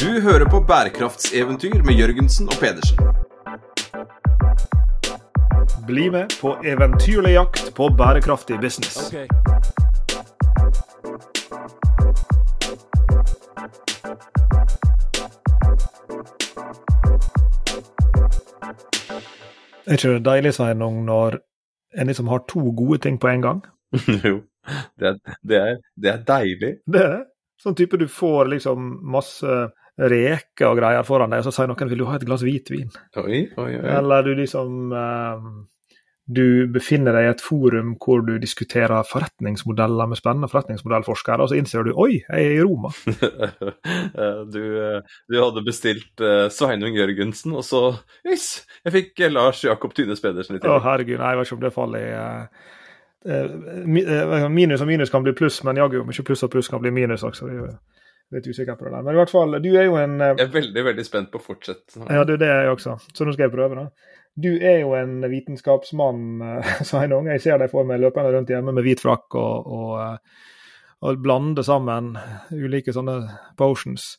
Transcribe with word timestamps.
Du 0.00 0.20
hører 0.20 0.44
på 0.50 0.60
bærekraftseventyr 0.60 1.82
med 1.82 1.94
Jørgensen 1.98 2.46
og 2.46 2.54
Pedersen. 2.60 2.98
Bli 5.86 6.04
med 6.10 6.26
på 6.40 6.52
eventyrlig 6.64 7.32
jakt 7.32 7.72
på 7.76 7.88
bærekraftig 7.98 8.60
business. 8.60 9.12
Er 19.86 19.92
ikke 19.92 20.08
det 20.08 20.24
deilig, 20.24 20.54
Sveinung, 20.54 21.04
når 21.04 21.38
en 22.00 22.06
liksom 22.06 22.28
har 22.28 22.44
to 22.48 22.60
gode 22.70 22.98
ting 22.98 23.20
på 23.20 23.28
en 23.28 23.42
gang? 23.42 23.66
jo, 24.30 24.42
det 24.98 25.06
er, 25.08 25.18
det, 25.42 25.56
er, 25.56 25.76
det 26.02 26.10
er, 26.12 26.22
deilig. 26.30 26.72
Det 26.86 27.02
er 27.02 27.12
det. 27.16 27.24
Sånn 27.58 27.74
type 27.74 27.98
du 27.98 28.06
får 28.06 28.46
liksom 28.54 28.92
masse 29.02 29.58
reker 29.98 30.70
og 30.70 30.78
greier 30.78 31.06
foran 31.06 31.32
deg, 31.32 31.42
og 31.42 31.48
så 31.48 31.54
sier 31.56 31.70
noen 31.70 31.90
vil 31.90 32.04
du 32.04 32.06
ha 32.10 32.18
et 32.18 32.28
glass 32.28 32.44
hvitvin? 32.46 32.92
Oi, 33.18 33.48
oi, 33.58 33.72
oi. 33.80 33.90
Eller 33.98 34.24
du 34.26 34.32
liksom 34.38 34.94
eh, 34.94 35.48
du 36.28 36.68
befinner 36.68 37.16
deg 37.16 37.24
i 37.24 37.30
et 37.30 37.40
forum 37.42 37.94
hvor 38.04 38.20
du 38.26 38.34
diskuterer 38.40 39.06
forretningsmodeller 39.08 40.10
med 40.10 40.20
spennende 40.20 40.50
forretningsmodellforskere, 40.52 41.40
og 41.40 41.48
så 41.48 41.56
innser 41.56 41.88
du 41.88 41.94
oi, 41.96 42.18
jeg 42.20 42.48
er 42.50 42.56
i 42.58 42.60
Roma. 42.60 42.92
du, 44.54 44.64
du, 45.00 45.38
hadde 45.38 45.64
bestilt 45.64 46.24
Sveinung 46.52 46.98
Jørgensen, 46.98 47.56
og 47.56 47.64
så 47.64 47.82
yes, 48.28 48.66
jeg 48.84 48.96
fikk 48.98 49.24
Lars 49.32 49.64
Jakob 49.64 49.96
Tynes 49.96 50.20
Pedersen 50.20 50.58
i 50.58 50.60
tillegg. 50.60 50.76
Å 50.76 50.84
herregud, 50.84 51.16
nei, 51.16 51.32
jeg 51.32 51.40
vet 51.40 51.48
ikke 51.48 51.58
om 51.58 51.64
det 51.64 51.76
faller 51.78 52.04
i 52.04 52.12
Minus 54.52 54.84
og 54.84 54.86
minus 54.86 55.10
kan 55.10 55.24
bli 55.24 55.32
pluss, 55.36 55.62
men 55.66 55.80
jaggu 55.80 56.04
ikke 56.04 56.28
pluss 56.28 56.44
og 56.46 56.52
pluss 56.52 56.68
kan 56.70 56.84
bli 56.84 56.92
minus 56.94 57.24
også. 57.26 57.48
Litt 58.34 58.44
usikker 58.44 58.76
på 58.76 58.84
det 58.84 58.92
der. 58.92 59.04
Men 59.06 59.16
i 59.16 59.20
hvert 59.22 59.32
fall, 59.32 59.56
du 59.64 59.70
er 59.72 59.86
jo 59.88 59.96
en 59.96 60.18
Jeg 60.20 60.44
er 60.44 60.52
veldig, 60.52 60.82
veldig 60.90 61.04
spent 61.06 61.30
på 61.32 61.40
å 61.40 61.44
fortsette. 61.44 62.02
Ja, 62.12 62.26
det 62.28 62.42
er 62.44 62.66
jeg 62.66 62.74
også, 62.74 62.98
så 63.14 63.24
nå 63.24 63.32
skal 63.32 63.48
jeg 63.48 63.54
prøve, 63.54 63.78
da. 63.78 64.14
Du 64.38 64.50
er 64.62 64.82
jo 64.84 64.92
en 64.94 65.22
vitenskapsmann, 65.30 66.42
eh, 66.42 66.74
Sveinung. 66.88 67.26
Jeg 67.32 67.42
ser 67.42 67.58
deg 67.58 67.72
for 67.72 67.88
meg 67.88 68.02
løpende 68.02 68.34
rundt 68.34 68.52
hjemme 68.52 68.74
med 68.74 68.86
hvit 68.86 69.02
frakk 69.02 69.34
og, 69.38 69.72
og, 69.78 69.94
eh, 70.04 70.44
og 71.08 71.24
blande 71.24 71.64
sammen 71.66 72.14
ulike 72.54 72.94
sånne 72.94 73.20
potions. 73.58 74.14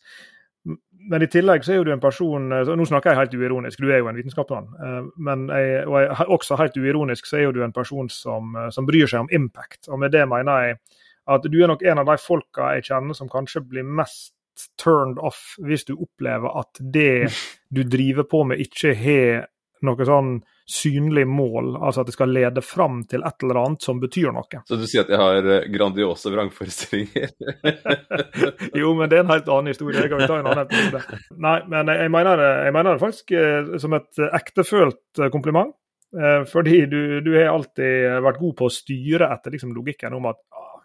Men 1.10 1.24
i 1.24 1.30
tillegg 1.32 1.64
så 1.64 1.72
er 1.72 1.80
jo 1.80 1.86
du 1.88 1.94
en 1.94 2.04
person 2.04 2.52
eh, 2.52 2.72
Nå 2.76 2.86
snakker 2.90 3.14
jeg 3.14 3.22
helt 3.22 3.38
uironisk, 3.40 3.80
du 3.80 3.94
er 3.94 4.02
jo 4.04 4.10
en 4.12 4.20
vitenskapsmann. 4.20 4.74
Men 5.16 5.48
jeg, 5.54 5.86
og 5.88 6.02
jeg, 6.02 6.32
også 6.36 6.60
helt 6.60 6.80
uironisk 6.82 7.30
så 7.30 7.40
er 7.40 7.48
jo 7.48 7.56
du 7.56 7.64
en 7.64 7.76
person 7.76 8.12
som, 8.12 8.58
som, 8.76 8.90
bryr 8.90 9.08
seg 9.08 9.24
om 9.24 9.32
impact. 9.32 9.88
Og 9.88 10.04
med 10.04 10.12
det 10.16 10.26
mener 10.28 10.68
jeg 10.68 10.82
at 11.30 11.46
du 11.46 11.58
er 11.62 11.72
nok 11.72 11.86
en 11.86 12.02
av 12.02 12.10
de 12.10 12.18
folka 12.22 12.74
jeg 12.78 12.90
kjenner 12.90 13.18
som 13.18 13.32
kanskje 13.32 13.64
blir 13.66 13.88
mest 13.88 14.34
turned 14.80 15.20
off 15.24 15.54
hvis 15.64 15.86
du 15.88 15.96
opplever 15.96 16.60
at 16.60 16.82
det 16.82 17.30
du 17.76 17.84
driver 17.88 18.28
på 18.28 18.44
med, 18.50 18.62
ikke 18.64 18.96
har 18.98 19.48
noe 19.86 20.08
sånn 20.08 20.40
synlig 20.70 21.24
mål, 21.28 21.72
altså 21.80 22.04
at 22.04 22.10
det 22.10 22.14
skal 22.14 22.34
lede 22.34 22.62
fram 22.62 23.00
til 23.10 23.24
et 23.26 23.46
eller 23.46 23.60
annet 23.64 23.86
som 23.86 23.98
betyr 24.02 24.30
noe. 24.36 24.62
Så 24.70 24.78
du 24.78 24.86
sier 24.86 25.06
at 25.06 25.14
jeg 25.14 25.18
har 25.22 25.48
eh, 25.56 25.66
grandiose 25.74 26.30
vrangforestillinger? 26.34 27.32
jo, 28.82 28.92
men 29.00 29.10
det 29.10 29.18
er 29.18 29.24
en 29.24 29.34
helt 29.34 29.50
annen 29.50 29.74
historie. 29.74 29.98
Det 29.98 30.12
kan 30.12 30.22
vi 30.22 30.30
ta 30.30 30.38
en 30.38 30.52
annen 30.52 30.68
episode. 30.68 31.22
Nei, 31.48 31.56
men 31.72 31.94
jeg 31.96 32.14
mener, 32.14 32.44
jeg 32.68 32.76
mener 32.76 32.92
det 32.92 33.04
faktisk 33.06 33.34
eh, 33.40 33.72
som 33.82 33.98
et 33.98 34.24
ektefølt 34.30 35.24
eh, 35.24 35.32
kompliment. 35.34 35.74
Fordi 36.50 36.88
du, 36.90 37.20
du, 37.22 37.36
har 37.36 37.52
alltid 37.52 38.24
vært 38.26 38.40
god 38.42 38.54
på 38.58 38.66
å 38.66 38.72
styre 38.74 39.28
etter 39.30 39.54
liksom, 39.54 39.76
logikken 39.78 40.16
om 40.18 40.26
at 40.32 40.40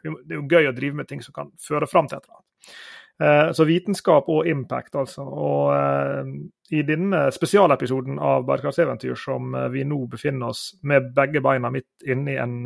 det 0.05 0.37
er 0.37 0.39
jo 0.39 0.49
gøy 0.51 0.69
å 0.69 0.77
drive 0.77 1.01
med 1.01 1.09
ting 1.11 1.25
som 1.25 1.35
kan 1.37 1.51
føre 1.63 1.89
fram 1.91 2.11
til 2.11 2.21
et 2.21 2.29
eller 2.29 2.39
annet. 2.39 2.77
Eh, 3.23 3.53
så 3.53 3.65
vitenskap 3.65 4.29
og 4.29 4.47
impact, 4.51 4.97
altså. 4.99 5.23
Og 5.23 5.71
eh, 5.77 6.31
i 6.75 6.83
denne 6.87 7.29
spesialepisoden 7.35 8.19
av 8.19 8.47
Bergkartseventyr 8.49 9.15
som 9.19 9.55
eh, 9.55 9.69
vi 9.71 9.85
nå 9.87 10.01
befinner 10.11 10.51
oss 10.51 10.73
med 10.83 11.13
begge 11.15 11.43
beina 11.45 11.71
midt 11.71 12.09
inne 12.11 12.35
i 12.35 12.41
en 12.43 12.65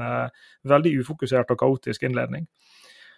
veldig 0.69 0.95
ufokusert 1.03 1.53
og 1.53 1.61
kaotisk 1.61 2.07
innledning, 2.09 2.47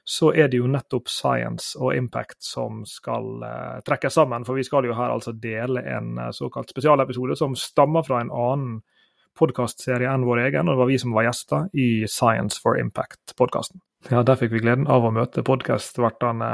så 0.05 0.33
er 0.35 0.49
det 0.51 0.59
jo 0.59 0.71
nettopp 0.71 1.11
science 1.13 1.79
og 1.79 1.95
impact 1.95 2.41
som 2.43 2.81
skal 2.89 3.45
trekkes 3.87 4.17
sammen. 4.17 4.47
For 4.49 4.59
vi 4.59 4.65
skal 4.67 4.89
jo 4.89 4.97
her 4.97 5.13
altså 5.13 5.35
dele 5.37 5.85
en 5.87 6.19
såkalt 6.35 6.73
spesialepisode 6.73 7.37
som 7.39 7.55
stammer 7.55 8.03
fra 8.09 8.23
en 8.25 8.33
annen 8.33 8.81
podkastserie 9.39 10.11
enn 10.11 10.27
vår 10.27 10.43
egen, 10.49 10.67
og 10.67 10.75
det 10.75 10.83
var 10.83 10.91
vi 10.91 10.99
som 10.99 11.15
var 11.15 11.29
gjester 11.29 11.69
i 11.79 11.89
Science 12.11 12.59
for 12.65 12.81
Impact-podkasten. 12.81 13.85
Ja, 14.09 14.23
Der 14.23 14.39
fikk 14.41 14.55
vi 14.55 14.63
gleden 14.65 14.89
av 14.89 15.05
å 15.05 15.13
møte 15.13 15.45
podkastvertene 15.45 16.51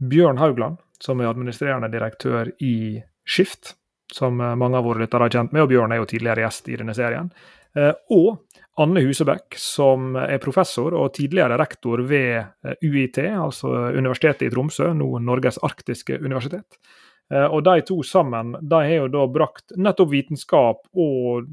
Bjørn 0.00 0.40
Haugland, 0.40 0.78
som 1.02 1.20
er 1.20 1.28
administrerende 1.28 1.90
direktør 1.92 2.48
i 2.64 3.02
Skift, 3.26 3.74
som 4.12 4.40
eh, 4.40 4.56
mange 4.56 4.78
av 4.78 4.86
våre 4.86 5.02
lyttere 5.04 5.28
er 5.28 5.34
kjent 5.34 5.52
med, 5.52 5.66
og 5.66 5.72
Bjørn 5.72 5.92
er 5.92 6.00
jo 6.00 6.08
tidligere 6.08 6.46
gjest 6.46 6.70
i 6.72 6.78
denne 6.80 6.94
serien. 6.96 7.28
Eh, 7.76 7.92
og 8.16 8.38
Anne 8.80 9.02
Husebekk, 9.04 9.58
som 9.60 10.16
er 10.20 10.40
professor 10.40 10.96
og 10.96 11.12
tidligere 11.16 11.58
rektor 11.60 12.00
ved 12.08 12.38
eh, 12.38 12.78
UiT, 12.80 13.20
altså 13.34 13.74
Universitetet 13.96 14.46
i 14.48 14.52
Tromsø, 14.54 14.92
nå 14.96 15.10
Norges 15.24 15.60
arktiske 15.64 16.20
universitet. 16.22 16.80
Og 17.26 17.58
de 17.66 17.80
to 17.82 17.96
sammen 18.06 18.52
de 18.62 18.78
har 18.86 19.00
jo 19.00 19.06
da 19.10 19.24
brakt 19.26 19.72
nettopp 19.74 20.12
vitenskap 20.12 20.84
og 20.94 21.48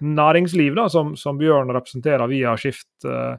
næringsliv, 0.00 0.72
da, 0.78 0.86
som, 0.88 1.10
som 1.20 1.36
Bjørn 1.36 1.68
representerer 1.76 2.24
via 2.30 2.54
Skift 2.56 3.04
Eh, 3.04 3.34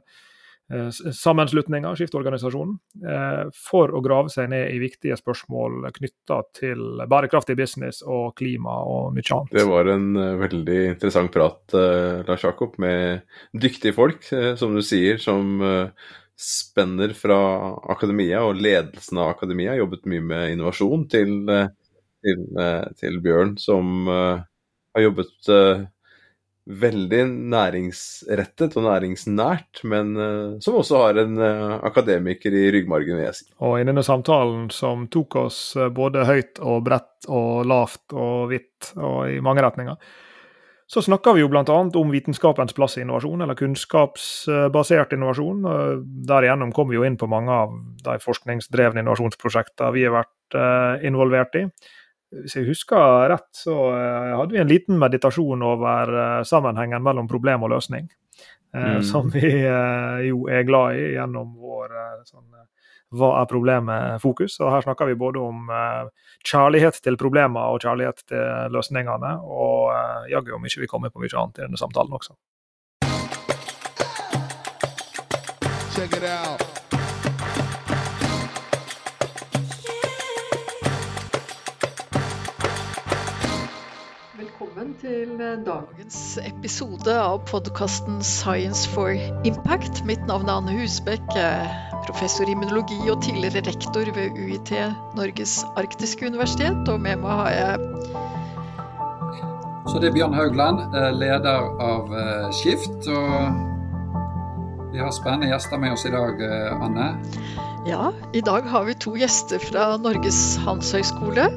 sammenslutninga, 1.12 1.92
skifteorganisasjonen, 1.98 2.76
eh, 3.06 3.42
for 3.68 3.90
å 3.90 4.02
grave 4.04 4.30
seg 4.30 4.50
ned 4.52 4.70
i 4.70 4.78
viktige 4.82 5.16
spørsmål 5.18 5.88
knytta 5.96 6.40
til 6.56 7.02
bærekraftig 7.10 7.56
business 7.58 8.04
og 8.06 8.36
klima 8.38 8.76
og 8.86 9.16
mye 9.16 9.26
annet. 9.34 9.56
Det 9.56 9.66
var 9.66 9.90
en 9.90 10.08
eh, 10.14 10.38
veldig 10.40 10.78
interessant 10.92 11.32
prat, 11.34 11.76
Lars 12.28 12.46
Jakob, 12.46 12.78
med 12.82 13.26
dyktige 13.52 13.94
folk, 13.96 14.24
som 14.58 14.74
du 14.74 14.82
sier, 14.84 15.18
som 15.22 15.60
spenner 16.40 17.12
fra 17.18 17.38
akademia 17.92 18.40
og 18.46 18.60
ledelsen 18.62 19.20
av 19.20 19.34
akademia. 19.34 19.76
Jobbet 19.78 20.06
mye 20.10 20.24
med 20.24 20.54
innovasjon 20.54 21.06
til, 21.12 21.34
til, 22.24 22.44
til 23.00 23.20
Bjørn, 23.24 23.56
som 23.60 24.08
har 24.08 25.04
jobbet 25.04 25.50
veldig 26.70 27.22
næringsrettet 27.50 28.76
og 28.78 28.86
næringsnært, 28.86 29.82
men 29.90 30.14
uh, 30.16 30.56
som 30.62 30.78
også 30.80 31.02
har 31.02 31.20
en 31.22 31.36
uh, 31.40 31.76
akademiker 31.86 32.54
i 32.54 32.68
ryggmargen, 32.74 33.18
vil 33.18 33.26
jeg. 33.26 33.50
Og 33.64 33.78
i 33.80 33.86
denne 33.88 34.04
samtalen 34.06 34.68
som 34.74 35.08
tok 35.12 35.38
oss 35.42 35.60
uh, 35.78 35.88
både 35.92 36.26
høyt 36.28 36.60
og 36.62 36.82
bredt 36.86 37.28
og 37.28 37.66
lavt 37.68 38.14
og 38.16 38.50
hvitt 38.52 38.92
og 38.96 39.30
i 39.32 39.40
mange 39.44 39.64
retninger, 39.66 39.98
så 40.90 41.02
snakker 41.06 41.36
vi 41.36 41.44
jo 41.44 41.50
bl.a. 41.52 41.62
om 41.70 42.10
vitenskapens 42.10 42.74
plass 42.74 42.96
i 42.98 43.04
innovasjon, 43.04 43.44
eller 43.44 43.54
kunnskapsbasert 43.54 45.12
innovasjon. 45.14 45.60
Derigjennom 46.26 46.72
kommer 46.74 46.90
vi 46.90 46.98
jo 46.98 47.04
inn 47.06 47.18
på 47.20 47.28
mange 47.30 47.54
av 47.54 47.76
de 48.02 48.16
forskningsdrevne 48.18 49.04
innovasjonsprosjektene 49.04 49.92
vi 49.94 50.02
har 50.08 50.16
vært 50.16 50.58
involvert 51.06 51.54
i 51.60 51.62
hvis 52.30 52.56
jeg 52.56 52.68
husker 52.68 53.28
rett, 53.32 53.48
så 53.56 53.74
uh, 53.90 54.36
hadde 54.38 54.54
vi 54.54 54.62
en 54.62 54.70
liten 54.70 54.98
meditasjon 55.00 55.62
over 55.66 56.12
uh, 56.14 56.42
sammenhengen 56.46 57.02
mellom 57.02 57.28
problem 57.30 57.66
og 57.66 57.74
løsning. 57.74 58.06
Uh, 58.74 59.00
mm. 59.00 59.02
Som 59.06 59.32
vi 59.34 59.50
jo 60.28 60.44
er 60.46 60.66
glad 60.68 60.98
i 61.00 61.08
gjennom 61.16 61.56
vår 61.58 61.96
sånn, 62.28 62.46
Hva 63.10 63.32
er 63.40 63.48
problemet-fokus? 63.50 64.60
Og 64.62 64.70
Her 64.70 64.84
snakker 64.86 65.10
vi 65.10 65.18
både 65.18 65.42
om 65.42 65.66
kjærlighet 66.46 67.00
til 67.02 67.18
problemer 67.18 67.74
og 67.74 67.82
kjærlighet 67.82 68.22
til 68.30 68.70
løsningene. 68.70 69.34
Og 69.42 69.90
jaggu 70.30 70.54
om 70.54 70.70
ikke 70.70 70.84
vi 70.84 70.90
kommer 70.92 71.10
på 71.10 71.18
mye 71.18 71.34
annet 71.34 71.58
i 71.58 71.66
denne 71.66 71.80
samtalen 71.80 72.14
også. 72.14 72.38
Check 75.90 76.14
it 76.14 76.22
out. 76.22 76.69
Velkommen 84.70 84.94
til 85.00 85.40
eh, 85.42 85.56
dagens 85.66 86.38
episode 86.46 87.10
av 87.10 87.40
podkasten 87.48 88.20
Science 88.22 88.86
for 88.86 89.10
Impact. 89.42 90.04
Mitt 90.06 90.22
navn 90.28 90.46
er 90.46 90.60
Anne 90.60 90.74
Husbekk, 90.76 91.26
professor 92.06 92.46
i 92.46 92.54
immunologi 92.54 93.00
og 93.10 93.18
tidligere 93.24 93.64
rektor 93.66 94.06
ved 94.14 94.38
UiT, 94.38 94.70
Norges 95.18 95.64
arktiske 95.80 96.28
universitet. 96.30 96.86
Og 96.86 97.00
med 97.02 97.18
meg 97.18 97.34
har 97.40 97.50
jeg 97.50 97.78
Så 99.90 99.98
det 99.98 100.12
er 100.12 100.14
Bjørn 100.14 100.38
Haugland, 100.38 100.94
eh, 100.94 101.10
leder 101.18 101.66
av 101.82 102.14
eh, 102.14 102.46
Skift. 102.60 103.10
Og 103.10 104.92
vi 104.92 105.02
har 105.02 105.10
spennende 105.10 105.50
gjester 105.50 105.82
med 105.82 105.96
oss 105.96 106.06
i 106.06 106.14
dag, 106.14 106.46
Anne. 106.78 107.10
Ja, 107.88 108.12
i 108.36 108.44
dag 108.44 108.70
har 108.70 108.86
vi 108.86 108.94
to 108.94 109.16
gjester 109.18 109.58
fra 109.58 109.96
Norges 109.98 110.60
handelshøyskole. 110.62 111.48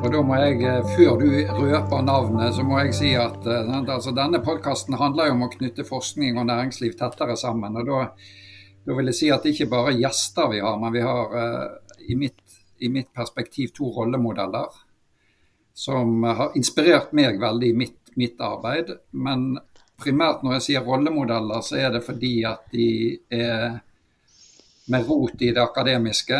Og 0.00 0.08
da 0.12 0.20
må 0.24 0.36
jeg, 0.40 0.62
eh, 0.64 0.84
Før 0.96 1.18
du 1.20 1.26
røper 1.60 2.02
navnet, 2.02 2.54
så 2.56 2.62
må 2.64 2.78
jeg 2.80 2.94
si 2.96 3.10
at 3.14 3.44
uh, 3.44 3.72
altså, 3.82 4.14
denne 4.16 4.40
podkasten 4.40 4.96
handler 4.96 5.28
jo 5.28 5.34
om 5.36 5.44
å 5.44 5.50
knytte 5.52 5.84
forskning 5.84 6.38
og 6.40 6.46
næringsliv 6.48 6.94
tettere 6.96 7.36
sammen. 7.36 7.76
og 7.76 7.86
da, 7.86 7.98
da 8.86 8.96
vil 8.96 9.10
jeg 9.12 9.18
si 9.18 9.28
at 9.30 9.44
det 9.44 9.52
ikke 9.54 9.68
bare 9.74 9.92
gjester 9.98 10.48
vi 10.54 10.62
har, 10.64 10.78
men 10.80 10.94
vi 10.96 11.04
har 11.04 11.36
uh, 11.36 11.98
i, 12.00 12.16
mitt, 12.16 12.40
i 12.80 12.88
mitt 12.88 13.12
perspektiv 13.12 13.74
to 13.76 13.92
rollemodeller 13.92 14.72
som 15.76 16.24
har 16.24 16.56
inspirert 16.56 17.12
meg 17.16 17.38
veldig 17.40 17.68
i 17.68 17.76
mitt, 17.84 18.00
mitt 18.16 18.40
arbeid. 18.40 18.96
Men 19.12 19.58
primært 20.00 20.42
når 20.44 20.58
jeg 20.58 20.66
sier 20.70 20.84
rollemodeller, 20.88 21.60
så 21.60 21.76
er 21.76 21.94
det 21.94 22.04
fordi 22.08 22.34
at 22.48 22.64
de 22.72 22.90
er 23.28 23.80
med 24.90 25.06
rot 25.06 25.42
i 25.44 25.52
det 25.54 25.62
akademiske, 25.62 26.38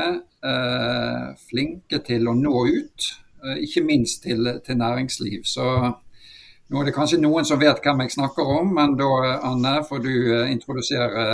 eh, 0.50 1.26
flinke 1.48 2.00
til 2.04 2.28
å 2.28 2.34
nå 2.34 2.64
ut. 2.66 3.10
Eh, 3.44 3.64
ikke 3.66 3.84
minst 3.84 4.22
til, 4.22 4.48
til 4.66 4.80
næringsliv. 4.80 5.44
Så 5.44 5.66
nå 6.70 6.78
er 6.78 6.86
det 6.86 6.92
kanskje 6.94 7.18
noen 7.18 7.46
som 7.46 7.58
vet 7.58 7.80
hvem 7.82 8.04
jeg 8.04 8.12
snakker 8.14 8.46
om, 8.46 8.68
men 8.76 8.92
da 8.98 9.08
Anne, 9.48 9.72
får 9.88 10.02
du 10.04 10.12
eh, 10.12 10.50
introdusere 10.52 11.24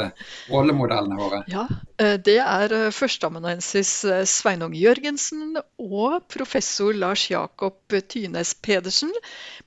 rollemodellene 0.49 1.19
våre. 1.19 1.43
Ja, 1.53 1.67
eh, 2.01 2.17
Det 2.17 2.39
er 2.41 2.73
eh, 2.73 2.95
førsteamanuensis 2.95 3.91
Sveinung 4.33 4.73
Jørgensen 4.73 5.61
og 5.77 6.25
professor 6.33 6.97
Lars 6.97 7.27
Jakob 7.29 7.99
Tynes 8.09 8.55
Pedersen. 8.55 9.13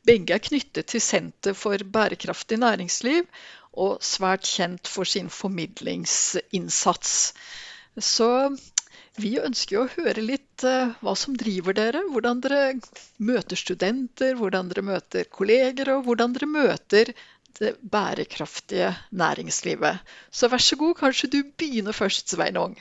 Begge 0.09 0.39
er 0.39 0.41
knyttet 0.41 0.89
til 0.89 1.05
Senter 1.05 1.53
for 1.53 1.77
bærekraftig 1.77 2.57
næringsliv 2.65 3.29
og 3.77 4.01
svært 4.01 4.49
kjent 4.49 4.89
for 4.89 5.05
sin 5.05 5.29
formidlingsinnsats. 5.29 7.35
Så 7.99 8.57
vi 9.21 9.33
ønsker 9.41 9.75
jo 9.75 9.85
å 9.85 9.91
høre 9.97 10.23
litt 10.23 10.65
uh, 10.67 10.95
hva 11.03 11.15
som 11.17 11.35
driver 11.37 11.75
dere. 11.77 12.03
Hvordan 12.13 12.43
dere 12.45 12.61
møter 13.17 13.59
studenter, 13.59 14.35
hvordan 14.39 14.71
dere 14.71 14.85
møter 14.85 15.29
kolleger, 15.31 15.93
og 15.95 16.07
hvordan 16.07 16.35
dere 16.35 16.49
møter 16.49 17.13
det 17.59 17.73
bærekraftige 17.81 18.93
næringslivet. 19.11 19.99
Så 20.31 20.47
vær 20.51 20.63
så 20.63 20.77
god, 20.79 20.95
kanskje 21.01 21.31
du 21.33 21.39
begynner 21.59 21.95
først, 21.95 22.31
Sveinung. 22.31 22.77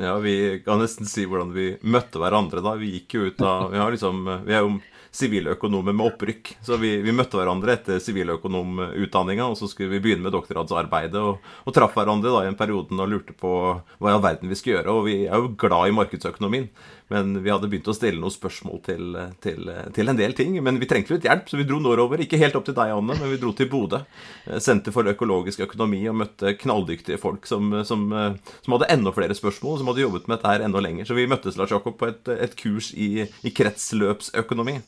Ja, 0.00 0.14
vi 0.24 0.62
kan 0.64 0.80
nesten 0.80 1.08
si 1.08 1.26
hvordan 1.28 1.50
vi 1.52 1.66
møtte 1.84 2.20
hverandre 2.22 2.62
da. 2.64 2.76
Vi 2.80 2.94
gikk 2.94 3.18
jo 3.18 3.26
ut 3.28 3.42
av 3.44 3.74
Vi, 3.74 3.80
liksom, 3.96 4.22
vi 4.46 4.54
er 4.56 4.64
jo 4.64 4.78
siviløkonomer 5.12 5.92
med 5.92 6.06
opprykk. 6.08 6.54
Så 6.64 6.78
vi, 6.80 6.94
vi 7.04 7.12
møtte 7.14 7.36
hverandre 7.36 7.76
etter 7.76 8.00
siviløkonomutdanninga, 8.00 9.44
og 9.44 9.58
så 9.60 9.68
skulle 9.68 9.92
vi 9.92 10.00
begynne 10.06 10.24
med 10.24 10.32
doktorgradsarbeidet. 10.32 11.20
Og, 11.20 11.52
og 11.68 11.76
traff 11.76 11.94
hverandre 11.98 12.32
da 12.32 12.46
i 12.46 12.50
en 12.50 12.58
periode 12.58 12.96
og 12.96 13.12
lurte 13.12 13.36
på 13.36 13.52
hva 13.76 14.10
i 14.10 14.16
all 14.16 14.24
verden 14.24 14.50
vi 14.50 14.56
skulle 14.58 14.78
gjøre. 14.78 14.96
Og 14.96 15.06
vi 15.10 15.16
er 15.26 15.36
jo 15.36 15.52
glad 15.60 15.90
i 15.90 15.96
markedsøkonomien, 15.96 16.70
men 17.12 17.34
vi 17.44 17.52
hadde 17.52 17.68
begynt 17.68 17.90
å 17.92 17.96
stille 17.96 18.20
noen 18.20 18.32
spørsmål 18.32 18.80
til, 18.86 19.18
til, 19.44 19.68
til 19.92 20.08
en 20.08 20.18
del 20.18 20.32
ting. 20.38 20.56
Men 20.64 20.80
vi 20.80 20.88
trengte 20.88 21.12
litt 21.12 21.28
hjelp, 21.28 21.44
så 21.50 21.60
vi 21.60 21.66
dro 21.68 21.80
nordover. 21.82 22.22
Ikke 22.24 22.40
helt 22.40 22.56
opp 22.56 22.64
til 22.70 22.76
deg, 22.78 22.94
Anne, 22.94 23.18
men 23.18 23.34
vi 23.34 23.40
dro 23.42 23.52
til 23.56 23.68
Bodø. 23.72 24.00
Eh, 24.46 24.62
Senter 24.64 24.96
for 24.96 25.12
økologisk 25.12 25.60
økonomi, 25.66 26.00
og 26.08 26.16
møtte 26.22 26.54
knalldyktige 26.62 27.20
folk 27.20 27.44
som, 27.50 27.68
som, 27.84 28.08
eh, 28.16 28.56
som 28.64 28.78
hadde 28.78 28.88
enda 28.96 29.12
flere 29.12 29.36
spørsmål, 29.36 29.82
som 29.82 29.92
hadde 29.92 30.06
jobbet 30.06 30.24
med 30.24 30.38
dette 30.38 30.56
her 30.56 30.64
enda 30.64 30.80
lenger. 30.80 31.10
Så 31.10 31.18
vi 31.20 31.28
møttes 31.28 31.60
Lars 31.60 31.76
Jakob, 31.76 32.00
på 32.00 32.08
et, 32.08 32.32
et 32.48 32.56
kurs 32.56 32.94
i, 32.96 33.28
i 33.44 33.52
kretsløpsøkonomi. 33.52 34.80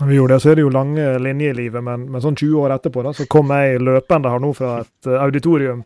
Vi 0.00 0.18
det, 0.18 0.40
så 0.40 0.50
er 0.50 0.58
det 0.58 0.64
jo 0.64 0.72
lange 0.74 1.18
linjer 1.22 1.52
i 1.52 1.56
livet, 1.56 1.82
men, 1.86 2.08
men, 2.10 2.22
sånn 2.22 2.34
20 2.34 2.64
år 2.64 2.72
etterpå 2.74 3.04
da, 3.06 3.12
så 3.14 3.28
kom 3.30 3.52
jeg 3.54 3.78
løpende 3.78 4.32
her 4.32 4.42
nå 4.42 4.50
fra 4.56 4.80
et 4.82 5.06
uh, 5.06 5.20
auditorium 5.22 5.84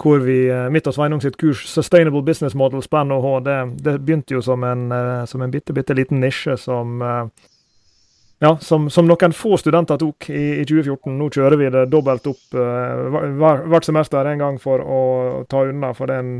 hvor 0.00 0.20
vi, 0.24 0.42
uh, 0.52 0.66
midt 0.72 0.88
av 0.88 0.92
Sveinung 0.96 1.22
sitt 1.24 1.38
kurs 1.40 1.62
Sustainable 1.68 2.20
Business 2.24 2.52
Models 2.56 2.88
på 2.92 3.00
NHH, 3.00 3.30
det, 3.46 3.56
det 3.86 3.94
begynte 4.04 4.36
jo 4.36 4.42
som 4.44 4.64
en, 4.68 4.90
uh, 4.92 5.24
som 5.28 5.40
en 5.40 5.54
bitte, 5.54 5.72
bitte 5.76 5.96
liten 5.96 6.20
nisje 6.20 6.58
som 6.60 7.00
ja, 8.42 8.56
som, 8.60 8.90
som, 8.90 9.04
noen 9.04 9.34
få 9.36 9.58
studenter 9.60 9.98
tok 10.00 10.30
i, 10.30 10.60
i, 10.62 10.64
2014. 10.64 11.12
Nå 11.12 11.26
kjører 11.28 11.60
vi 11.60 11.66
det 11.74 11.82
dobbelt 11.92 12.24
opp 12.30 12.56
uh, 12.56 13.42
hvert 13.68 13.84
semester 13.84 14.30
en 14.30 14.40
gang 14.40 14.56
for 14.62 14.80
å 14.80 15.00
ta 15.50 15.66
unna. 15.68 15.90
For 15.96 16.08
det 16.08 16.16
er 16.22 16.30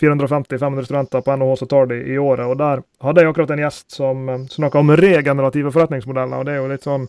450-500 0.00 0.88
studenter 0.88 1.24
på 1.26 1.36
NHH 1.36 1.58
som 1.60 1.68
tar 1.68 1.90
det 1.92 2.00
i 2.08 2.16
året. 2.16 2.46
og 2.48 2.56
Der 2.62 2.80
hadde 3.04 3.20
jeg 3.20 3.34
akkurat 3.34 3.52
en 3.52 3.64
gjest 3.66 3.92
som 3.92 4.24
uh, 4.30 4.38
snakka 4.54 4.80
om 4.80 4.94
regenerative 4.96 5.74
forretningsmodeller. 5.74 6.40
og 6.40 6.48
det 6.48 6.54
er 6.54 6.62
jo 6.62 6.70
litt 6.72 6.88
sånn, 6.88 7.04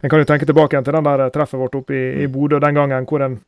En 0.00 0.10
kan 0.12 0.20
jo 0.20 0.28
tenke 0.28 0.48
tilbake 0.48 0.80
til 0.84 0.92
den 0.92 1.04
der 1.04 1.28
treffet 1.32 1.60
vårt 1.60 1.76
oppe 1.76 1.94
i, 1.96 2.06
i 2.24 2.26
Bodø 2.32 2.58
den 2.60 2.80
gangen 2.80 3.04
hvor 3.08 3.22
en 3.24 3.38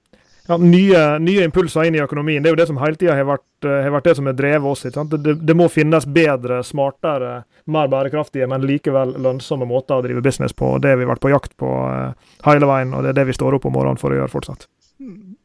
ja, 0.49 0.56
nye, 0.56 1.00
nye, 1.21 1.45
impulser 1.45 1.85
inn 1.85 1.99
i 1.99 2.00
økonomien. 2.00 2.43
Det 2.43 2.49
er 2.49 2.55
jo 2.55 2.61
det 2.62 2.67
som 2.71 2.79
hele 2.81 2.97
tida 2.97 3.17
har, 3.19 3.41
eh, 3.65 3.75
har, 3.85 3.93
vært 3.93 4.09
det 4.09 4.15
som 4.17 4.31
har 4.31 4.37
drevet 4.39 4.71
oss. 4.71 4.87
Det, 4.89 5.35
det, 5.37 5.56
må 5.56 5.67
finnes 5.69 6.06
bedre, 6.09 6.62
smartere, 6.65 7.43
mer 7.69 7.91
bærekraftige, 7.93 8.49
men 8.49 8.65
likevel 8.65 9.12
lønnsomme 9.21 9.69
måter 9.69 9.99
å 9.99 10.06
drive 10.06 10.25
business 10.25 10.56
på. 10.56 10.77
Det 10.81 10.95
har 10.95 11.00
vi 11.00 11.11
vært 11.11 11.21
på 11.25 11.33
jakt 11.35 11.56
på 11.61 11.69
uh, 11.69 12.33
hele 12.49 12.71
veien, 12.71 12.97
og 12.97 13.05
det 13.05 13.12
er 13.12 13.21
det 13.21 13.29
vi 13.29 13.37
står 13.37 13.59
opp 13.59 13.69
om 13.69 13.77
morgenen 13.77 14.00
for 14.00 14.15
å 14.15 14.23
gjøre 14.23 14.33
fortsatt. 14.33 14.65
Mm. 15.05 15.37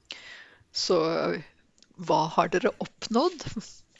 Så 0.73 0.99
hva 2.07 2.23
har 2.37 2.49
dere 2.55 2.71
oppnådd? 2.81 3.43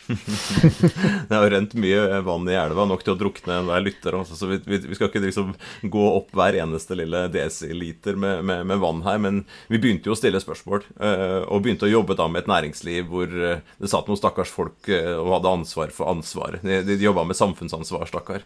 det 1.28 1.36
har 1.36 1.50
rent 1.50 1.74
mye 1.80 2.22
vann 2.22 2.48
i 2.50 2.56
elva, 2.58 2.86
nok 2.88 3.04
til 3.06 3.14
å 3.14 3.20
drukne 3.20 3.60
enhver 3.62 3.84
lytter. 3.86 4.18
Også, 4.18 4.36
så 4.38 4.50
vi, 4.50 4.60
vi, 4.66 4.80
vi, 4.84 4.96
skal 4.98 5.10
ikke 5.10 5.22
liksom 5.24 5.54
gå 5.82 6.04
opp 6.10 6.34
hver 6.36 6.58
eneste 6.60 6.98
lille 7.00 7.26
desiliter 7.34 8.18
med, 8.20 8.44
med, 8.48 8.66
med, 8.70 8.82
vann 8.84 9.04
her. 9.08 9.22
Men 9.24 9.44
vi 9.72 9.80
begynte 9.82 10.12
jo 10.12 10.16
å 10.16 10.20
stille 10.20 10.42
spørsmål, 10.44 10.86
uh, 11.00 11.44
og 11.48 11.64
begynte 11.64 11.88
å 11.88 11.92
jobbe 11.92 12.18
da 12.20 12.28
med 12.32 12.44
et 12.44 12.52
næringsliv 12.52 13.10
hvor 13.12 13.32
uh, 13.32 13.64
det 13.80 13.92
satt 13.92 14.10
noen 14.10 14.20
stakkars 14.20 14.52
folk 14.54 14.92
uh, 14.92 15.16
og 15.22 15.38
hadde 15.38 15.56
ansvar 15.60 15.96
for 15.96 16.12
ansvaret. 16.12 16.64
De, 16.66 16.82
de, 16.84 16.98
de 17.00 17.08
jobba 17.08 17.26
med 17.28 17.40
samfunnsansvar, 17.40 18.08
stakkar. 18.10 18.44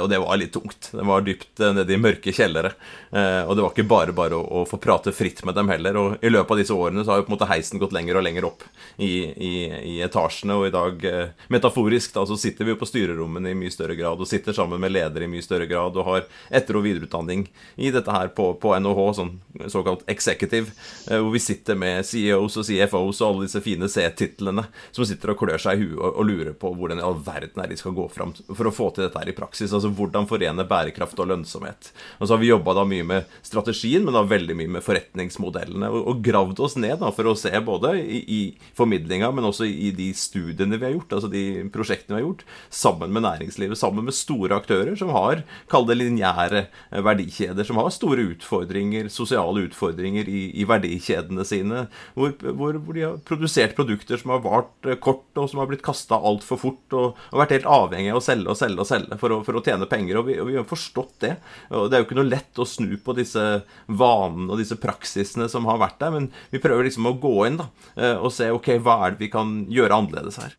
og 0.00 0.08
det 0.10 0.18
var 0.22 0.38
litt 0.40 0.54
tungt. 0.54 0.90
Det 0.92 1.04
var 1.06 1.24
dypt 1.24 1.60
nede 1.76 1.92
i 1.92 2.00
mørke 2.00 2.32
kjellere. 2.34 2.72
og 3.12 3.52
det 3.56 3.62
var 3.62 3.72
ikke 3.72 3.86
bare 3.88 4.14
bare 4.16 4.36
å, 4.36 4.42
å, 4.60 4.64
få 4.68 4.78
prate 4.82 5.12
fritt 5.14 5.42
med 5.46 5.56
dem 5.56 5.70
heller. 5.70 5.98
Og 6.00 6.24
i 6.24 6.30
løpet 6.30 6.54
av 6.54 6.60
disse 6.60 6.74
årene 6.76 7.04
så 7.04 7.12
har 7.12 7.20
jo 7.20 7.26
på 7.26 7.32
en 7.32 7.36
måte 7.36 7.48
heisen 7.50 7.80
gått 7.82 7.94
lenger 7.96 8.18
og 8.18 8.26
lenger 8.26 8.48
opp 8.48 8.64
i, 8.96 9.12
i, 9.30 9.54
i 9.94 9.96
etasjene, 10.06 10.56
og 10.56 10.68
i 10.68 10.74
dag 10.74 10.85
dag 10.86 11.04
eh, 11.04 11.28
metaforisk, 11.48 12.14
da, 12.14 12.26
så 12.26 12.36
sitter 12.36 12.64
vi 12.64 12.74
jo 12.74 12.78
på 12.80 12.88
styrerommene 12.88 13.50
i 13.52 13.58
mye 13.58 13.72
større 13.72 13.96
grad 13.98 14.20
og 14.20 14.28
sitter 14.28 14.56
sammen 14.56 14.80
med 14.82 14.94
ledere 14.94 15.26
i 15.26 15.30
mye 15.30 15.44
større 15.44 15.66
grad 15.68 15.96
og 15.96 16.06
har 16.08 16.26
etter- 16.50 16.78
og 16.78 16.86
videreutdanning 16.86 17.46
i 17.76 17.90
dette 17.94 18.12
her 18.12 18.30
på, 18.36 18.52
på 18.60 18.74
NHH, 18.80 19.02
sånn 19.18 19.32
såkalt 19.72 20.04
executive, 20.10 20.72
eh, 21.10 21.20
hvor 21.20 21.32
vi 21.34 21.42
sitter 21.42 21.78
med 21.78 22.06
CEOs 22.06 22.58
og 22.60 22.68
CFOs 22.68 23.22
og 23.22 23.28
alle 23.28 23.46
disse 23.48 23.62
fine 23.64 23.88
C-titlene 23.90 24.66
som 24.90 25.08
sitter 25.08 25.32
og 25.32 25.40
klør 25.40 25.62
seg 25.62 25.80
i 25.80 25.86
huet 25.86 25.98
og, 26.00 26.10
og, 26.12 26.24
lurer 26.26 26.56
på 26.58 26.72
hvordan 26.76 27.00
i 27.00 27.06
all 27.06 27.18
verden 27.22 27.62
er 27.62 27.70
de 27.70 27.78
skal 27.78 27.94
gå 27.96 28.08
fram 28.12 28.34
for 28.48 28.68
å 28.68 28.74
få 28.74 28.90
til 28.94 29.06
dette 29.06 29.20
her 29.20 29.30
i 29.30 29.36
praksis. 29.36 29.72
Altså 29.72 29.92
hvordan 29.94 30.28
forene 30.30 30.66
bærekraft 30.68 31.18
og 31.22 31.30
lønnsomhet. 31.32 31.92
Og 32.18 32.26
så 32.26 32.34
har 32.34 32.42
vi 32.42 32.50
jobba 32.50 32.76
da 32.76 32.86
mye 32.88 33.06
med 33.06 33.36
strategien, 33.46 34.04
men 34.04 34.16
da 34.16 34.24
veldig 34.26 34.56
mye 34.58 34.74
med 34.76 34.84
forretningsmodellene, 34.84 35.90
og, 35.92 36.10
og 36.10 36.22
gravd 36.26 36.62
oss 36.66 36.76
ned 36.80 36.98
da 37.02 37.12
for 37.14 37.30
å 37.30 37.36
se 37.38 37.52
både 37.66 37.94
i, 38.02 38.20
i 38.26 38.40
formidlinga, 38.76 39.30
men 39.34 39.48
også 39.48 39.68
i 39.68 39.92
de 39.96 40.10
studiene 40.16 40.75
vi 40.80 40.88
har 40.88 40.94
gjort, 40.94 41.16
altså 41.16 41.30
de 41.32 41.44
prosjektene 41.74 42.16
vi 42.16 42.20
har 42.20 42.26
gjort, 42.26 42.44
sammen 42.72 43.12
med 43.14 43.24
næringslivet, 43.26 43.78
sammen 43.78 44.06
med 44.06 44.16
store 44.16 44.58
aktører 44.58 44.96
som 44.98 45.12
har, 45.14 45.42
kall 45.72 45.86
det 45.88 45.98
lineære 45.98 46.62
eh, 46.66 47.02
verdikjeder, 47.04 47.66
som 47.66 47.80
har 47.80 47.92
store 47.94 48.26
utfordringer, 48.32 49.10
sosiale 49.12 49.66
utfordringer 49.68 50.28
i, 50.30 50.48
i 50.60 50.66
verdikjedene 50.68 51.46
sine, 51.48 51.86
hvor, 52.16 52.34
hvor, 52.46 52.78
hvor, 52.78 52.96
de 52.96 53.06
har 53.06 53.20
produsert 53.26 53.76
produkter 53.78 54.20
som 54.20 54.34
har 54.34 54.44
vart 54.44 54.90
eh, 54.90 54.98
kort, 55.02 55.26
og 55.36 55.50
som 55.50 55.62
har 55.62 55.70
blitt 55.70 55.84
kasta 55.86 56.18
altfor 56.18 56.60
fort, 56.60 56.84
og, 56.92 57.20
og, 57.30 57.40
vært 57.42 57.56
helt 57.58 57.70
avhengig 57.70 58.12
av 58.12 58.20
å 58.20 58.24
selge 58.24 58.52
og 58.52 58.58
selge 58.58 58.84
og 58.84 58.90
selge 58.90 59.20
for 59.20 59.34
å, 59.34 59.40
for 59.46 59.58
å 59.58 59.64
tjene 59.64 59.88
penger. 59.90 60.20
Og 60.20 60.30
vi, 60.30 60.38
og 60.42 60.50
vi, 60.50 60.58
har 60.60 60.68
forstått 60.68 61.16
det. 61.24 61.34
Og 61.70 61.88
det 61.90 61.98
er 61.98 62.02
jo 62.02 62.08
ikke 62.08 62.20
noe 62.20 62.30
lett 62.30 62.62
å 62.62 62.68
snu 62.68 62.96
på 63.02 63.16
disse 63.16 63.44
vanene 63.86 64.50
og 64.52 64.60
disse 64.60 64.78
praksisene 64.80 65.48
som 65.52 65.68
har 65.70 65.80
vært 65.82 66.00
der, 66.02 66.14
men 66.14 66.30
vi 66.52 66.62
prøver 66.62 66.88
liksom 66.88 67.10
å 67.10 67.16
gå 67.20 67.36
inn 67.48 67.60
da, 67.60 67.70
eh, 67.96 68.14
og 68.16 68.32
se 68.34 68.50
ok, 68.52 68.76
hva 68.82 69.00
er 69.06 69.16
det 69.16 69.26
vi 69.26 69.32
kan 69.32 69.58
gjøre 69.72 70.02
annerledes 70.02 70.40
her. 70.42 70.56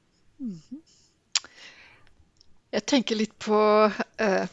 Jeg 2.77 2.83
tenker 2.85 3.17
litt 3.17 3.33
på 3.41 3.59
uh, 3.87 4.45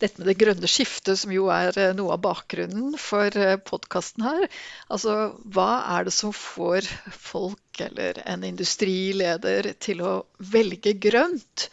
dette 0.00 0.20
med 0.20 0.28
det 0.30 0.36
grønne 0.40 0.70
skiftet, 0.70 1.18
som 1.20 1.32
jo 1.34 1.48
er 1.52 1.76
uh, 1.76 1.90
noe 1.98 2.14
av 2.14 2.22
bakgrunnen 2.24 2.94
for 3.00 3.36
eh, 3.36 3.58
podkasten 3.58 4.24
her. 4.24 4.46
Altså, 4.92 5.16
hva 5.52 5.70
er 5.96 6.06
det 6.06 6.14
som 6.16 6.32
får 6.36 6.88
folk 7.10 7.82
eller 7.88 8.22
en 8.24 8.46
industrileder 8.48 9.72
til 9.82 10.02
å 10.06 10.14
velge 10.54 10.94
grønt 11.08 11.68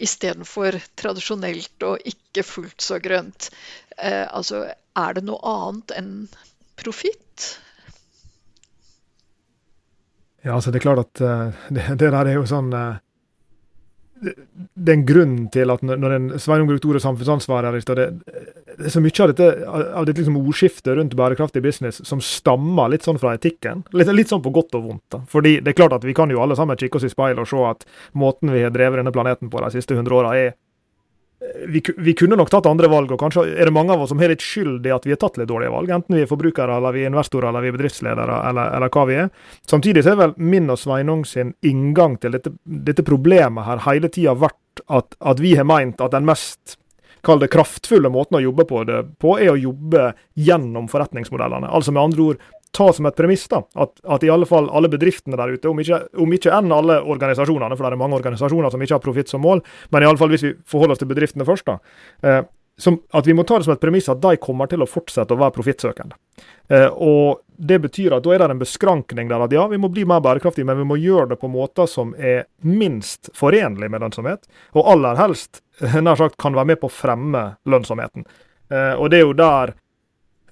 istedenfor 0.00 0.80
tradisjonelt 0.98 1.86
og 1.86 2.10
ikke 2.10 2.46
fullt 2.46 2.82
så 2.82 2.98
grønt? 3.02 3.52
Uh, 4.00 4.26
altså, 4.32 4.64
er 4.98 5.18
det 5.18 5.26
noe 5.28 5.54
annet 5.54 5.94
enn 6.00 6.14
profitt? 6.80 7.52
Ja, 10.46 10.56
altså 10.56 10.72
det 10.72 10.80
er 10.80 10.88
klart 10.88 11.04
at 11.04 11.22
uh, 11.22 11.62
det, 11.74 11.86
det, 12.00 12.10
der 12.10 12.26
er 12.26 12.38
jo 12.38 12.46
sånn 12.48 12.72
uh, 12.72 12.98
det, 14.20 14.34
det, 14.74 14.92
er 14.92 14.96
en 14.98 15.06
grunn 15.08 15.36
til 15.52 15.72
at 15.72 15.82
når, 15.86 16.14
en 16.16 16.26
Sveinung 16.40 16.68
brukte 16.68 16.90
ordet 16.90 17.02
samfunnsansvar 17.04 17.64
her 17.64 17.76
i 17.78 17.80
stad, 17.80 18.02
så 18.92 19.00
mye 19.00 19.24
av 19.24 19.32
dette, 19.32 19.48
av 19.70 20.08
dette 20.08 20.20
liksom 20.20 20.36
ordskiftet 20.40 20.96
rundt 20.98 21.16
bærekraftig 21.16 21.62
business 21.64 22.02
som 22.06 22.20
stammer 22.24 22.92
litt 22.92 23.06
sånn 23.06 23.20
fra 23.20 23.32
etikken. 23.38 23.86
Litt, 23.96 24.12
litt 24.12 24.32
sånn 24.32 24.44
på 24.44 24.52
godt 24.52 24.76
og 24.76 24.90
vondt. 24.90 25.06
da. 25.14 25.22
Fordi 25.30 25.56
det 25.64 25.72
er 25.72 25.78
klart 25.78 25.96
at 25.96 26.04
vi 26.04 26.16
kan 26.16 26.32
jo 26.32 26.42
alle 26.44 26.58
sammen 26.58 26.76
kikke 26.80 27.00
oss 27.00 27.08
i 27.08 27.12
speilet 27.12 27.40
og 27.40 27.48
se 27.48 27.64
at 27.70 27.88
måten 28.12 28.52
vi 28.52 28.64
har 28.66 28.74
drevet 28.74 29.00
denne 29.00 29.14
planeten 29.14 29.52
på 29.52 29.64
de 29.64 29.72
siste 29.78 29.96
100 29.96 30.18
åra, 30.20 30.34
er 30.36 30.52
vi, 31.66 31.82
vi, 31.96 32.14
kunne 32.14 32.36
nok 32.36 32.50
tatt 32.52 32.66
andre 32.68 32.88
valg, 32.92 33.12
og 33.14 33.20
kanskje 33.20 33.46
er 33.54 33.68
det 33.68 33.72
mange 33.72 33.94
av 33.94 34.02
oss 34.04 34.10
som 34.12 34.20
har 34.20 34.28
litt 34.32 34.44
skyld 34.44 34.84
i 34.86 34.92
at 34.92 35.06
vi 35.08 35.14
har 35.14 35.20
tatt 35.22 35.38
litt 35.40 35.48
dårlige 35.48 35.72
valg. 35.72 35.92
Enten 35.94 36.18
vi 36.18 36.24
er 36.24 36.28
forbrukere, 36.28 36.76
eller 36.76 36.92
vi 36.92 37.06
er 37.06 37.12
investorer, 37.12 37.48
eller 37.48 37.64
vi 37.64 37.70
er 37.72 37.76
bedriftsledere, 37.78 38.40
eller, 38.50 38.74
eller 38.76 38.92
hva 38.92 39.06
vi 39.08 39.16
er. 39.22 39.30
Samtidig 39.70 40.04
så 40.04 40.12
er 40.12 40.20
vel 40.20 40.34
min 40.36 40.68
og 40.72 40.80
Sveinung 40.80 41.24
sin 41.28 41.54
inngang 41.66 42.18
til 42.20 42.36
dette, 42.36 42.52
dette 42.64 43.06
problemet 43.06 43.66
her 43.68 43.80
hele 43.88 44.12
tida 44.12 44.36
vært 44.36 44.84
at, 44.86 45.16
at, 45.16 45.40
vi 45.40 45.56
har 45.56 45.68
meint 45.68 46.00
at 46.04 46.12
den 46.12 46.28
mest 46.28 46.76
kall 47.24 47.40
det 47.40 47.50
kraftfulle 47.52 48.08
måten 48.12 48.38
å 48.38 48.44
jobbe 48.44 48.64
på, 48.68 48.84
det, 48.88 49.02
på, 49.20 49.34
er 49.40 49.52
å 49.52 49.58
jobbe 49.60 50.10
gjennom 50.40 50.88
forretningsmodellene. 50.92 51.68
Altså 51.68 51.92
med 51.92 52.04
andre 52.04 52.28
ord 52.30 52.46
ta 52.76 52.92
som 52.94 53.08
et 53.08 53.16
premiss 53.16 53.48
da, 53.50 53.62
at, 53.74 53.92
at, 54.04 54.24
i 54.24 54.30
alle 54.30 54.46
fall 54.46 54.70
alle 54.70 54.90
bedriftene 54.92 55.38
der 55.38 55.56
ute, 55.56 55.68
om 55.70 55.80
ikke, 55.82 56.00
om 56.22 56.32
ikke 56.36 56.54
enn 56.54 56.72
alle 56.74 57.00
organisasjonene, 57.02 57.76
for 57.76 57.86
det 57.86 57.96
er 57.96 58.02
mange 58.02 58.20
organisasjoner 58.20 58.72
som 58.72 58.82
ikke 58.82 58.96
har 58.98 59.04
profitt 59.04 59.32
som 59.32 59.42
mål, 59.44 59.62
men 59.90 60.04
i 60.04 60.08
alle 60.08 60.20
fall 60.20 60.32
hvis 60.32 60.46
vi 60.46 60.54
forholder 60.70 60.96
oss 60.96 61.02
til 61.02 61.10
bedriftene 61.10 61.46
først, 61.48 61.66
da, 61.66 61.78
eh, 62.22 62.42
som, 62.80 62.96
at 63.12 63.26
vi 63.26 63.34
må 63.36 63.44
ta 63.44 63.58
det 63.58 63.66
som 63.66 63.74
et 63.74 63.82
premiss 63.82 64.08
at 64.08 64.20
de 64.22 64.36
kommer 64.40 64.70
til 64.70 64.80
å 64.80 64.88
fortsette 64.88 65.34
å 65.34 65.40
være 65.40 65.54
profittsøkende. 65.56 66.16
Eh, 66.72 66.88
og 66.88 67.42
Det 67.60 67.76
betyr 67.76 68.14
at 68.16 68.24
da 68.24 68.32
er 68.32 68.40
det 68.40 68.54
en 68.54 68.62
beskrankning 68.62 69.28
der 69.28 69.42
at 69.44 69.52
ja, 69.52 69.66
vi 69.68 69.76
må 69.76 69.90
bli 69.92 70.06
mer 70.08 70.22
bærekraftige, 70.24 70.64
men 70.64 70.78
vi 70.80 70.86
må 70.88 70.96
gjøre 70.96 71.34
det 71.34 71.40
på 71.42 71.50
måter 71.52 71.84
som 71.90 72.14
er 72.16 72.46
minst 72.64 73.28
forenlig 73.36 73.90
med 73.92 74.00
lønnsomhet, 74.00 74.48
og 74.72 74.88
aller 74.94 75.20
helst 75.20 75.60
nær 76.06 76.16
sagt 76.16 76.38
kan 76.40 76.56
være 76.56 76.72
med 76.72 76.80
på 76.80 76.88
å 76.88 76.94
fremme 76.94 77.44
lønnsomheten. 77.68 78.24
Eh, 78.72 78.94
og 78.96 79.10
det 79.12 79.20
er 79.20 79.26
jo 79.26 79.36
der 79.36 79.74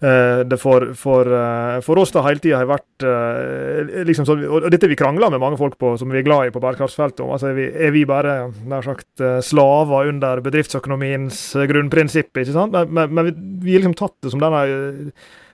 det 0.01 0.59
for, 0.63 0.93
for, 0.95 1.27
eh, 1.27 1.81
for, 1.83 1.99
oss 1.99 2.13
da 2.15 2.23
hele 2.23 2.39
tida 2.43 2.61
har 2.61 2.69
vært 2.71 3.07
eh, 3.07 4.05
liksom 4.07 4.29
så, 4.29 4.37
Og 4.47 4.69
dette 4.71 4.91
vi 4.91 4.99
krangler 4.99 5.33
med 5.35 5.43
mange 5.43 5.59
folk 5.59 5.75
på, 5.81 5.97
som 5.99 6.13
vi 6.15 6.21
er 6.21 6.27
glad 6.27 6.47
i 6.47 6.55
på 6.55 6.63
bærekraftsfeltet 6.63 7.25
om. 7.25 7.33
altså 7.35 7.51
Er 7.51 7.59
vi, 7.59 7.67
er 7.67 7.95
vi 7.97 8.05
bare 8.07 8.37
nær 8.71 8.87
sagt 8.87 9.25
slaver 9.43 10.13
under 10.13 10.45
bedriftsøkonomiens 10.45 11.43
grunnprinsipp? 11.71 12.31
ikke 12.31 12.55
sant? 12.55 12.77
Men, 12.77 12.95
men, 12.95 13.15
men 13.15 13.61
vi 13.65 13.75
har 13.75 13.83
liksom 13.83 13.99
tatt 13.99 14.17
det 14.23 14.35
som 14.35 14.43
denne 14.43 14.63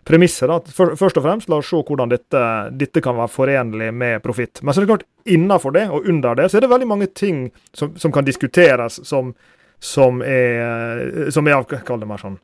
premisset. 0.04 0.48
da, 0.48 0.60
Først 1.00 1.16
og 1.16 1.24
fremst, 1.24 1.48
la 1.48 1.62
oss 1.62 1.72
se 1.72 1.80
hvordan 1.80 2.12
dette, 2.12 2.44
dette 2.76 3.02
kan 3.04 3.16
være 3.16 3.32
forenlig 3.32 3.90
med 3.96 4.22
profitt. 4.24 4.60
Men 4.62 4.74
så 4.74 4.82
er 4.82 4.86
det 4.86 4.92
klart, 4.92 5.08
innenfor 5.24 5.74
det 5.74 5.88
og 5.88 6.08
under 6.12 6.36
det, 6.36 6.50
så 6.50 6.60
er 6.60 6.66
det 6.66 6.74
veldig 6.74 6.90
mange 6.92 7.08
ting 7.16 7.46
som, 7.72 7.96
som 7.96 8.12
kan 8.12 8.26
diskuteres 8.28 9.00
som, 9.08 9.32
som 9.80 10.20
er, 10.20 11.30
som 11.32 11.48
er 11.48 11.64
kall 11.86 12.04
det 12.04 12.10
mer 12.10 12.20
sånn 12.20 12.36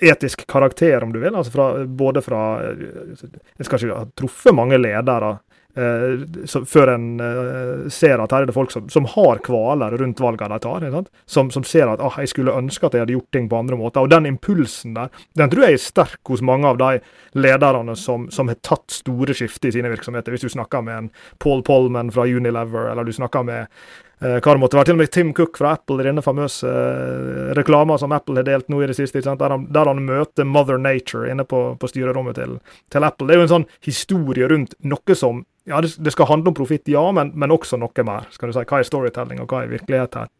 etisk 0.00 0.46
karakter, 0.46 1.02
om 1.04 1.12
du 1.12 1.20
vil. 1.20 1.34
altså 1.34 1.52
fra, 1.52 1.84
Både 1.86 2.22
fra 2.22 2.42
Jeg 2.62 3.66
skal 3.66 3.78
ikke 3.78 3.96
ha 3.98 4.10
truffet 4.18 4.54
mange 4.54 4.78
ledere 4.80 5.38
eh, 5.76 6.44
så, 6.44 6.64
før 6.68 6.94
en 6.94 7.06
eh, 7.20 7.88
ser 7.92 8.22
at 8.22 8.34
her 8.34 8.44
er 8.44 8.50
det 8.50 8.56
folk 8.56 8.72
som, 8.74 8.88
som 8.92 9.06
har 9.14 9.42
kvaler 9.44 9.96
rundt 10.00 10.20
valgene 10.20 10.58
de 10.58 10.66
tar. 10.66 11.08
Som, 11.26 11.50
som, 11.54 11.64
ser 11.64 11.90
at 11.92 12.02
ah, 12.02 12.20
jeg 12.20 12.32
skulle 12.32 12.56
ønske 12.58 12.86
at 12.86 12.96
jeg 12.96 13.06
hadde 13.06 13.16
gjort 13.16 13.32
ting 13.32 13.48
på 13.48 13.62
andre 13.62 13.78
måter. 13.80 14.04
Og 14.04 14.12
den 14.12 14.28
impulsen 14.30 14.94
der, 14.98 15.10
den 15.38 15.52
tror 15.52 15.66
jeg 15.66 15.78
er 15.78 15.84
sterk 15.86 16.32
hos 16.32 16.44
mange 16.44 16.68
av 16.68 16.80
de 16.82 16.92
lederne 17.38 17.96
som, 17.96 18.28
som 18.30 18.52
har 18.52 18.60
tatt 18.66 18.90
store 18.92 19.36
skifter 19.36 19.70
i 19.70 19.76
sine 19.78 19.92
virksomheter. 19.92 20.34
Hvis 20.34 20.46
du 20.46 20.52
snakker 20.52 20.84
med 20.84 20.98
en 20.98 21.12
Paul 21.42 21.64
Polman 21.66 22.12
fra 22.14 22.26
Unilever, 22.28 22.90
eller 22.92 23.06
du 23.06 23.14
snakker 23.16 23.46
med 23.46 23.66
Eh, 23.66 24.11
hva 24.22 24.54
det 24.54 24.60
måtte 24.62 24.78
være. 24.78 24.90
Til 24.90 24.96
og 24.96 25.00
med 25.00 25.10
Tim 25.12 25.30
Cook 25.34 25.58
fra 25.58 25.72
Apple 25.76 26.02
i 26.02 26.06
denne 26.06 26.22
famøse 26.24 26.68
uh, 26.68 27.52
reklama 27.58 27.96
som 27.98 28.12
Apple 28.14 28.38
har 28.38 28.46
delt 28.46 28.68
nå 28.70 28.82
i 28.82 28.88
det 28.90 28.96
siste, 28.98 29.22
der 29.24 29.54
han, 29.54 29.66
der, 29.72 29.88
han, 29.90 30.02
møter 30.06 30.46
Mother 30.48 30.78
Nature 30.78 31.30
inne 31.32 31.46
på, 31.48 31.62
på 31.78 31.90
styrerommet 31.90 32.38
til, 32.38 32.58
til, 32.92 33.06
Apple. 33.06 33.28
Det 33.28 33.34
er 33.34 33.42
jo 33.42 33.46
en 33.48 33.54
sånn 33.56 33.66
historie 33.84 34.50
rundt 34.52 34.76
noe 34.80 35.18
som 35.18 35.44
Ja, 35.68 35.78
det, 35.78 35.92
det 36.02 36.10
skal 36.10 36.26
handle 36.26 36.50
om 36.50 36.56
profitt, 36.58 36.88
ja, 36.90 37.02
men, 37.14 37.28
men, 37.38 37.52
også 37.54 37.78
noe 37.78 38.04
mer. 38.06 38.24
skal 38.34 38.50
du 38.50 38.56
si. 38.56 38.64
Hva 38.66 38.80
er 38.80 38.86
storytelling, 38.88 39.42
og 39.44 39.52
hva 39.52 39.60
er 39.62 39.70
virkelighet 39.70 40.16
her? 40.18 40.30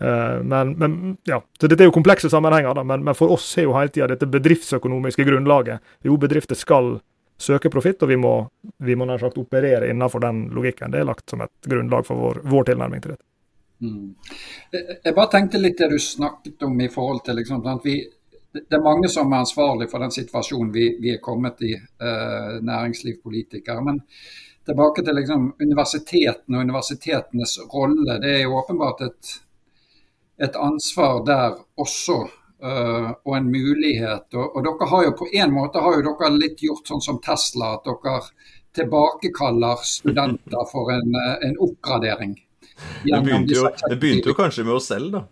Uh, 0.00 0.40
men, 0.40 0.72
men, 0.80 0.94
ja, 1.28 1.42
så 1.60 1.68
Dette 1.68 1.84
er 1.84 1.90
jo 1.90 1.96
komplekse 1.96 2.30
sammenhenger, 2.32 2.72
da, 2.76 2.84
men, 2.84 3.04
men 3.04 3.16
for 3.18 3.34
oss 3.36 3.46
er 3.60 3.68
jo 3.68 3.76
hele 3.76 3.92
tida 3.92 4.08
dette 4.14 4.28
bedriftsøkonomiske 4.28 5.26
grunnlaget. 5.28 5.84
Jo, 6.04 6.16
bedrifter 6.20 6.56
skal 6.58 6.96
søke 7.38 7.70
profitt, 7.70 8.02
og 8.02 8.08
vi 8.08 8.16
må, 8.16 8.34
vi 8.78 8.96
må 8.96 9.06
nær 9.08 9.22
sagt 9.22 9.38
operere 9.38 9.90
innenfor 9.90 10.22
den 10.22 10.46
logikken. 10.54 10.92
Det 10.92 11.02
er 11.02 11.08
lagt 11.08 11.30
som 11.30 11.42
et 11.44 11.70
grunnlag 11.70 12.06
for 12.06 12.20
vår, 12.20 12.42
vår 12.50 12.70
tilnærming 12.70 13.02
til 13.02 13.14
dette. 13.14 13.26
Mm. 13.82 14.14
Jeg 14.72 15.14
bare 15.14 15.30
tenkte 15.32 15.60
litt 15.60 15.78
det 15.78 15.90
du 15.90 15.98
snakket 16.00 16.62
om 16.64 16.78
i 16.80 16.88
forhold 16.88 17.24
til 17.26 17.36
liksom, 17.40 17.64
vi, 17.84 17.98
Det 18.54 18.78
er 18.78 18.84
mange 18.84 19.08
som 19.10 19.32
er 19.32 19.42
ansvarlig 19.42 19.90
for 19.90 20.00
den 20.00 20.14
situasjonen 20.14 20.70
vi, 20.72 20.88
vi 21.02 21.14
er 21.16 21.22
kommet 21.22 21.62
i, 21.62 21.74
eh, 21.74 22.54
næringsliv. 22.62 23.18
Men 23.82 24.00
tilbake 24.66 25.02
til 25.02 25.18
liksom, 25.18 25.54
universitetene 25.60 26.58
og 26.58 26.64
universitetenes 26.64 27.58
rolle. 27.74 28.20
Det 28.22 28.30
er 28.36 28.42
jo 28.44 28.56
åpenbart 28.60 29.00
et, 29.08 29.34
et 30.38 30.56
ansvar 30.56 31.24
der 31.26 31.58
også 31.76 32.22
og 32.64 33.34
en 33.36 33.48
mulighet. 33.52 34.26
Og, 34.32 34.56
og, 34.56 34.60
dere 34.64 34.88
har 34.88 35.02
jo 35.04 35.16
på 35.18 35.26
en 35.36 35.52
måte 35.52 35.82
har 35.84 35.98
jo 35.98 36.04
dere 36.06 36.30
litt 36.38 36.62
gjort 36.64 36.88
sånn 36.88 37.02
som 37.04 37.18
Tesla, 37.24 37.74
at 37.76 37.84
dere 37.88 38.20
tilbakekaller 38.74 39.84
studenter 39.86 40.66
for 40.70 40.92
en, 40.92 41.14
eh, 41.14 41.48
en 41.48 41.58
oppgradering. 41.66 42.34
Det 43.04 43.20
begynte, 43.22 43.54
jo, 43.54 43.68
det 43.88 43.96
begynte, 44.00 44.30
jo, 44.32 44.36
kanskje 44.38 44.64
med 44.66 44.74
oss 44.74 44.90
selv, 44.90 45.12
da. 45.14 45.24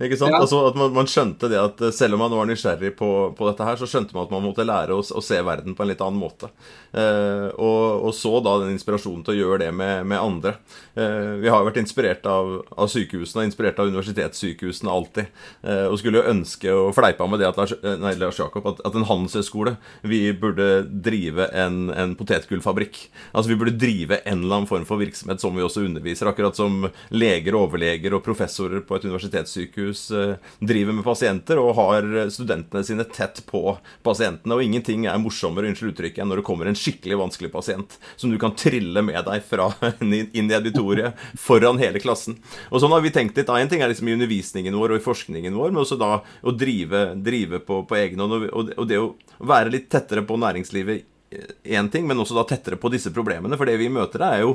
Ikke 0.00 0.16
sant? 0.18 0.32
Ja. 0.32 0.40
Altså 0.44 0.60
at 0.68 0.76
man, 0.78 0.92
man, 0.94 1.08
skjønte 1.10 1.48
det 1.50 1.58
at 1.58 1.80
selv 1.94 2.16
om 2.16 2.22
man 2.22 2.34
var 2.34 2.48
nysgjerrig 2.48 2.92
på, 2.98 3.10
på, 3.36 3.48
dette 3.48 3.66
her, 3.66 3.78
så 3.80 3.88
skjønte 3.90 4.14
man 4.16 4.26
at 4.28 4.34
man 4.34 4.44
måtte 4.44 4.66
lære 4.66 4.94
å, 4.94 5.02
å 5.02 5.22
se 5.24 5.40
verden 5.44 5.74
på 5.76 5.84
en 5.84 5.90
litt 5.90 6.02
annen 6.04 6.20
måte. 6.20 6.50
Eh, 6.96 7.48
og, 7.52 8.06
og, 8.06 8.12
så 8.16 8.38
da 8.44 8.56
den 8.62 8.74
inspirasjonen 8.76 9.24
til 9.26 9.34
å 9.34 9.38
gjøre 9.40 9.64
det 9.64 9.70
med, 9.76 10.06
med 10.08 10.20
andre. 10.20 10.56
Eh, 10.94 11.34
vi 11.42 11.50
har 11.50 11.60
jo 11.60 11.68
vært 11.68 11.80
inspirert 11.82 12.28
av, 12.30 12.52
av, 12.76 12.90
sykehusene, 12.92 13.46
inspirert 13.48 13.80
av 13.82 13.90
universitetssykehusene 13.90 14.92
alltid. 14.92 15.32
Eh, 15.66 15.84
og 15.90 15.98
skulle 16.00 16.22
jo 16.22 16.32
ønske 16.32 16.72
og 16.72 16.94
fleipa 16.96 17.28
med 17.28 17.42
det 17.42 17.50
at 17.50 17.60
Lars, 17.60 17.74
eh, 17.80 17.98
nei, 18.00 18.14
Lars 18.20 18.40
Jakob, 18.40 18.70
at, 18.70 18.82
at 18.86 18.96
en 18.96 19.08
handelshøyskole 19.08 19.76
Vi 20.06 20.22
burde 20.38 20.86
drive 20.86 21.50
en, 21.52 21.90
en 21.92 22.14
potetgullfabrikk. 22.18 23.02
Altså 23.32 23.52
vi 23.52 23.58
burde 23.60 23.76
drive 23.76 24.22
en 24.22 24.44
eller 24.44 24.60
annen 24.60 24.70
form 24.70 24.86
for 24.88 25.02
virksomhet 25.02 25.42
som 25.42 25.56
vi 25.56 25.66
også 25.66 25.84
underviser. 25.84 26.30
Akkurat 26.30 26.56
som 26.56 26.85
leger, 27.14 27.56
og 27.56 27.68
overleger 27.68 28.16
og 28.16 28.24
professorer 28.26 28.82
på 28.86 28.96
et 28.96 29.06
universitetssykehus 29.08 30.04
eh, 30.16 30.52
driver 30.60 30.96
med 30.98 31.06
pasienter 31.06 31.60
og 31.62 31.74
har 31.78 32.08
studentene 32.32 32.84
sine 32.86 33.06
tett 33.10 33.42
på 33.48 33.62
pasientene. 34.06 34.56
Og 34.56 34.64
ingenting 34.64 35.06
er 35.08 35.20
morsommere 35.22 35.70
unnskyld 35.70 35.94
uttrykket, 35.94 36.22
enn 36.22 36.32
når 36.32 36.42
det 36.42 36.46
kommer 36.48 36.70
en 36.70 36.78
skikkelig 36.78 37.20
vanskelig 37.22 37.52
pasient 37.54 37.98
som 38.16 38.32
du 38.32 38.38
kan 38.42 38.54
trille 38.58 39.02
med 39.04 39.18
deg 39.26 39.44
fra 39.46 39.70
inn 40.00 40.50
i 40.50 40.56
auditoriet 40.56 41.18
foran 41.40 41.80
hele 41.82 42.02
klassen. 42.02 42.38
Og 42.70 42.82
sånn 42.82 42.94
har 42.94 43.04
vi 43.04 43.14
tenkt 43.14 43.38
litt. 43.38 43.50
Én 43.56 43.70
ting 43.72 43.82
er 43.82 43.92
liksom 43.92 44.08
i 44.10 44.16
undervisningen 44.16 44.76
vår 44.76 44.96
og 44.96 45.00
i 45.00 45.06
forskningen 45.06 45.56
vår, 45.56 45.72
men 45.72 45.82
også 45.84 45.98
da 46.00 46.20
å 46.20 46.54
drive, 46.54 47.08
drive 47.24 47.62
på, 47.66 47.82
på 47.88 48.00
egen 48.00 48.22
hånd. 48.22 48.48
Og 48.52 48.86
det 48.88 49.00
å 49.00 49.12
være 49.38 49.72
litt 49.74 49.90
tettere 49.92 50.24
på 50.26 50.38
næringslivet 50.40 51.15
én 51.66 51.88
ting, 51.90 52.06
men 52.06 52.20
også 52.22 52.36
da 52.36 52.44
tettere 52.46 52.78
på 52.78 52.90
disse 52.92 53.10
problemene. 53.14 53.56
For 53.58 53.66
det 53.66 53.76
vi 53.80 53.88
møter, 53.90 54.22
er 54.22 54.44
jo 54.44 54.52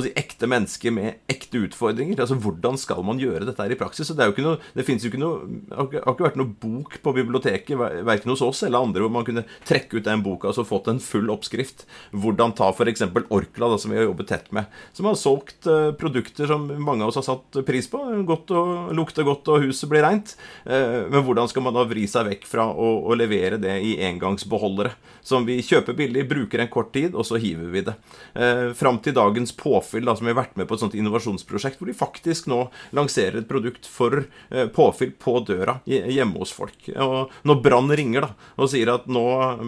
si, 0.00 0.12
ekte 0.16 0.48
mennesker 0.48 0.94
med 0.94 1.20
ekte 1.30 1.60
utfordringer. 1.66 2.22
Altså 2.22 2.38
Hvordan 2.40 2.78
skal 2.80 3.02
man 3.04 3.20
gjøre 3.20 3.44
dette 3.44 3.60
her 3.60 3.74
i 3.74 3.78
praksis? 3.78 4.10
Og 4.10 4.16
Det 4.16 4.24
er 4.24 4.30
jo 4.30 4.34
ikke 4.36 4.46
noe, 4.46 4.58
det 4.74 4.86
jo 4.88 5.10
ikke 5.10 5.20
noe 5.20 5.34
har 5.74 5.90
ikke 5.90 6.26
vært 6.26 6.38
noe 6.40 6.54
bok 6.64 6.96
på 7.04 7.14
biblioteket, 7.18 7.76
verken 8.08 8.32
hos 8.32 8.44
oss 8.44 8.62
eller 8.64 8.80
andre, 8.80 9.04
hvor 9.04 9.12
man 9.12 9.26
kunne 9.26 9.44
trekke 9.68 10.00
ut 10.00 10.06
den 10.06 10.24
boka 10.24 10.48
og 10.48 10.56
så 10.56 10.64
fått 10.66 10.88
en 10.92 11.02
full 11.02 11.28
oppskrift. 11.32 11.84
Hvordan 12.16 12.56
ta 12.56 12.70
f.eks. 12.72 13.04
Orkla, 13.04 13.68
da, 13.68 13.78
som 13.80 13.92
vi 13.92 14.00
har 14.00 14.08
jobbet 14.08 14.30
tett 14.32 14.50
med. 14.56 14.72
Som 14.96 15.10
har 15.10 15.20
solgt 15.20 15.68
uh, 15.68 15.92
produkter 15.98 16.48
som 16.48 16.66
mange 16.80 17.04
av 17.04 17.12
oss 17.12 17.20
har 17.20 17.26
satt 17.28 17.60
pris 17.68 17.88
på. 17.90 18.00
Godt 18.28 18.54
og 18.56 18.94
lukter 18.96 19.26
godt, 19.28 19.52
og 19.52 19.66
huset 19.66 19.90
blir 19.92 20.06
reint. 20.06 20.36
Uh, 20.64 21.04
men 21.12 21.20
hvordan 21.26 21.50
skal 21.52 21.68
man 21.68 21.76
da 21.76 21.84
vri 21.88 22.08
seg 22.10 22.30
vekk 22.32 22.48
fra 22.48 22.70
å, 22.72 22.90
å 23.04 23.18
levere 23.18 23.60
det 23.60 23.76
i 23.84 23.96
engangsbeholdere, 24.08 24.94
som 25.24 25.44
vi 25.48 25.60
kjøper 25.64 25.96
billig? 25.98 26.23
Bruker 26.28 26.62
en 26.62 26.70
kort 26.72 26.92
tid, 26.94 27.14
og 27.14 27.26
så 27.28 27.38
hiver 27.40 27.70
vi 27.72 27.84
det. 27.86 27.94
Eh, 28.34 28.72
Fram 28.76 28.98
til 29.04 29.16
dagens 29.16 29.54
påfyll, 29.56 30.04
da, 30.08 30.16
som 30.16 30.26
vi 30.28 30.32
har 30.34 30.40
vært 30.42 30.58
med 30.60 30.68
på 30.68 30.76
et 30.76 30.84
sånt 30.84 30.96
innovasjonsprosjekt, 30.98 31.80
hvor 31.80 31.90
de 31.90 31.96
faktisk 31.96 32.48
nå 32.50 32.60
lanserer 32.96 33.40
et 33.40 33.48
produkt 33.50 33.88
for 33.90 34.24
eh, 34.24 34.66
påfyll 34.74 35.14
på 35.20 35.38
døra 35.46 35.78
hjemme 35.86 36.40
hos 36.40 36.54
folk. 36.54 36.88
Og 36.94 37.32
når 37.48 37.62
Brann 37.64 37.90
ringer 37.94 38.28
da, 38.28 38.32
og 38.58 38.70
sier 38.72 38.92
at 38.94 39.08
nå 39.10 39.24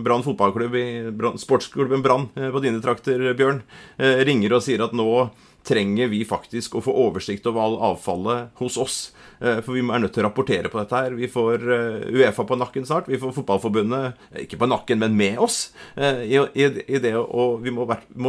Brann 0.07 0.25
fotballklubb 0.27 0.79
i 0.79 0.87
Brand, 1.11 1.41
sportsklubben 1.43 2.05
Brann 2.05 2.31
eh, 2.37 2.51
på 2.55 2.63
dine 2.65 2.83
trakter, 2.85 3.23
Bjørn, 3.37 3.63
eh, 3.99 4.23
ringer 4.27 4.57
og 4.57 4.65
sier 4.67 4.85
at 4.87 4.97
nå 4.97 5.09
trenger 5.67 6.11
vi 6.13 6.23
faktisk 6.29 6.79
å 6.79 6.85
få 6.85 6.95
oversikt 7.07 7.47
over 7.51 7.65
all 7.65 7.79
avfallet 7.93 8.55
hos 8.61 8.79
oss. 8.81 8.99
Eh, 9.41 9.61
for 9.61 9.77
vi 9.77 9.83
er 9.85 10.01
nødt 10.01 10.15
til 10.17 10.25
å 10.25 10.29
rapportere 10.29 10.71
på 10.73 10.81
dette 10.81 10.97
her. 10.97 11.17
Vi 11.19 11.29
får 11.31 11.65
eh, 11.75 12.07
Uefa 12.17 12.47
på 12.49 12.57
nakken 12.59 12.87
snart. 12.89 13.11
Vi 13.11 13.21
får 13.21 13.35
Fotballforbundet 13.37 14.23
eh, 14.33 14.45
ikke 14.47 14.61
på 14.63 14.69
nakken, 14.71 15.01
men 15.03 15.17
med 15.17 15.41
oss 15.43 15.59
i, 15.97 16.69
det. 17.03 17.13
å 17.17 17.47
vi 17.61 17.73
må, 17.75 17.87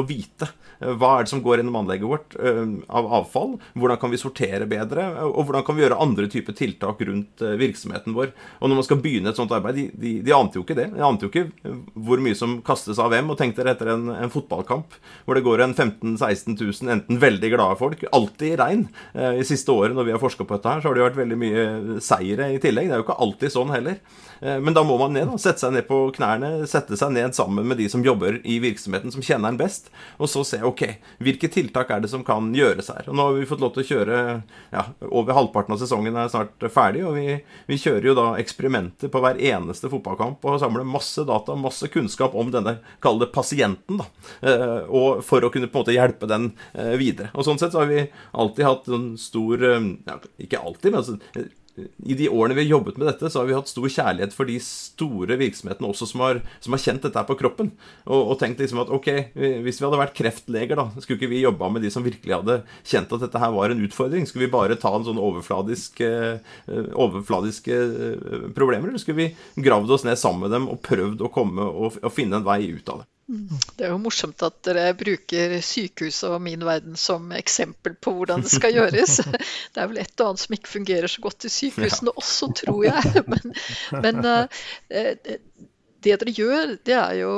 vite 0.08 0.50
hva 0.77 1.17
er 1.17 1.25
det 1.25 1.32
som 1.32 1.41
går 1.44 1.60
gjennom 1.60 1.79
anlegget 1.79 2.08
vårt 2.08 2.36
av 2.38 3.08
avfall. 3.20 3.56
Hvordan 3.74 3.98
kan 4.01 4.12
vi 4.13 4.20
sortere 4.22 4.67
bedre? 4.70 5.08
Og 5.25 5.48
hvordan 5.48 5.65
kan 5.65 5.77
vi 5.77 5.84
gjøre 5.84 5.98
andre 6.03 6.27
typer 6.32 6.56
tiltak 6.58 7.01
rundt 7.08 7.41
virksomheten 7.60 8.15
vår? 8.15 8.32
Og 8.62 8.70
når 8.70 8.79
man 8.79 8.88
skal 8.88 9.01
begynne 9.01 9.34
et 9.34 9.39
sånt 9.39 9.53
arbeid, 9.56 9.79
de, 9.79 9.88
de, 9.98 10.13
de 10.25 10.36
ante 10.36 10.60
jo 10.60 10.65
ikke 10.65 10.77
det. 10.77 10.89
De 10.94 11.03
ante 11.03 11.25
jo 11.25 11.32
ikke 11.32 11.74
hvor 11.96 12.22
mye 12.24 12.38
som 12.38 12.60
kastes 12.65 13.01
av 13.01 13.10
hvem. 13.13 13.34
Og 13.34 13.39
tenk 13.39 13.58
dere 13.58 13.74
etter 13.74 13.91
en, 13.96 14.06
en 14.13 14.34
fotballkamp 14.34 15.00
hvor 15.25 15.38
det 15.39 15.46
går 15.48 15.65
en 15.65 15.75
15 15.75 16.13
000-16 16.13 16.60
000 16.62 16.94
enten 16.94 17.22
veldig 17.22 17.26
glade 17.36 17.75
folk. 17.79 18.03
Alltid 18.12 18.53
i 18.53 18.57
regn. 18.60 18.88
I 19.13 19.43
siste 19.48 19.72
året 19.72 19.96
når 19.96 20.07
vi 20.07 20.13
har 20.15 20.22
forska 20.22 20.46
på 20.48 20.55
dette 20.55 20.69
her, 20.72 20.79
så 20.81 20.88
har 20.88 20.96
det 20.96 21.01
jo 21.03 21.10
vært 21.10 21.19
veldig 21.19 21.39
mye 21.41 21.65
seire 22.00 22.51
i 22.55 22.62
tillegg. 22.63 22.88
Det 22.88 22.96
er 22.96 23.01
jo 23.01 23.07
ikke 23.07 23.19
alltid 23.27 23.53
sånn 23.53 23.74
heller. 23.75 24.00
Men 24.41 24.75
da 24.75 24.84
må 24.86 24.98
man 25.00 25.13
ned, 25.15 25.27
da. 25.32 25.38
Sette 25.41 25.63
seg 25.63 25.74
ned 25.74 25.88
på 25.89 26.00
knærne. 26.15 26.51
Sette 26.70 26.98
seg 27.00 27.13
ned 27.15 27.36
sammen 27.38 27.67
med 27.67 27.79
de 27.82 27.88
som 27.91 28.03
jobber 28.06 28.39
i 28.48 28.60
virksomheten, 28.63 29.12
som 29.13 29.24
kjenner 29.25 29.51
den 29.51 29.60
best. 29.60 29.89
Og 30.22 30.29
så 30.32 30.44
se 30.48 30.60
ok, 30.65 30.84
hvilke 31.24 31.50
tiltak 31.51 31.91
er 31.94 32.03
det 32.03 32.12
som 32.12 32.25
kan 32.27 32.51
gjøres 32.56 32.91
her. 32.94 33.08
Og 33.10 33.17
nå 33.17 33.27
har 33.27 33.38
vi 33.38 33.48
fått 33.50 33.63
lov 33.63 33.74
til 33.75 33.84
å 33.84 33.89
kjøre 33.91 34.20
ja, 34.74 34.84
over 35.10 35.38
halvparten 35.38 35.75
av 35.75 35.82
sesongen 35.82 36.17
er 36.17 36.32
snart 36.32 36.67
ferdig. 36.74 37.03
Og 37.08 37.17
vi, 37.17 37.38
vi 37.70 37.79
kjører 37.82 38.10
jo 38.12 38.15
da 38.17 38.27
eksperimenter 38.41 39.12
på 39.13 39.22
hver 39.24 39.41
eneste 39.41 39.91
fotballkamp 39.91 40.46
og 40.48 40.60
samler 40.62 40.88
masse 40.88 41.25
data, 41.27 41.58
masse 41.60 41.89
kunnskap 41.94 42.36
om 42.38 42.51
denne, 42.53 42.77
kall 43.03 43.22
det 43.22 43.32
pasienten, 43.36 44.01
da. 44.01 44.08
Eh, 44.41 44.79
og 44.88 45.24
for 45.25 45.44
å 45.44 45.51
kunne 45.53 45.70
på 45.70 45.79
en 45.79 45.86
måte 45.86 45.96
hjelpe 45.96 46.29
den 46.29 46.51
eh, 46.74 46.96
videre. 47.00 47.32
Og 47.36 47.48
sånn 47.48 47.60
sett 47.62 47.75
så 47.75 47.84
har 47.84 47.91
vi 47.91 48.06
alltid 48.38 48.67
hatt 48.67 48.91
en 48.94 49.13
stor 49.22 49.63
eh, 49.63 49.94
ja, 50.08 50.20
Ikke 50.44 50.62
alltid, 50.62 50.94
men 50.94 51.01
altså 51.01 51.48
i 51.77 52.15
de 52.17 52.29
årene 52.29 52.55
vi 52.57 52.63
har 52.65 52.77
jobbet 52.77 52.98
med 52.98 53.07
dette, 53.10 53.29
så 53.29 53.41
har 53.41 53.50
vi 53.50 53.55
hatt 53.57 53.69
stor 53.69 53.86
kjærlighet 53.86 54.34
for 54.36 54.50
de 54.50 54.57
store 54.63 55.38
virksomhetene 55.39 55.89
også 55.89 56.07
som 56.10 56.24
har, 56.25 56.39
som 56.63 56.74
har 56.74 56.81
kjent 56.81 57.03
dette 57.05 57.19
her 57.19 57.27
på 57.27 57.38
kroppen. 57.39 57.72
Og, 58.05 58.22
og, 58.22 58.36
tenkt 58.41 58.62
liksom 58.63 58.81
at 58.84 58.93
ok, 58.93 59.10
hvis 59.65 59.81
vi 59.81 59.86
hadde 59.86 60.01
vært 60.01 60.15
kreftleger, 60.17 60.79
da, 60.79 60.88
skulle 60.98 61.19
ikke 61.19 61.31
vi 61.34 61.43
jobba 61.43 61.69
med 61.74 61.86
de 61.86 61.91
som 61.93 62.05
virkelig 62.05 62.39
hadde 62.39 62.60
kjent 62.81 63.13
at 63.13 63.25
dette 63.27 63.43
her 63.43 63.53
var 63.55 63.74
en 63.74 63.84
utfordring? 63.86 64.25
Skulle 64.29 64.48
vi 64.48 64.55
bare 64.55 64.79
ta 64.79 64.93
en 64.96 65.05
sånn 65.07 65.22
overfladiske, 65.22 66.10
eh, 66.38 66.89
overfladiske 66.98 67.77
eh, 67.77 68.48
problemer, 68.57 68.89
eller 68.89 69.03
skulle 69.03 69.27
vi 69.27 69.63
gravd 69.67 69.93
oss 69.98 70.07
ned 70.07 70.17
sammen 70.19 70.48
med 70.48 70.57
dem 70.57 70.72
og 70.72 70.81
prøvd 70.86 71.22
å 71.25 71.34
komme 71.34 71.67
og, 71.67 72.01
og 72.01 72.13
finne 72.13 72.41
en 72.41 72.48
vei 72.48 72.63
ut 72.74 72.93
av 72.93 73.03
det? 73.03 73.12
Det 73.27 73.84
er 73.84 73.91
jo 73.91 74.00
morsomt 74.00 74.41
at 74.46 74.60
dere 74.63 74.93
bruker 74.96 75.57
sykehuset 75.65 76.29
og 76.31 76.39
min 76.43 76.63
verden 76.63 76.96
som 77.00 77.34
eksempel 77.36 77.98
på 78.00 78.13
hvordan 78.15 78.46
det 78.46 78.53
skal 78.53 78.75
gjøres. 78.77 79.17
Det 79.74 79.84
er 79.84 79.89
vel 79.91 80.00
et 80.00 80.22
og 80.22 80.29
annet 80.31 80.43
som 80.46 80.55
ikke 80.55 80.75
fungerer 80.77 81.12
så 81.12 81.24
godt 81.25 81.48
i 81.50 81.51
sykehusene 81.51 82.13
også, 82.15 82.51
tror 82.63 82.86
jeg. 82.88 83.15
Men, 83.31 83.51
men 84.03 84.25
eh, 84.31 85.36
det 86.07 86.15
dere 86.22 86.31
gjør, 86.31 86.74
det 86.86 86.96
er 86.96 87.15
jo 87.19 87.31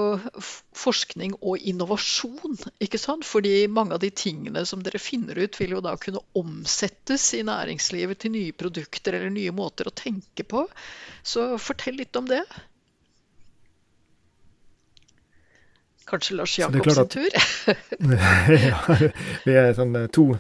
forskning 0.78 1.36
og 1.40 1.64
innovasjon. 1.72 2.58
ikke 2.84 3.00
sant? 3.02 3.26
Fordi 3.26 3.68
mange 3.72 3.96
av 3.96 4.04
de 4.04 4.12
tingene 4.14 4.66
som 4.68 4.84
dere 4.86 5.02
finner 5.02 5.40
ut, 5.40 5.58
vil 5.60 5.78
jo 5.78 5.84
da 5.84 5.96
kunne 6.02 6.22
omsettes 6.38 7.32
i 7.40 7.42
næringslivet 7.48 8.22
til 8.22 8.36
nye 8.36 8.54
produkter 8.54 9.18
eller 9.18 9.34
nye 9.34 9.56
måter 9.56 9.90
å 9.90 9.96
tenke 9.96 10.46
på. 10.46 10.68
Så 11.24 11.50
fortell 11.62 11.98
litt 12.02 12.20
om 12.20 12.28
det. 12.30 12.44
Kanskje 16.10 16.38
Lars 16.40 16.60
Jakob 16.60 16.92
sin 16.92 17.08
tur? 17.08 17.30
ja, 18.70 19.00
vi 19.46 19.58
er 19.58 19.74
sånn 19.78 19.96
eh, 19.96 20.08
to 20.14 20.32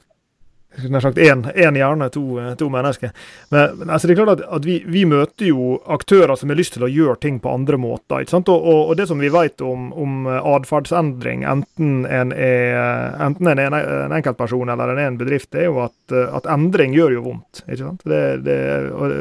nær 0.77 1.01
sagt 1.03 1.17
én 1.17 1.41
hjerne, 1.75 2.09
to, 2.13 2.21
eh, 2.39 2.53
to, 2.55 2.69
mennesker. 2.69 3.11
Men, 3.49 3.77
men 3.79 3.89
altså, 3.89 4.07
det 4.07 4.13
er 4.13 4.19
klart 4.21 4.33
at, 4.37 4.43
at 4.59 4.65
vi, 4.65 4.77
vi, 4.85 5.03
møter 5.09 5.49
jo 5.49 5.79
aktører 5.89 6.35
som 6.37 6.51
har 6.51 6.59
lyst 6.59 6.75
til 6.77 6.85
å 6.85 6.91
gjøre 6.91 7.17
ting 7.23 7.39
på 7.41 7.51
andre 7.51 7.79
måter. 7.81 8.21
ikke 8.21 8.35
sant? 8.35 8.51
Og, 8.53 8.63
og, 8.63 8.81
og 8.91 8.99
det 8.99 9.09
som 9.09 9.19
vi 9.19 9.31
vet 9.33 9.61
om, 9.65 9.89
om 9.93 10.29
atferdsendring, 10.29 11.45
enten 11.49 12.05
en 12.05 12.33
er 12.35 13.17
enten 13.25 13.49
en, 13.49 13.63
en, 13.65 13.77
en 13.79 14.17
enkeltperson 14.19 14.69
eller 14.69 14.93
en, 14.93 15.03
en 15.07 15.19
bedrift, 15.19 15.51
det 15.55 15.65
er 15.65 15.71
jo 15.71 15.81
at, 15.87 15.97
at 16.39 16.49
endring 16.53 16.95
gjør 16.95 17.17
jo 17.17 17.25
vondt. 17.31 17.63
ikke 17.65 17.81
sant? 17.83 18.05
Det, 18.05 18.23
det, 18.45 18.59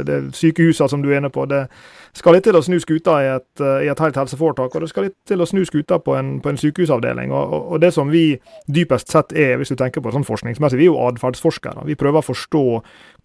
det 0.09 0.21
Sykehusene 0.37 0.93
som 0.93 1.05
du 1.05 1.11
er 1.11 1.23
inne 1.23 1.33
på, 1.33 1.49
det 1.49 1.67
skal 2.16 2.36
litt 2.36 2.46
til 2.48 2.56
å 2.56 2.62
snu 2.64 2.78
skuta 2.82 3.16
i 3.22 3.30
et, 3.36 3.60
eh, 3.60 3.86
i 3.86 3.90
et 3.92 4.02
helt 4.02 4.16
helseforetak, 4.16 4.74
og 4.74 4.84
det 4.84 4.90
skal 4.90 5.08
litt 5.08 5.16
til 5.28 5.40
å 5.40 5.48
snu 5.48 5.64
skuta 5.68 5.98
på 6.02 6.16
en, 6.18 6.38
på 6.40 6.52
en 6.52 6.60
sykehusavdeling. 6.60 7.32
Og, 7.32 7.72
og, 7.72 7.80
det 7.80 7.92
som 7.94 8.10
vi 8.12 8.38
dypest 8.66 9.12
sett 9.12 9.32
er, 9.32 9.56
hvis 9.58 9.72
du 9.72 9.78
tenker 9.78 10.04
på 10.04 10.12
sånn 10.14 10.26
forskningsmessig, 10.28 10.78
vi 10.80 10.88
er 10.88 10.92
jo 10.92 11.02
atferdsforskere. 11.08 11.86
Vi 11.88 11.98
prøver 11.98 12.22
å 12.22 12.28
forstå 12.28 12.64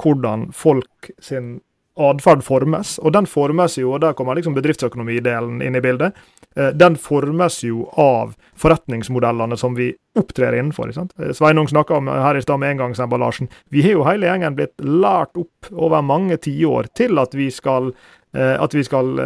hvordan 0.02 0.50
folk 0.56 1.14
sin 1.20 1.60
atferd 2.00 2.44
formes, 2.46 2.96
og 3.00 3.14
den 3.14 3.28
formes 3.30 3.78
jo, 3.78 3.92
og 3.94 4.02
der 4.02 4.16
kommer 4.18 4.38
liksom 4.38 4.56
bedriftsøkonomidelen 4.58 5.62
inn 5.62 5.78
i 5.78 5.82
bildet, 5.84 6.18
eh, 6.56 6.72
den 6.74 6.98
formes 6.98 7.60
jo 7.64 7.88
av 8.00 8.34
forretningsmodellene 8.60 9.58
som 9.58 9.78
vi 9.78 9.92
opptrer 10.18 10.58
innenfor. 10.58 10.90
ikke 10.90 11.02
sant? 11.02 11.14
Eh, 11.20 11.34
Sveinung 11.38 11.70
snakka 11.70 11.98
om 11.98 12.08
her 12.08 12.38
i 12.38 12.42
stad 12.42 12.60
med 12.60 12.76
engangsemballasjen. 12.76 13.50
Vi 13.70 13.86
har 13.86 13.98
jo 13.98 14.04
hele 14.10 14.28
gjengen 14.28 14.56
blitt 14.56 14.78
lært 14.82 15.38
opp 15.38 15.72
over 15.72 16.02
mange 16.02 16.38
tiår 16.38 16.94
til 16.96 17.20
at 17.20 17.34
vi 17.34 17.50
skal 17.52 17.94
Eh, 18.34 18.62
at 18.62 18.74
vi 18.74 18.82
skal 18.84 19.20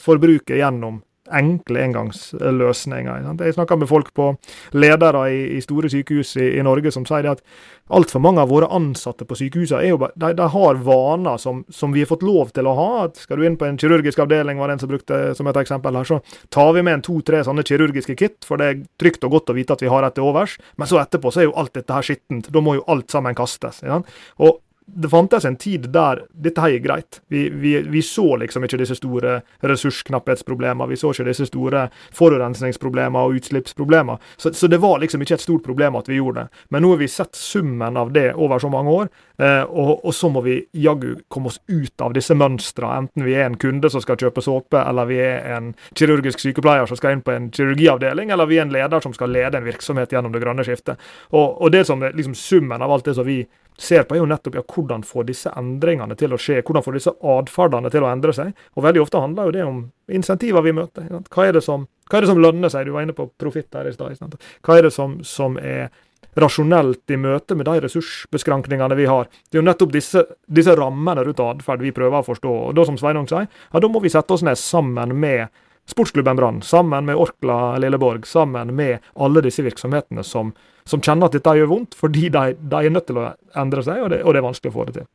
forbruke 0.00 0.56
gjennom 0.56 1.02
enkle 1.30 1.84
engangsløsninger. 1.86 3.28
Jeg 3.44 3.54
snakker 3.54 3.78
med 3.78 3.88
folk 3.90 4.10
på 4.14 4.32
ledere 4.74 5.22
i, 5.30 5.42
i 5.56 5.60
store 5.62 5.90
sykehus 5.92 6.34
i, 6.36 6.48
i, 6.58 6.64
Norge 6.66 6.90
som 6.94 7.06
sier 7.06 7.28
at 7.30 7.44
altfor 7.92 8.22
mange 8.24 8.42
av 8.42 8.50
våre 8.50 8.66
ansatte 8.74 9.26
på 9.28 9.36
sykehusene 9.38 10.10
de, 10.18 10.32
de 10.38 10.48
har 10.54 10.80
vaner 10.82 11.38
som, 11.38 11.62
som, 11.70 11.94
vi 11.94 12.02
har 12.02 12.10
fått 12.10 12.26
lov 12.26 12.50
til 12.56 12.66
å 12.66 12.74
ha. 12.78 12.88
At 13.06 13.22
skal 13.22 13.38
du 13.38 13.46
inn 13.46 13.58
på 13.60 13.68
en 13.68 13.78
kirurgisk 13.78 14.24
avdeling, 14.24 14.58
var 14.58 14.72
det 14.72 14.78
en 14.78 14.82
som 14.82 14.90
brukte 14.90 15.20
som 15.38 15.50
et 15.50 15.62
eksempel 15.62 16.00
her, 16.00 16.10
så 16.10 16.18
tar 16.50 16.74
vi 16.74 16.82
med 16.82 16.98
en 16.98 17.06
to-tre 17.06 17.44
sånne 17.46 17.66
kirurgiske 17.68 18.18
kit, 18.18 18.40
for 18.48 18.58
det 18.58 18.68
er 18.72 18.82
trygt 18.98 19.28
og 19.28 19.38
godt 19.38 19.54
å 19.54 19.58
vite 19.58 19.78
at 19.78 19.86
vi 19.86 19.92
har 19.92 20.06
et 20.06 20.18
til 20.18 20.26
overs. 20.26 20.58
Men 20.80 20.90
så 20.90 20.98
etterpå 21.04 21.30
så 21.30 21.44
er 21.44 21.50
jo 21.50 21.56
alt 21.62 21.74
dette 21.78 21.94
her 21.94 22.06
skittent. 22.06 22.50
Da 22.50 22.64
må 22.64 22.78
jo 22.80 22.86
alt 22.90 23.14
sammen 23.14 23.38
kastes. 23.38 23.84
Ja? 23.86 24.02
Og 24.42 24.58
det 24.86 25.08
fantes 25.08 25.44
en 25.44 25.56
tid 25.56 25.88
der 25.92 26.24
dette 26.32 26.60
her 26.60 26.74
er 26.76 26.82
greit. 26.82 27.20
Vi, 27.28 27.48
vi, 27.48 27.74
vi, 27.82 28.02
så 28.02 28.36
liksom 28.36 28.64
ikke 28.66 28.80
disse 28.80 28.96
store 28.98 29.40
ressursknapphetsproblemene. 29.60 30.88
Vi 30.90 30.98
så 31.00 31.12
ikke 31.14 31.26
disse 31.28 31.46
store 31.48 31.86
forurensningsproblemene 32.16 33.22
og 33.22 33.38
utslippsproblemene. 33.38 34.18
Så, 34.36 34.52
så, 34.52 34.66
det 34.66 34.80
var 34.82 35.00
liksom 35.00 35.22
ikke 35.22 35.38
et 35.38 35.44
stort 35.44 35.64
problem 35.64 35.96
at 35.96 36.10
vi 36.10 36.18
gjorde 36.18 36.44
det. 36.44 36.62
Men 36.74 36.84
nå 36.84 36.92
har 36.94 37.02
vi 37.02 37.08
sett 37.10 37.38
summen 37.38 37.96
av 37.96 38.12
det 38.12 38.32
over 38.34 38.62
så 38.62 38.70
mange 38.72 38.96
år, 39.02 39.08
eh, 39.38 39.62
og, 39.62 40.04
og, 40.04 40.12
så 40.14 40.30
må 40.32 40.42
vi 40.44 40.58
jaggu 40.72 41.14
komme 41.32 41.52
oss 41.52 41.60
ut 41.68 42.04
av 42.04 42.16
disse 42.16 42.36
mønstrene. 42.36 43.06
Enten 43.06 43.26
vi 43.26 43.36
er 43.38 43.48
en 43.48 43.58
kunde 43.60 43.90
som 43.92 44.02
skal 44.04 44.20
kjøpe 44.20 44.44
såpe, 44.44 44.82
eller 44.82 45.08
vi 45.08 45.22
er 45.22 45.56
en 45.56 45.72
kirurgisk 45.98 46.42
sykepleier 46.42 46.90
som 46.90 46.98
skal 46.98 47.16
inn 47.16 47.24
på 47.24 47.34
en 47.34 47.50
kirurgiavdeling, 47.54 48.34
eller 48.34 48.50
vi 48.50 48.60
er 48.60 48.66
en 48.66 48.74
leder 48.74 49.04
som 49.04 49.14
skal 49.16 49.32
lede 49.32 49.58
en 49.58 49.66
virksomhet 49.66 50.12
gjennom 50.12 50.34
det 50.34 50.42
grønne 50.42 50.66
skiftet. 50.66 51.00
Og, 51.30 51.60
og 51.62 51.72
det 51.72 51.86
som 51.88 52.02
er 52.02 52.16
liksom 52.18 52.36
summen 52.38 52.82
av 52.82 52.92
alt 52.92 53.08
det 53.08 53.16
som 53.18 53.28
vi 53.28 53.42
ser 53.78 54.04
på, 54.06 54.14
er 54.14 54.22
jo 54.22 54.28
nettopp 54.28 54.58
ja, 54.58 54.62
hvordan 54.74 55.02
få 55.06 55.24
disse 55.26 55.50
endringene 55.58 56.16
til 56.18 56.34
å 56.34 56.38
skje. 56.40 56.60
Hvordan 56.62 56.84
få 56.84 56.94
disse 56.96 57.14
atferdene 57.34 57.90
til 57.92 58.04
å 58.04 58.10
endre 58.10 58.34
seg. 58.36 58.52
Og 58.76 58.86
veldig 58.86 59.02
ofte 59.02 59.22
handler 59.22 59.48
jo 59.48 59.56
det 59.56 59.66
om 59.66 59.82
insentiver 60.12 60.64
vi 60.64 60.76
møter. 60.76 61.08
Hva 61.32 61.48
er, 61.48 61.60
som, 61.64 61.88
hva 62.08 62.18
er, 62.18 62.24
det 62.24 62.32
som, 62.32 62.40
lønner 62.42 62.72
seg? 62.72 62.86
Du 62.86 62.96
var 62.96 63.06
inne 63.06 63.16
på 63.16 63.28
profitt 63.40 63.72
her 63.74 63.88
i 63.90 63.94
stad. 63.96 64.38
Hva 64.62 64.78
er 64.78 64.88
det 64.88 64.94
som, 64.94 65.20
som, 65.26 65.58
er 65.58 65.90
rasjonelt 66.38 67.12
i 67.12 67.18
møte 67.20 67.56
med 67.58 67.66
de 67.68 67.82
ressursbeskrankningene 67.86 68.96
vi 68.96 69.08
har? 69.10 69.28
Det 69.48 69.58
er 69.58 69.62
jo 69.62 69.66
nettopp 69.68 69.92
disse, 69.92 70.24
disse 70.46 70.76
rammene 70.78 71.26
rundt 71.26 71.42
atferd 71.44 71.84
vi 71.84 71.92
prøver 71.96 72.22
å 72.22 72.28
forstå. 72.28 72.54
Og 72.70 72.78
da, 72.78 72.86
som 72.88 73.00
Sveinung 73.00 73.28
sier, 73.30 73.48
ja, 73.48 73.82
da 73.82 73.90
må 73.92 74.00
vi 74.04 74.12
sette 74.12 74.36
oss 74.36 74.44
ned 74.46 74.60
sammen 74.60 75.16
med 75.20 75.48
Sportsklubben 75.90 76.38
Brann, 76.38 76.62
sammen 76.62 77.04
med 77.04 77.18
Orkla 77.18 77.78
Lilleborg, 77.82 78.26
sammen 78.26 78.74
med 78.78 79.02
alle 79.18 79.42
disse 79.42 79.64
virksomhetene 79.66 80.22
som, 80.24 80.52
som 80.88 81.02
kjenner 81.02 81.28
at 81.28 81.36
dette 81.36 81.56
gjør 81.58 81.70
vondt, 81.70 81.96
fordi 81.98 82.28
de, 82.32 82.54
de, 82.58 82.78
er 82.78 82.94
nødt 82.94 83.08
til 83.10 83.20
å 83.22 83.30
endre 83.58 83.84
seg, 83.86 84.02
og 84.02 84.12
det, 84.12 84.22
og 84.24 84.34
det, 84.34 84.42
er 84.42 84.48
vanskelig 84.48 84.72
å 84.72 84.76
få 84.76 84.86
det 84.88 84.96
til. 85.00 85.08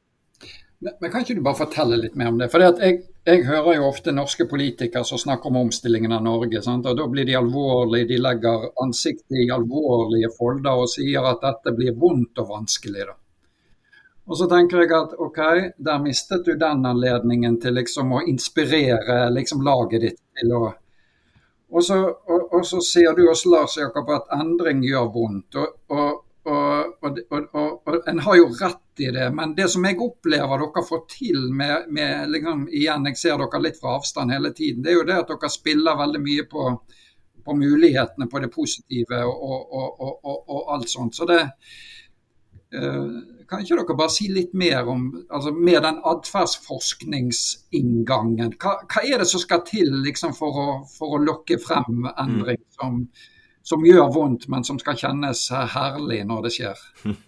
Men, 0.77 0.93
men 1.01 1.11
Kan 1.11 1.23
ikke 1.25 1.35
du 1.39 1.43
bare 1.45 1.57
fortelle 1.57 1.97
litt 1.97 2.17
mer 2.19 2.29
om 2.29 2.37
det? 2.37 2.49
For 2.53 2.61
jeg, 2.61 2.99
jeg, 3.25 3.45
hører 3.47 3.79
jo 3.79 3.87
ofte 3.87 4.13
norske 4.13 4.45
politikere 4.49 5.01
som 5.09 5.19
snakker 5.21 5.49
om 5.49 5.63
omstillingen 5.63 6.13
av 6.13 6.25
Norge. 6.25 6.61
Sant? 6.61 6.85
og 6.85 6.99
Da 6.99 7.07
blir 7.09 7.25
de 7.25 7.37
alvorlige, 7.39 8.11
de 8.11 8.19
legger 8.21 8.67
ansiktet 8.83 9.41
i 9.41 9.47
alvorlige 9.53 10.29
folder 10.37 10.83
og 10.83 10.91
sier 10.91 11.25
at 11.25 11.41
dette 11.43 11.73
blir 11.77 11.97
vondt 11.97 12.43
og 12.43 12.51
vanskelig. 12.53 13.07
da. 13.09 13.17
Og 14.27 14.35
så 14.35 14.45
tenker 14.51 14.83
jeg 14.83 14.91
at 14.91 15.15
OK, 15.23 15.39
der 15.87 16.01
mistet 16.03 16.45
du 16.45 16.53
den 16.59 16.85
anledningen 16.85 17.57
til 17.63 17.79
liksom 17.79 18.11
å 18.13 18.25
inspirere 18.27 19.31
liksom 19.33 19.63
laget 19.65 20.03
ditt 20.03 20.21
til 20.37 20.53
å 20.53 20.67
og 21.67 21.83
så, 21.83 21.97
og, 22.31 22.46
og 22.57 22.65
så 22.65 22.79
sier 22.83 23.15
du 23.15 23.27
også, 23.27 23.51
Lars 23.53 23.77
Jakob, 23.77 24.09
at 24.13 24.31
endring 24.39 24.83
gjør 24.85 25.11
vondt. 25.13 25.57
Og, 25.59 25.75
og, 25.93 26.23
og, 26.47 27.97
en 28.07 28.21
har 28.23 28.37
jo 28.39 28.47
rett 28.55 29.01
i 29.03 29.09
det, 29.13 29.27
men 29.35 29.53
det 29.57 29.67
som 29.69 29.85
jeg 29.85 29.99
opplever 30.01 30.63
dere 30.63 30.83
får 30.87 31.01
til 31.11 31.49
med, 31.53 31.89
med 31.93 32.31
liksom, 32.33 32.67
Igjen, 32.71 33.09
jeg 33.11 33.19
ser 33.19 33.41
dere 33.41 33.61
litt 33.61 33.79
fra 33.81 33.97
avstand 33.97 34.33
hele 34.33 34.53
tiden. 34.55 34.83
Det 34.83 34.93
er 34.93 34.99
jo 34.99 35.07
det 35.07 35.19
at 35.21 35.33
dere 35.33 35.51
spiller 35.53 35.99
veldig 35.99 36.21
mye 36.23 36.47
på, 36.49 36.67
på 37.45 37.57
mulighetene, 37.57 38.29
på 38.31 38.43
det 38.43 38.51
positive 38.53 39.23
og, 39.27 40.69
alt 40.73 40.89
sånt. 40.89 41.15
Så 41.15 41.27
det 41.29 41.41
uh, 42.75 43.17
kan 43.49 43.59
ikke 43.63 43.75
dere 43.79 43.95
bare 43.99 44.11
si 44.11 44.27
litt 44.33 44.53
mer 44.57 44.87
om 44.91 45.01
altså 45.29 45.51
med 45.55 45.81
den 45.85 45.97
atferdsforskningsinngangen? 46.11 48.51
Hva, 48.59 48.71
hva, 48.83 49.01
er 49.03 49.17
det 49.23 49.29
som 49.31 49.41
skal 49.43 49.61
til 49.67 49.89
liksom, 50.03 50.31
for, 50.37 50.51
å, 50.51 50.67
for, 50.91 51.07
å, 51.15 51.17
lokke 51.23 51.57
frem 51.63 52.07
endring 52.17 52.61
som, 52.75 52.93
som 53.67 53.83
gjør 53.83 54.07
vondt, 54.15 54.45
men 54.47 54.63
som 54.63 54.77
skal 54.79 54.95
kjennes 54.95 55.41
herlig 55.73 56.21
når 56.27 56.45
det 56.45 56.51
skjer. 56.55 56.83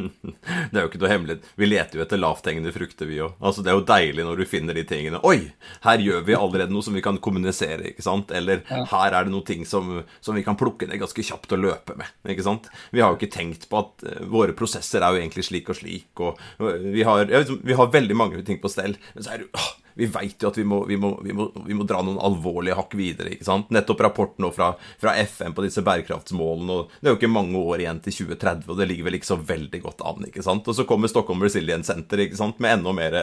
det 0.71 0.77
er 0.77 0.85
jo 0.85 0.87
ikke 0.87 1.01
noe 1.01 1.11
hemmelig. 1.11 1.35
Vi 1.59 1.67
leter 1.67 1.99
jo 1.99 2.03
etter 2.05 2.21
lavthengende 2.21 2.71
frukter, 2.71 3.09
vi 3.09 3.19
òg. 3.25 3.33
Altså, 3.43 3.65
det 3.65 3.73
er 3.73 3.75
jo 3.75 3.83
deilig 3.89 4.23
når 4.23 4.39
du 4.39 4.45
finner 4.47 4.77
de 4.77 4.85
tingene. 4.87 5.19
Oi, 5.27 5.49
her 5.83 6.03
gjør 6.05 6.23
vi 6.29 6.37
allerede 6.37 6.71
noe 6.71 6.85
som 6.85 6.95
vi 6.95 7.03
kan 7.03 7.19
kommunisere, 7.19 7.91
ikke 7.91 8.05
sant? 8.05 8.31
Eller 8.35 8.63
ja. 8.69 8.85
her 8.93 9.17
er 9.17 9.27
det 9.27 9.33
noen 9.33 9.47
ting 9.49 9.67
som, 9.67 9.97
som, 10.23 10.37
vi 10.39 10.45
kan 10.47 10.55
plukke 10.59 10.87
ned 10.87 11.01
ganske 11.03 11.27
kjapt 11.27 11.57
og 11.57 11.63
løpe 11.65 11.97
med, 11.99 12.15
ikke 12.31 12.47
sant? 12.47 12.71
Vi 12.95 13.03
har 13.03 13.11
jo 13.11 13.19
ikke 13.19 13.33
tenkt 13.35 13.67
på 13.67 13.83
at 13.83 14.07
uh, 14.07 14.23
våre 14.31 14.55
prosesser 14.55 15.03
er 15.03 15.11
jo 15.11 15.19
egentlig 15.19 15.43
slik 15.49 15.73
og 15.73 15.81
slik, 15.81 16.23
og 16.23 16.39
uh, 16.63 16.71
vi, 16.87 17.03
har, 17.03 17.27
vet, 17.27 17.51
vi 17.67 17.75
har 17.75 17.91
veldig 17.99 18.15
mange 18.15 18.47
ting 18.47 18.63
på 18.63 18.71
stell. 18.71 18.95
Men 19.11 19.27
så 19.27 19.35
er 19.35 19.43
det 19.43 19.49
jo 19.49 19.67
vi 19.99 20.07
veit 20.07 20.39
jo 20.39 20.47
at 20.47 20.57
vi 20.57 20.63
må, 20.63 20.79
vi, 20.87 20.95
må, 20.97 21.11
vi, 21.23 21.33
må, 21.35 21.49
vi 21.65 21.75
må, 21.75 21.83
dra 21.87 21.99
noen 22.05 22.21
alvorlige 22.23 22.77
hakk 22.77 22.93
videre. 22.95 23.33
ikke 23.33 23.47
sant? 23.47 23.67
Nettopp 23.75 24.03
rapporten 24.05 24.47
fra, 24.55 24.71
fra, 25.01 25.15
FN 25.27 25.55
på 25.55 25.65
disse 25.65 25.83
bærekraftsmålene. 25.83 26.77
og 26.77 26.93
Det 26.99 27.09
er 27.09 27.13
jo 27.13 27.19
ikke 27.19 27.31
mange 27.31 27.59
år 27.59 27.83
igjen 27.83 27.99
til 28.05 28.15
2030, 28.21 28.69
og 28.71 28.79
det 28.79 28.87
ligger 28.87 29.09
vel 29.09 29.17
ikke 29.19 29.31
så 29.31 29.39
veldig 29.49 29.81
godt 29.83 30.03
an. 30.07 30.23
ikke 30.29 30.45
sant? 30.45 30.69
Og 30.71 30.77
så 30.77 30.85
kommer 30.87 31.11
Stockholm 31.11 31.43
Resilience 31.43 31.91
Center 31.91 32.23
ikke 32.23 32.39
sant? 32.39 32.61
med 32.63 32.77
enda 32.77 32.93
mer 32.95 33.17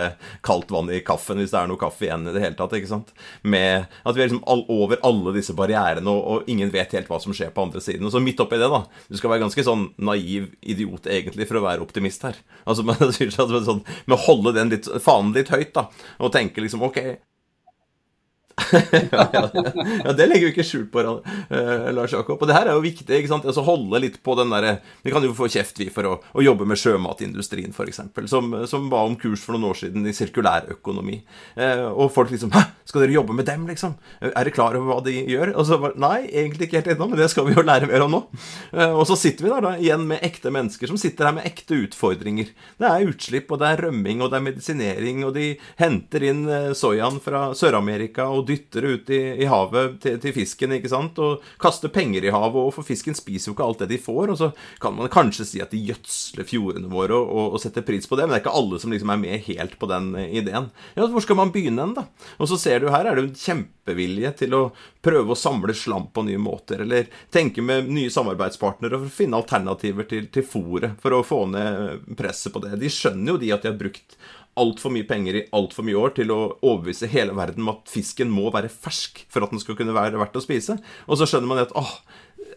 kaldt 0.44 0.74
vann 0.74 0.92
i 0.92 1.00
kaffen, 1.04 1.40
hvis 1.40 1.54
det 1.54 1.62
er 1.62 1.70
noe 1.70 1.80
kaffe 1.80 2.06
igjen 2.06 2.28
i 2.28 2.34
det 2.36 2.44
hele 2.44 2.58
tatt. 2.58 2.76
ikke 2.76 2.92
sant? 2.92 3.14
Med 3.40 3.88
at 4.04 4.18
vi 4.18 4.24
er 4.24 4.28
liksom 4.28 4.44
all, 4.44 4.66
over 4.72 5.00
alle 5.06 5.34
disse 5.38 5.56
barrierene, 5.56 6.12
og, 6.12 6.20
og, 6.20 6.52
ingen 6.52 6.70
vet 6.74 6.92
helt 6.98 7.08
hva 7.08 7.20
som 7.22 7.34
skjer 7.36 7.54
på 7.56 7.64
andre 7.64 7.80
siden. 7.84 8.04
Og 8.04 8.12
så 8.12 8.20
midt 8.20 8.44
oppi 8.44 8.60
det, 8.60 8.68
da 8.68 8.84
Du 9.08 9.16
skal 9.16 9.32
være 9.32 9.46
ganske 9.46 9.64
sånn 9.64 9.88
naiv 9.96 10.52
idiot, 10.60 11.08
egentlig, 11.08 11.48
for 11.48 11.60
å 11.60 11.64
være 11.64 11.84
optimist 11.84 12.28
her. 12.28 12.36
Altså, 12.68 12.84
men, 12.84 13.00
sånn, 13.70 13.82
med 14.04 14.18
å 14.18 14.22
holde 14.28 14.52
den 14.56 14.76
litt, 14.76 14.90
fanen 15.02 15.32
litt 15.36 15.52
høyt, 15.54 15.72
da, 15.76 15.88
og 16.20 16.34
tenke 16.34 16.65
liksom 16.66 16.82
OK, 16.82 16.98
ja, 19.12 20.12
det 20.16 20.26
legger 20.26 20.46
vi 20.46 20.52
ikke 20.54 20.64
skjul 20.64 20.86
på, 20.90 21.02
uh, 21.04 21.88
Lars 21.94 22.14
Jakob. 22.14 22.40
Og 22.40 22.48
det 22.48 22.56
her 22.56 22.70
er 22.70 22.78
jo 22.78 22.84
viktig. 22.84 23.18
ikke 23.18 23.30
sant? 23.30 23.44
Altså 23.44 23.64
Holde 23.66 24.00
litt 24.02 24.16
på 24.24 24.34
den 24.38 24.52
derre 24.52 24.78
Vi 25.04 25.12
kan 25.12 25.24
jo 25.24 25.34
få 25.36 25.48
kjeft, 25.52 25.76
vi, 25.80 25.90
for 25.92 26.08
å, 26.08 26.14
å 26.32 26.44
jobbe 26.44 26.66
med 26.68 26.80
sjømatindustrien, 26.80 27.74
f.eks., 27.76 28.00
som, 28.32 28.54
som 28.68 28.88
ba 28.92 29.02
om 29.06 29.16
kurs 29.20 29.44
for 29.44 29.56
noen 29.56 29.70
år 29.70 29.80
siden 29.82 30.08
i 30.08 30.14
sirkulærøkonomi. 30.16 31.20
Eh, 31.60 31.84
og 31.86 32.10
folk 32.14 32.32
liksom 32.32 32.54
Hæ, 32.56 32.62
skal 32.88 33.04
dere 33.04 33.18
jobbe 33.18 33.36
med 33.36 33.48
dem, 33.48 33.66
liksom? 33.68 33.96
Er 34.22 34.32
dere 34.32 34.54
klar 34.54 34.78
over 34.78 34.88
hva 34.88 34.98
de 35.04 35.14
gjør? 35.20 35.52
Og 35.54 35.68
så 35.68 35.80
bare 35.82 36.00
Nei, 36.00 36.26
egentlig 36.30 36.68
ikke 36.68 36.80
helt 36.80 36.90
ennå, 36.96 37.10
men 37.12 37.20
det 37.20 37.28
skal 37.32 37.46
vi 37.48 37.56
jo 37.56 37.64
lære 37.66 37.90
mer 37.90 38.06
om 38.06 38.16
nå. 38.16 38.22
Eh, 38.72 38.94
og 38.96 39.04
så 39.10 39.18
sitter 39.20 39.46
vi 39.46 39.52
der 39.52 39.68
da 39.68 39.74
igjen 39.76 40.08
med 40.08 40.24
ekte 40.26 40.52
mennesker 40.54 40.90
som 40.90 41.00
sitter 41.00 41.28
her 41.28 41.36
med 41.36 41.46
ekte 41.48 41.76
utfordringer. 41.84 42.50
Det 42.80 42.88
er 42.88 43.12
utslipp, 43.12 43.52
og 43.52 43.60
det 43.60 43.70
er 43.70 43.84
rømming, 43.86 44.24
og 44.24 44.32
det 44.32 44.40
er 44.40 44.48
medisinering, 44.48 45.22
og 45.28 45.36
de 45.36 45.52
henter 45.80 46.24
inn 46.30 46.44
soyaen 46.76 47.20
fra 47.22 47.50
Sør-Amerika. 47.56 48.30
og 48.32 48.45
dytter 48.46 48.86
det 48.86 48.92
ut 48.94 49.10
i, 49.14 49.20
i 49.42 49.48
havet 49.50 49.98
til, 50.02 50.18
til, 50.22 50.34
fisken 50.36 50.74
ikke 50.76 50.90
sant? 50.92 51.18
og 51.22 51.44
kaster 51.62 51.92
penger 51.92 52.26
i 52.26 52.32
havet, 52.34 52.58
og 52.60 52.74
for 52.76 52.86
fisken 52.86 53.16
spiser 53.16 53.50
jo 53.50 53.56
ikke 53.56 53.66
alt 53.66 53.84
det 53.84 53.90
de 53.94 54.00
får. 54.02 54.32
Og 54.32 54.40
så 54.40 54.50
kan 54.82 54.96
man 54.96 55.12
kanskje 55.12 55.48
si 55.48 55.62
at 55.62 55.74
de 55.74 55.82
gjødsler 55.90 56.48
fjordene 56.48 56.90
våre 56.92 57.16
og, 57.16 57.30
og, 57.30 57.56
og, 57.56 57.62
setter 57.62 57.86
pris 57.86 58.08
på 58.08 58.18
det, 58.18 58.26
men 58.26 58.34
det 58.34 58.40
er 58.40 58.44
ikke 58.44 58.56
alle 58.60 58.80
som 58.82 58.94
liksom 58.94 59.12
er 59.14 59.22
med 59.22 59.46
helt 59.48 59.78
på 59.80 59.90
den 59.90 60.12
eh, 60.18 60.30
ideen. 60.42 60.70
Ja, 60.96 61.08
Hvor 61.10 61.24
skal 61.24 61.40
man 61.40 61.52
begynne 61.54 61.84
hen, 61.84 61.96
da? 61.96 62.06
Og 62.40 62.50
så 62.50 62.60
ser 62.60 62.82
du 62.82 62.90
her 62.92 63.08
er 63.08 63.18
det 63.18 63.26
en 63.26 63.40
kjempevilje 63.40 64.32
til 64.42 64.56
å 64.56 64.62
prøve 65.04 65.34
å 65.34 65.38
samle 65.38 65.74
slam 65.76 66.08
på 66.14 66.26
nye 66.26 66.40
måter, 66.42 66.82
eller 66.86 67.10
tenke 67.34 67.64
med 67.64 67.90
nye 67.92 68.12
samarbeidspartnere 68.12 68.98
for 68.98 69.10
å 69.10 69.16
finne 69.18 69.38
alternativer 69.38 70.08
til, 70.10 70.30
til 70.32 70.46
fôret, 70.46 70.96
for 71.02 71.14
å 71.14 71.24
få 71.26 71.44
ned 71.52 72.08
presset 72.18 72.54
på 72.54 72.62
det. 72.64 72.76
De 72.80 72.90
skjønner 72.92 73.34
jo 73.34 73.40
de 73.42 73.52
at 73.54 73.64
de 73.64 73.72
har 73.72 73.78
brukt 73.80 74.18
altfor 74.60 74.92
mye 74.94 75.06
penger 75.08 75.38
i 75.38 75.44
altfor 75.56 75.86
mye 75.86 75.98
år 76.00 76.14
til 76.16 76.32
å 76.32 76.40
overbevise 76.60 77.10
hele 77.12 77.34
verden 77.36 77.64
om 77.64 77.74
at 77.74 77.90
fisken 77.92 78.30
må 78.32 78.48
være 78.54 78.72
fersk 78.72 79.24
for 79.32 79.44
at 79.44 79.52
den 79.52 79.62
skal 79.62 79.76
kunne 79.78 79.96
være 79.96 80.20
verdt 80.20 80.38
å 80.38 80.44
spise. 80.44 80.78
Og 81.06 81.20
så 81.20 81.28
skjønner 81.28 81.50
man 81.50 81.62
at 81.64 81.74
åh, 81.76 81.92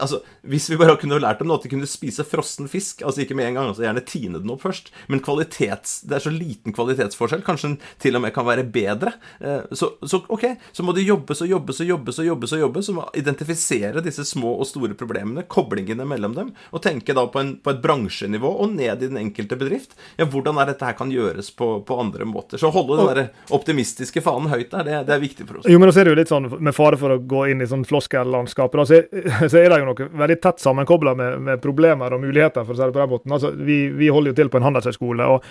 altså, 0.00 0.20
Hvis 0.42 0.68
vi 0.70 0.78
bare 0.80 0.96
kunne 1.00 1.20
lært 1.20 1.40
dem 1.42 1.52
at 1.54 1.64
de 1.64 1.70
kunne 1.72 1.88
spise 1.88 2.24
frossen 2.26 2.68
fisk, 2.70 3.02
altså 3.06 3.24
ikke 3.24 3.36
med 3.38 3.50
en 3.50 3.58
gang, 3.58 3.70
altså 3.70 3.84
gjerne 3.84 4.04
tine 4.06 4.40
den 4.40 4.52
opp 4.52 4.64
først, 4.64 4.90
men 5.12 5.22
kvalitets, 5.24 6.00
det 6.08 6.18
er 6.18 6.24
så 6.24 6.32
liten 6.34 6.74
kvalitetsforskjell, 6.76 7.44
kanskje 7.46 7.72
den 7.72 7.78
til 8.02 8.16
og 8.18 8.24
med 8.24 8.34
kan 8.34 8.46
være 8.48 8.64
bedre, 8.72 9.14
eh, 9.40 9.66
så, 9.76 9.92
så 10.06 10.22
ok, 10.28 10.46
så 10.76 10.86
må 10.86 10.94
de 10.96 11.04
jobbes 11.06 11.44
og 11.44 11.50
jobbes 11.50 11.82
og 11.82 11.90
jobbes 11.92 12.20
og 12.22 12.30
jobbes 12.30 12.56
og 12.56 12.64
jobbes, 12.64 12.88
så 12.88 12.96
må 12.96 13.06
identifisere 13.20 14.04
disse 14.04 14.24
små 14.28 14.56
og 14.60 14.68
store 14.68 14.96
problemene, 14.98 15.46
koblingene 15.50 16.06
mellom 16.08 16.36
dem, 16.36 16.54
og 16.70 16.84
tenke 16.84 17.16
da 17.16 17.26
på, 17.30 17.42
en, 17.42 17.54
på 17.60 17.74
et 17.74 17.82
bransjenivå 17.84 18.50
og 18.64 18.74
ned 18.76 19.04
i 19.04 19.10
den 19.10 19.20
enkelte 19.20 19.58
bedrift. 19.60 19.96
Ja, 20.20 20.28
hvordan 20.30 20.58
er 20.60 20.72
dette 20.72 20.86
her 20.86 20.96
kan 20.98 21.12
gjøres 21.12 21.50
på, 21.56 21.72
på 21.86 22.00
andre 22.00 22.26
måter? 22.28 22.60
Så 22.60 22.72
holde 22.74 22.98
den 23.00 23.10
der 23.10 23.54
optimistiske 23.54 24.22
fanen 24.24 24.50
høyt 24.52 24.70
der, 24.72 24.86
det, 24.86 24.98
det, 25.08 25.16
er 25.16 25.22
viktig 25.22 25.46
for 25.48 25.60
oss. 25.60 25.68
Jo, 25.70 25.80
men 25.80 25.90
nå 25.90 25.96
ser 25.96 26.08
du 26.08 26.14
litt 26.16 26.32
sånn, 26.32 26.48
med 26.58 26.76
fare 26.76 26.98
for 27.00 27.16
å 27.16 27.20
gå 27.20 27.46
inn 27.52 27.64
i 27.64 27.68
sånn 27.70 27.86
floskellandskapet, 27.88 28.82
så, 28.88 29.00
så 29.46 29.60
er 29.60 29.70
det 29.70 29.80
jo 29.82 29.89
noe 29.90 30.08
veldig 30.22 30.38
tett 30.42 30.62
sammenkobla 30.62 31.14
med, 31.18 31.36
med, 31.46 31.60
problemer 31.62 32.16
og 32.16 32.22
muligheter, 32.24 32.64
for 32.64 32.74
å 32.74 32.78
si 32.78 32.86
det 32.86 32.96
på 32.96 33.02
den 33.02 33.12
måten. 33.12 33.36
Altså, 33.36 33.52
vi, 33.56 33.82
vi 33.96 34.10
holder 34.12 34.32
jo 34.32 34.40
til 34.40 34.52
på 34.52 34.60
en 34.60 34.68
handelshøyskole. 34.70 35.28
og 35.34 35.44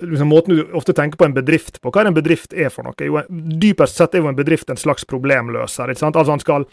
liksom 0.00 0.28
måten 0.28 0.56
du 0.56 0.72
ofte 0.72 0.92
tenker 0.92 1.16
på 1.16 1.24
en 1.24 1.34
bedrift 1.34 1.80
på. 1.80 1.90
Hva 1.90 2.02
er 2.02 2.10
en 2.10 2.16
bedrift 2.16 2.54
er 2.54 2.70
for 2.72 2.86
noe? 2.86 2.96
Jo, 3.06 3.20
dypest 3.62 3.98
sett 3.98 4.14
er 4.14 4.22
jo 4.24 4.30
en 4.30 4.38
bedrift 4.38 4.70
en 4.70 4.80
slags 4.80 5.04
problemløser. 5.08 5.90
ikke 5.90 6.00
sant? 6.00 6.16
Altså 6.16 6.32
Han 6.32 6.42
skal 6.42 6.66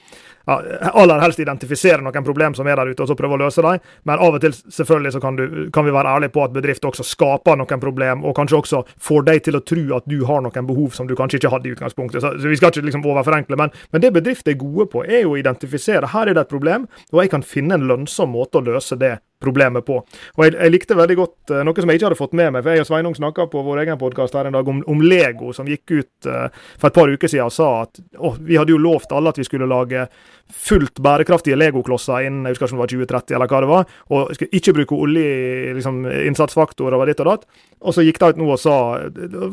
ja, 0.47 0.57
aller 0.93 1.21
helst 1.21 1.39
identifisere 1.39 2.01
noen 2.01 2.25
problem 2.25 2.55
som 2.57 2.67
er 2.67 2.79
der 2.79 2.93
ute, 2.93 3.03
og 3.03 3.11
så 3.11 3.17
prøve 3.19 3.37
å 3.37 3.41
løse 3.43 3.63
dem. 3.65 3.83
Men 4.09 4.23
av 4.23 4.37
og 4.37 4.41
til 4.43 4.55
selvfølgelig 4.55 5.13
så 5.15 5.21
kan, 5.23 5.37
du, 5.37 5.69
kan 5.75 5.85
vi 5.85 5.93
være 5.93 6.15
ærlige 6.15 6.33
på 6.35 6.43
at 6.45 6.55
bedrift 6.55 6.89
også 6.89 7.05
skaper 7.05 7.59
noen 7.59 7.83
problem, 7.83 8.25
og 8.25 8.35
kanskje 8.39 8.61
også 8.61 8.83
får 9.09 9.29
deg 9.29 9.43
til 9.45 9.59
å 9.59 9.63
tro 9.73 9.85
at 9.99 10.09
du 10.09 10.19
har 10.25 10.43
noen 10.45 10.69
behov 10.69 10.95
som 10.97 11.09
du 11.09 11.15
kanskje 11.19 11.41
ikke 11.41 11.53
hadde 11.53 11.69
i 11.69 11.75
utgangspunktet. 11.77 12.23
Så, 12.23 12.35
så 12.39 12.51
Vi 12.51 12.59
skal 12.59 12.73
ikke 12.73 12.87
liksom 12.87 13.05
overforenkle, 13.05 13.59
men, 13.59 13.75
men 13.91 14.05
det 14.05 14.13
bedrifter 14.15 14.55
er 14.55 14.61
gode 14.61 14.89
på, 14.93 15.05
er 15.05 15.25
jo 15.25 15.35
å 15.35 15.39
identifisere 15.39 16.13
her 16.15 16.29
er 16.29 16.37
det 16.37 16.47
et 16.47 16.53
problem, 16.53 16.87
og 17.11 17.23
jeg 17.23 17.33
kan 17.35 17.45
finne 17.45 17.77
en 17.77 17.89
lønnsom 17.89 18.33
måte 18.33 18.61
å 18.61 18.65
løse 18.65 18.97
det 18.99 19.19
problemet 19.39 19.85
på. 19.85 19.99
Og 20.35 20.43
jeg, 20.45 20.55
jeg, 20.57 20.73
likte 20.73 20.97
veldig 20.99 21.15
godt 21.19 21.53
uh, 21.53 21.61
noe 21.67 21.79
som 21.79 21.91
jeg 21.91 21.99
ikke 21.99 22.09
hadde 22.09 22.19
fått 22.19 22.35
med 22.37 22.51
meg. 22.55 22.63
for 22.65 22.75
Jeg 22.75 22.83
og 22.83 22.89
Sveinung 22.89 23.15
snakka 23.15 23.47
på 23.51 23.63
vår 23.63 23.83
egen 23.85 23.99
podkast 24.01 24.35
her 24.35 24.49
en 24.49 24.57
dag 24.57 24.67
om, 24.67 24.81
om, 24.91 25.03
Lego, 25.05 25.53
som 25.55 25.69
gikk 25.69 25.95
ut 25.95 26.29
uh, 26.29 26.49
for 26.75 26.89
et 26.89 26.97
par 26.99 27.11
uker 27.11 27.31
siden 27.31 27.47
og 27.47 27.55
sa 27.55 27.69
at 27.85 28.01
oh, 28.17 28.35
vi 28.35 28.59
hadde 28.59 28.75
jo 28.75 28.81
lovt 28.81 29.15
alle 29.15 29.31
at 29.31 29.39
vi 29.39 29.47
skulle 29.47 29.69
lage 29.69 30.07
fullt 30.49 30.99
bærekraftige 31.05 31.57
legoklosser 31.59 32.25
innen 32.25 32.47
jeg 32.47 32.55
husker 32.55 32.67
ikke 32.67 32.75
om 32.75 32.79
det 32.79 32.83
var 32.83 32.93
2030 32.95 33.37
eller 33.37 33.51
hva 33.51 33.59
det 33.61 33.69
var, 33.69 33.91
og 34.09 34.31
skulle 34.33 34.59
ikke 34.59 34.75
bruke 34.79 34.97
olje 35.05 35.75
liksom, 35.77 36.01
innsatsfaktorer 36.09 36.97
og 36.97 37.05
ditt 37.07 37.21
og 37.23 37.29
datt. 37.29 37.45
Og 37.85 37.95
så 37.95 38.03
gikk 38.03 38.19
de 38.19 38.33
ut 38.33 38.41
nå 38.41 38.49
og 38.49 38.59
sa, 38.59 38.75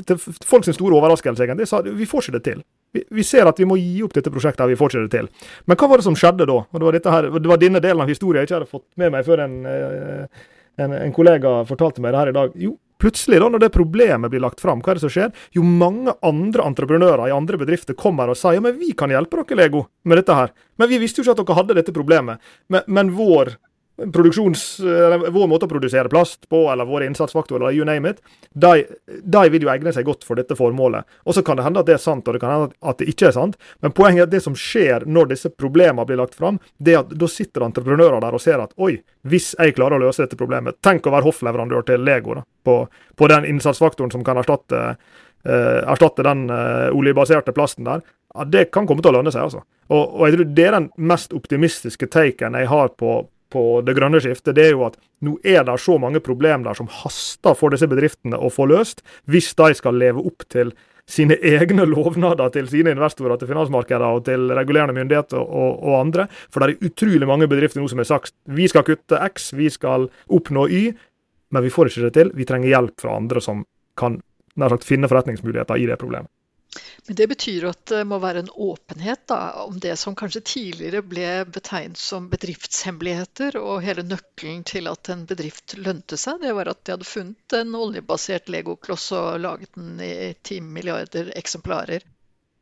til 0.08 0.18
folk 0.18 0.66
sin 0.66 0.76
store 0.76 0.96
overraskelse 0.98 1.44
egentlig, 1.44 1.68
sa 1.70 1.84
vi 1.84 2.08
får 2.08 2.26
ikke 2.26 2.38
det 2.38 2.44
til. 2.48 2.64
Vi, 3.10 3.26
ser 3.26 3.48
at 3.50 3.60
vi 3.60 3.68
må 3.68 3.78
gi 3.80 4.02
opp 4.06 4.16
dette 4.16 4.32
prosjektet, 4.32 4.68
vi 4.70 4.78
får 4.78 4.92
ikke 4.92 5.04
det 5.06 5.14
til. 5.14 5.52
Men 5.66 5.78
hva 5.80 5.90
var 5.90 6.02
det 6.02 6.08
som 6.08 6.16
skjedde 6.18 6.48
da? 6.48 6.58
Og 6.64 6.80
det 6.82 6.88
var, 6.88 6.98
her, 7.16 7.30
det 7.36 7.52
var 7.52 7.62
denne 7.62 7.82
delen 7.84 8.04
av 8.04 8.10
historien 8.10 8.42
jeg 8.42 8.50
ikke 8.50 8.58
hadde 8.60 8.72
fått 8.72 8.88
med 9.00 9.14
meg 9.14 9.26
før 9.26 9.44
en, 9.46 9.60
eh, 9.70 10.48
en, 10.82 10.96
en 10.96 11.14
kollega 11.16 11.60
fortalte 11.68 12.04
meg 12.04 12.14
det 12.14 12.22
her 12.22 12.32
i 12.32 12.36
dag. 12.36 12.58
Jo, 12.66 12.74
plutselig, 13.02 13.40
da, 13.42 13.50
når 13.52 13.64
det 13.66 13.72
problemet 13.74 14.32
blir 14.32 14.42
lagt 14.44 14.62
fram, 14.64 14.80
hva 14.84 14.94
er 14.94 15.00
det 15.00 15.04
som 15.04 15.12
skjer? 15.12 15.32
Jo, 15.56 15.64
mange 15.66 16.14
andre 16.26 16.66
entreprenører 16.70 17.28
i 17.28 17.36
andre 17.36 17.60
bedrifter 17.60 17.96
kommer 17.98 18.32
og 18.32 18.38
sier 18.40 18.58
ja, 18.58 18.64
men 18.64 18.78
vi 18.80 18.92
kan 18.96 19.12
hjelpe 19.12 19.42
dere, 19.42 19.60
Lego, 19.62 19.86
med 20.04 20.22
dette 20.22 20.36
her. 20.36 20.52
Men 20.80 20.90
vi 20.92 21.00
visste 21.02 21.20
jo 21.20 21.26
ikke 21.26 21.36
at 21.36 21.44
dere 21.44 21.60
hadde 21.60 21.78
dette 21.80 21.96
problemet. 21.96 22.52
Men, 22.72 22.86
men 22.88 23.12
vår 23.16 23.56
vår 23.96 25.46
måte 25.48 25.64
å 25.64 25.70
produsere 25.70 26.10
plast 26.12 26.48
på, 26.48 26.66
eller 26.72 26.84
våre 26.84 27.06
innsatsfaktorer, 27.08 27.62
eller 27.62 27.76
you 27.76 27.84
name 27.88 28.10
it, 28.10 28.20
de, 28.52 28.84
de, 29.22 29.44
vil 29.52 29.64
jo 29.64 29.70
egne 29.72 29.92
seg 29.94 30.04
godt 30.04 30.24
for 30.26 30.36
dette 30.36 30.56
formålet. 30.56 31.06
Og 31.24 31.36
så 31.36 31.42
kan 31.46 31.56
det 31.56 31.64
hende 31.64 31.80
at 31.80 31.88
det 31.88 31.96
er 31.96 32.02
sant, 32.02 32.26
og 32.28 32.36
det 32.36 32.42
kan 32.42 32.52
hende 32.52 32.70
at 32.80 33.00
det 33.00 33.08
ikke 33.12 33.30
er 33.30 33.36
sant. 33.36 33.56
Men 33.84 33.94
poenget 33.96 34.26
er 34.26 34.28
at 34.28 34.34
det 34.34 34.42
som 34.44 34.56
skjer 34.58 35.06
når 35.08 35.30
disse 35.32 35.50
problemene 35.52 36.04
blir 36.08 36.20
lagt 36.20 36.36
fram, 36.36 36.60
det 36.76 36.94
er 36.96 37.04
at 37.04 37.14
da 37.16 37.28
sitter 37.30 37.64
entreprenører 37.66 38.20
der 38.24 38.36
og 38.36 38.42
ser 38.42 38.60
at 38.62 38.74
oi, 38.76 38.98
hvis 39.26 39.54
jeg 39.56 39.76
klarer 39.78 39.96
å 39.96 40.06
løse 40.06 40.22
dette 40.22 40.38
problemet 40.38 40.76
Tenk 40.84 41.06
å 41.08 41.12
være 41.14 41.26
hoffleverandør 41.26 41.86
til 41.88 42.04
Lego 42.04 42.36
da, 42.36 42.42
på, 42.66 42.76
på 43.16 43.28
den 43.32 43.46
innsatsfaktoren 43.48 44.12
som 44.12 44.22
kan 44.26 44.38
erstatte, 44.38 44.82
eh, 45.46 45.80
erstatte 45.88 46.26
den 46.26 46.44
eh, 46.52 46.92
oljebaserte 46.94 47.54
plasten 47.56 47.88
der. 47.88 48.04
Ja, 48.34 48.44
Det 48.44 48.68
kan 48.74 48.86
komme 48.86 49.02
til 49.02 49.14
å 49.14 49.16
lønne 49.18 49.32
seg, 49.32 49.48
altså. 49.48 49.64
Og, 49.88 50.02
og 50.04 50.26
jeg 50.26 50.36
tror 50.36 50.52
det 50.58 50.66
er 50.66 50.76
den 50.76 50.90
mest 51.10 51.34
optimistiske 51.36 52.08
taken 52.12 52.58
jeg 52.58 52.70
har 52.70 52.92
på, 52.98 53.20
på 53.56 53.64
det 53.86 53.96
grønne 53.96 54.20
skiftet, 54.20 54.54
det 54.58 54.68
er 54.68 54.74
jo 54.74 54.84
at 54.90 54.98
nå 55.24 55.38
er 55.46 55.64
det 55.64 55.78
så 55.80 55.96
mange 56.00 56.20
problemer 56.24 56.68
der 56.68 56.76
som 56.76 56.90
haster 56.92 57.56
for 57.56 57.72
disse 57.72 57.88
bedriftene 57.88 58.36
å 58.36 58.52
få 58.52 58.68
løst, 58.68 59.00
hvis 59.30 59.54
de 59.56 59.72
skal 59.78 59.96
leve 59.96 60.20
opp 60.28 60.44
til 60.52 60.74
sine 61.08 61.38
egne 61.54 61.86
lovnader 61.88 62.52
til 62.54 62.68
sine 62.70 62.92
investorer, 62.94 63.38
til 63.40 63.50
finansmarkeder 63.50 64.06
og 64.18 64.24
til 64.28 64.50
regulerende 64.58 64.96
myndigheter 64.96 65.40
og, 65.40 65.80
og, 65.80 65.98
andre. 66.00 66.28
For 66.50 66.62
det 66.62 66.76
er 66.76 66.90
utrolig 66.90 67.30
mange 67.30 67.48
bedrifter 67.50 67.80
nå 67.80 67.88
som 67.90 68.02
har 68.02 68.10
sagt 68.10 68.36
vi 68.56 68.68
skal 68.70 68.86
kutte 68.86 69.20
X, 69.30 69.52
vi 69.56 69.70
skal 69.72 70.10
oppnå 70.26 70.68
Y, 70.68 70.86
men 71.54 71.62
vi 71.64 71.72
får 71.72 71.92
ikke 71.92 72.08
det 72.08 72.14
til. 72.18 72.32
Vi 72.36 72.48
trenger 72.48 72.74
hjelp 72.74 73.00
fra 73.00 73.16
andre 73.16 73.42
som 73.42 73.64
kan 73.96 74.18
nær 74.56 74.72
sagt, 74.72 74.88
finne 74.88 75.08
forretningsmuligheter 75.08 75.78
i 75.78 75.86
det 75.88 76.00
problemet. 76.00 76.30
Men 77.06 77.16
det 77.18 77.26
betyr 77.30 77.68
at 77.70 77.82
det 77.90 78.02
må 78.08 78.18
være 78.22 78.42
en 78.44 78.50
åpenhet 78.50 79.22
da, 79.30 79.38
om 79.64 79.78
det 79.80 79.94
som 80.00 80.16
kanskje 80.18 80.42
tidligere 80.50 81.04
ble 81.06 81.28
betegnet 81.54 82.00
som 82.00 82.26
bedriftshemmeligheter, 82.32 83.56
og 83.60 83.84
hele 83.86 84.04
nøkkelen 84.06 84.64
til 84.68 84.90
at 84.90 85.12
en 85.14 85.24
bedrift 85.30 85.76
lønte 85.78 86.18
seg, 86.20 86.42
det 86.42 86.52
var 86.58 86.72
at 86.72 86.82
de 86.84 86.96
hadde 86.96 87.08
funnet 87.08 87.56
en 87.60 87.78
oljebasert 87.78 88.50
legokloss 88.52 89.08
og 89.16 89.40
laget 89.44 89.72
den 89.78 89.96
i 90.02 90.34
10 90.34 90.60
milliarder 90.66 91.32
eksemplarer. 91.38 92.04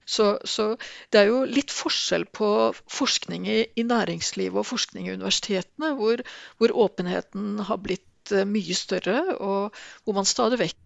Så, 0.04 0.38
så, 0.44 0.74
det 1.10 1.22
er 1.22 1.30
jo 1.30 1.44
litt 1.48 1.72
forskjell 1.72 2.26
på 2.28 2.48
forskning 2.92 3.46
i, 3.48 3.60
i 3.80 3.86
næringslivet 3.88 4.60
og 4.60 4.68
forskning 4.68 5.08
i 5.08 5.14
universitetene, 5.16 5.94
hvor, 5.96 6.20
hvor, 6.60 6.74
åpenheten 6.84 7.62
har 7.70 7.80
blitt 7.80 8.34
eh, 8.34 8.44
mye 8.44 8.76
større, 8.76 9.22
og 9.40 9.72
hvor 10.04 10.18
man 10.18 10.28
stadig 10.28 10.60
vekk 10.60 10.83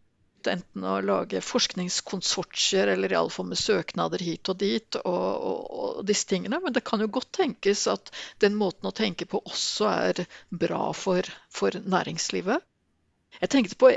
enten 0.52 0.84
å 0.84 0.98
lage 1.04 1.40
forskningskonsortier 1.44 2.90
eller 2.94 3.12
iallfall 3.14 3.48
med 3.50 3.60
søknader 3.60 4.22
hit 4.24 4.50
og 4.52 4.58
dit 4.60 4.98
og, 5.00 5.26
og, 5.50 5.60
og, 5.80 6.00
disse 6.08 6.28
tingene. 6.30 6.60
Men 6.64 6.74
det 6.76 6.84
kan 6.88 7.02
jo 7.02 7.10
godt 7.18 7.30
tenkes 7.40 7.86
at 7.92 8.12
den 8.44 8.56
måten 8.58 8.90
å 8.90 8.94
tenke 8.94 9.28
på 9.28 9.42
også 9.44 9.90
er 9.92 10.24
bra 10.50 10.88
for, 10.96 11.28
for 11.52 11.76
næringslivet. 11.84 12.64
Jeg 13.40 13.54
tenkte 13.54 13.78
på 13.78 13.92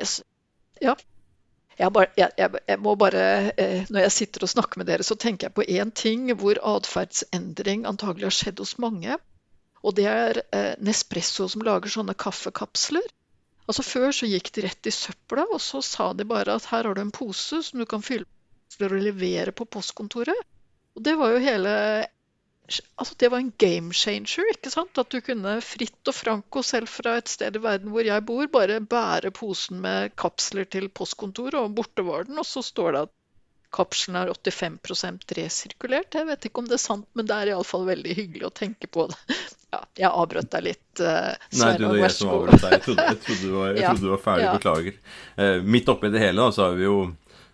Ja. 0.81 0.95
Jeg, 1.79 1.89
bare, 1.95 2.11
jeg, 2.17 2.29
jeg, 2.37 2.59
jeg, 2.67 2.79
må 2.83 2.93
bare, 2.99 3.51
eh, 3.57 3.87
Når 3.89 4.03
jeg 4.03 4.11
sitter 4.11 4.43
og 4.45 4.49
snakker 4.51 4.81
med 4.81 4.89
dere, 4.91 5.05
så 5.07 5.15
tenker 5.15 5.47
jeg 5.47 5.55
på 5.55 5.65
én 5.65 5.91
ting 5.95 6.27
hvor 6.37 6.59
atferdsendring 6.75 7.87
antagelig 7.89 8.27
har 8.27 8.35
skjedd 8.37 8.61
hos 8.61 8.75
mange. 8.77 9.17
Og 9.81 9.95
det 9.97 10.05
er 10.09 10.41
eh, 10.53 10.75
Nespresso 10.83 11.47
som 11.49 11.63
lager 11.65 11.89
sånne 11.89 12.13
kaffekapsler. 12.13 13.07
Altså 13.71 13.85
Før 13.87 14.09
så 14.11 14.27
gikk 14.27 14.49
de 14.55 14.65
rett 14.65 14.87
i 14.89 14.91
søpla, 14.91 15.45
og 15.55 15.61
så 15.63 15.79
sa 15.85 16.09
de 16.17 16.25
bare 16.27 16.57
at 16.59 16.65
her 16.73 16.83
har 16.89 16.97
du 16.97 16.99
en 16.99 17.13
pose 17.15 17.61
som 17.63 17.79
du 17.79 17.85
kan 17.87 18.03
fylle 18.03 18.27
å 18.83 18.97
levere 18.99 19.53
på 19.55 19.67
postkontoret. 19.71 20.47
Og 20.97 21.05
det 21.05 21.13
var 21.19 21.35
jo 21.35 21.45
hele 21.45 21.75
Altså, 22.71 23.15
det 23.19 23.27
var 23.31 23.41
en 23.41 23.53
game 23.59 23.91
changer. 23.91 24.47
ikke 24.53 24.71
sant? 24.71 24.99
At 24.99 25.11
du 25.11 25.17
kunne 25.23 25.57
fritt 25.65 26.07
og 26.07 26.15
franko, 26.15 26.61
selv 26.63 26.87
fra 26.87 27.17
et 27.19 27.31
sted 27.31 27.57
i 27.57 27.63
verden 27.63 27.91
hvor 27.91 28.07
jeg 28.07 28.23
bor, 28.27 28.45
bare 28.53 28.77
bære 28.79 29.33
posen 29.35 29.81
med 29.83 30.13
kapsler 30.15 30.69
til 30.71 30.87
postkontoret, 30.87 31.57
og 31.59 31.75
borte 31.75 32.05
var 32.07 32.29
den. 32.29 32.39
Og 32.39 32.47
så 32.47 32.63
står 32.63 32.95
det 32.95 33.01
at 33.07 33.13
kapselen 33.75 34.21
er 34.21 34.31
85% 34.31 35.35
resirkulert. 35.39 36.15
Jeg 36.15 36.29
vet 36.31 36.47
ikke 36.47 36.63
om 36.63 36.69
det 36.71 36.77
er 36.77 36.85
sant, 36.85 37.09
men 37.15 37.27
det 37.27 37.35
er 37.35 37.51
iallfall 37.51 37.87
veldig 37.91 38.15
hyggelig 38.19 38.47
å 38.47 38.55
tenke 38.63 38.87
på 38.91 39.09
det. 39.11 39.41
Ja, 39.71 39.79
jeg 39.95 40.11
avbrøt 40.11 40.51
deg 40.51 40.65
litt. 40.65 40.87
Uh, 40.99 41.31
Nei, 41.61 41.71
du, 41.77 41.85
det 41.85 41.89
var 41.89 41.99
jeg 42.01 42.13
som 42.17 42.31
avbrøt 42.33 42.59
deg. 42.59 42.73
Jeg 42.75 42.85
trodde, 42.87 43.07
jeg 43.07 43.19
trodde, 43.25 43.41
du, 43.41 43.55
var, 43.55 43.71
jeg 43.71 43.87
trodde 43.87 44.03
du 44.03 44.11
var 44.11 44.23
ferdig. 44.25 44.45
Ja. 44.45 44.53
Beklager. 44.59 45.01
Uh, 45.39 45.57
midt 45.77 45.91
oppi 45.93 46.11
det 46.11 46.23
hele 46.23 46.43
da, 46.43 46.55
så 46.55 46.69
har 46.69 46.79
vi 46.79 46.87
jo 46.89 47.01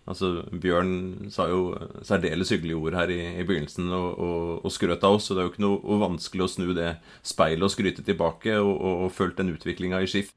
Altså, 0.08 0.28
Bjørn 0.56 1.28
sa 1.28 1.44
jo 1.50 1.74
særdeles 2.06 2.48
hyggelige 2.48 2.78
ord 2.80 2.94
her 2.96 3.10
i, 3.12 3.18
i 3.42 3.44
begynnelsen 3.44 3.90
og, 3.92 4.06
og, 4.16 4.44
og, 4.62 4.72
skrøt 4.72 5.04
av 5.04 5.18
oss. 5.18 5.26
Så 5.28 5.36
det 5.36 5.42
er 5.42 5.48
jo 5.48 5.52
ikke 5.52 5.64
noe 5.66 5.98
vanskelig 6.00 6.46
å 6.46 6.48
snu 6.48 6.70
det 6.72 6.94
speilet 7.20 7.66
og 7.66 7.74
skryte 7.74 8.04
tilbake 8.06 8.54
og, 8.56 8.72
og, 8.72 9.02
og 9.04 9.12
fulgt 9.12 9.36
den 9.42 9.52
utviklinga 9.52 10.00
i 10.00 10.08
Skift. 10.08 10.32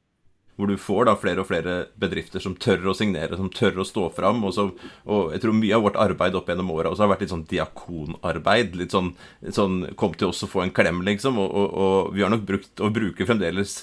Hvor 0.62 0.70
du 0.70 0.78
får 0.78 1.08
da 1.08 1.16
flere 1.18 1.42
og 1.42 1.48
flere 1.48 1.76
bedrifter 1.98 2.42
som 2.42 2.54
tør 2.54 2.92
å 2.92 2.94
signere, 2.94 3.34
som 3.38 3.50
tør 3.50 3.80
å 3.82 3.86
stå 3.88 4.06
fram. 4.14 4.44
Og, 4.46 4.54
så, 4.54 4.68
og 5.10 5.32
jeg 5.34 5.42
tror 5.42 5.56
mye 5.58 5.74
av 5.74 5.82
vårt 5.88 5.98
arbeid 5.98 6.38
opp 6.38 6.52
gjennom 6.52 6.70
åra 6.70 6.92
også 6.92 7.02
har 7.02 7.10
vært 7.16 7.24
litt 7.26 7.32
sånn 7.34 7.48
diakonarbeid. 7.50 8.76
Litt 8.78 8.94
sånn, 8.94 9.10
sånn 9.50 9.80
kom 9.98 10.14
til 10.14 10.30
oss 10.30 10.44
og 10.46 10.52
få 10.54 10.62
en 10.62 10.74
klem, 10.74 11.02
liksom. 11.08 11.40
Og, 11.42 11.50
og, 11.50 11.80
og 11.82 12.12
vi 12.14 12.22
har 12.22 12.30
nok 12.30 12.46
brukt, 12.46 12.72
og 12.78 12.94
bruker 12.94 13.26
fremdeles 13.26 13.82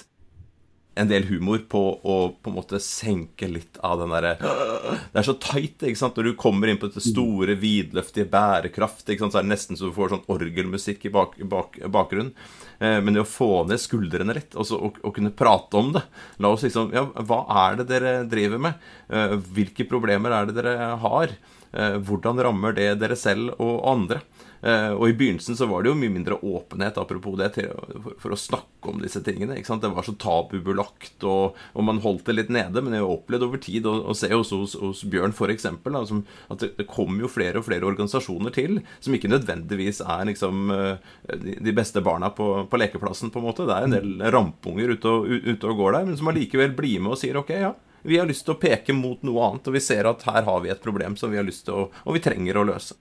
en 1.00 1.08
del 1.10 1.26
humor 1.30 1.62
på 1.70 1.80
å 1.80 2.16
på 2.36 2.50
en 2.50 2.56
måte 2.58 2.80
senke 2.82 3.48
litt 3.48 3.78
av 3.86 4.02
den 4.02 4.12
derre 4.12 4.34
Det 4.40 5.20
er 5.20 5.26
så 5.26 5.36
tight 5.40 5.84
ikke 5.86 5.98
sant? 5.98 6.18
når 6.18 6.30
du 6.30 6.38
kommer 6.40 6.70
inn 6.70 6.80
på 6.80 6.90
dette 6.90 7.02
store, 7.04 7.56
vidløftige 7.60 8.28
bærekraft. 8.30 9.06
Så 9.06 9.30
er 9.30 9.44
det 9.44 9.52
nesten 9.52 9.78
så 9.78 9.88
du 9.88 9.96
får 9.96 10.12
sånn 10.14 10.26
orgelmusikk 10.32 11.06
i 11.08 11.14
bak, 11.14 11.38
bak, 11.50 11.78
bakgrunnen. 11.92 12.34
Eh, 12.78 12.98
men 13.00 13.16
det 13.16 13.24
å 13.24 13.28
få 13.28 13.50
ned 13.68 13.80
skuldrene 13.80 14.36
litt 14.36 14.56
og, 14.56 14.68
og, 14.76 15.00
og, 15.02 15.14
kunne 15.16 15.32
prate 15.36 15.76
om 15.76 15.90
det 15.92 16.02
La 16.40 16.48
oss 16.52 16.62
liksom 16.64 16.94
Ja, 16.96 17.02
hva 17.28 17.42
er 17.66 17.80
det 17.80 17.88
dere 17.90 18.14
driver 18.28 18.62
med? 18.68 18.86
Eh, 19.12 19.36
hvilke 19.56 19.88
problemer 19.88 20.34
er 20.36 20.48
det 20.48 20.56
dere 20.60 20.92
har? 21.02 21.34
Eh, 21.72 21.98
hvordan 22.02 22.40
rammer 22.42 22.76
det 22.76 22.92
dere 23.02 23.18
selv 23.18 23.54
og 23.62 23.84
andre? 23.88 24.22
Eh, 24.60 24.92
og 24.92 25.06
i 25.08 25.14
begynnelsen 25.16 25.56
så 25.56 25.66
var 25.70 25.82
det 25.82 25.88
jo 25.90 25.96
mye 25.96 26.12
mindre 26.12 26.36
åpenhet, 26.44 26.98
apropos 27.00 27.36
det, 27.40 27.48
for, 27.56 28.16
for, 28.20 28.34
å 28.34 28.38
snakke 28.38 28.92
om 28.92 29.00
disse 29.00 29.22
tingene. 29.24 29.56
ikke 29.56 29.70
sant? 29.70 29.84
Det 29.84 29.92
var 29.94 30.04
så 30.06 30.14
tabubelagt, 30.20 31.16
og, 31.24 31.56
og 31.72 31.86
man 31.86 32.02
holdt 32.04 32.26
det 32.28 32.36
litt 32.36 32.52
nede. 32.52 32.82
Men 32.84 32.96
jeg 32.96 33.04
har 33.04 33.14
opplevd 33.14 33.46
over 33.48 33.62
tid 33.62 33.88
og, 33.88 34.04
og 34.12 34.18
se 34.20 34.30
hos, 34.32 34.52
hos, 34.56 34.76
hos 34.80 35.02
Bjørn 35.10 35.34
f.eks. 35.36 35.68
at 35.70 36.64
det, 36.64 36.72
det 36.76 36.88
kommer 36.90 37.24
jo 37.24 37.32
flere 37.32 37.62
og 37.62 37.68
flere 37.68 37.88
organisasjoner 37.88 38.54
til 38.54 38.80
som 39.00 39.16
ikke 39.16 39.32
nødvendigvis 39.32 40.02
er 40.04 40.26
liksom 40.28 40.72
eh, 40.74 41.12
de, 41.40 41.56
de 41.64 41.76
beste 41.76 42.04
barna 42.04 42.32
på, 42.34 42.50
på, 42.70 42.80
lekeplassen, 42.80 43.32
på 43.32 43.40
en 43.40 43.48
måte. 43.48 43.68
Det 43.68 43.76
er 43.76 43.88
en 43.88 43.96
del 43.96 44.32
rampunger 44.34 44.96
ute 44.96 45.14
og, 45.14 45.30
ute 45.54 45.70
og 45.70 45.84
går 45.84 45.96
der, 45.96 46.10
men 46.10 46.20
som 46.20 46.32
allikevel 46.32 46.76
blir 46.76 47.00
med 47.00 47.16
og 47.16 47.22
sier 47.22 47.40
ok, 47.40 47.54
ja. 47.64 47.76
Vi 48.02 48.16
har 48.16 48.28
lyst 48.28 48.46
til 48.46 48.54
å 48.54 48.60
peke 48.60 48.94
mot 48.96 49.20
noe 49.28 49.44
annet, 49.44 49.66
og 49.68 49.76
vi 49.76 49.82
ser 49.84 50.08
at 50.08 50.22
her 50.24 50.44
har 50.46 50.62
vi 50.64 50.70
et 50.72 50.80
problem 50.80 51.18
som 51.20 51.32
vi 51.32 51.36
har 51.36 51.44
lyst 51.44 51.66
til 51.66 51.76
å, 51.76 51.88
og 51.92 52.16
vi 52.16 52.22
trenger 52.24 52.56
å 52.56 52.64
løse. 52.64 52.96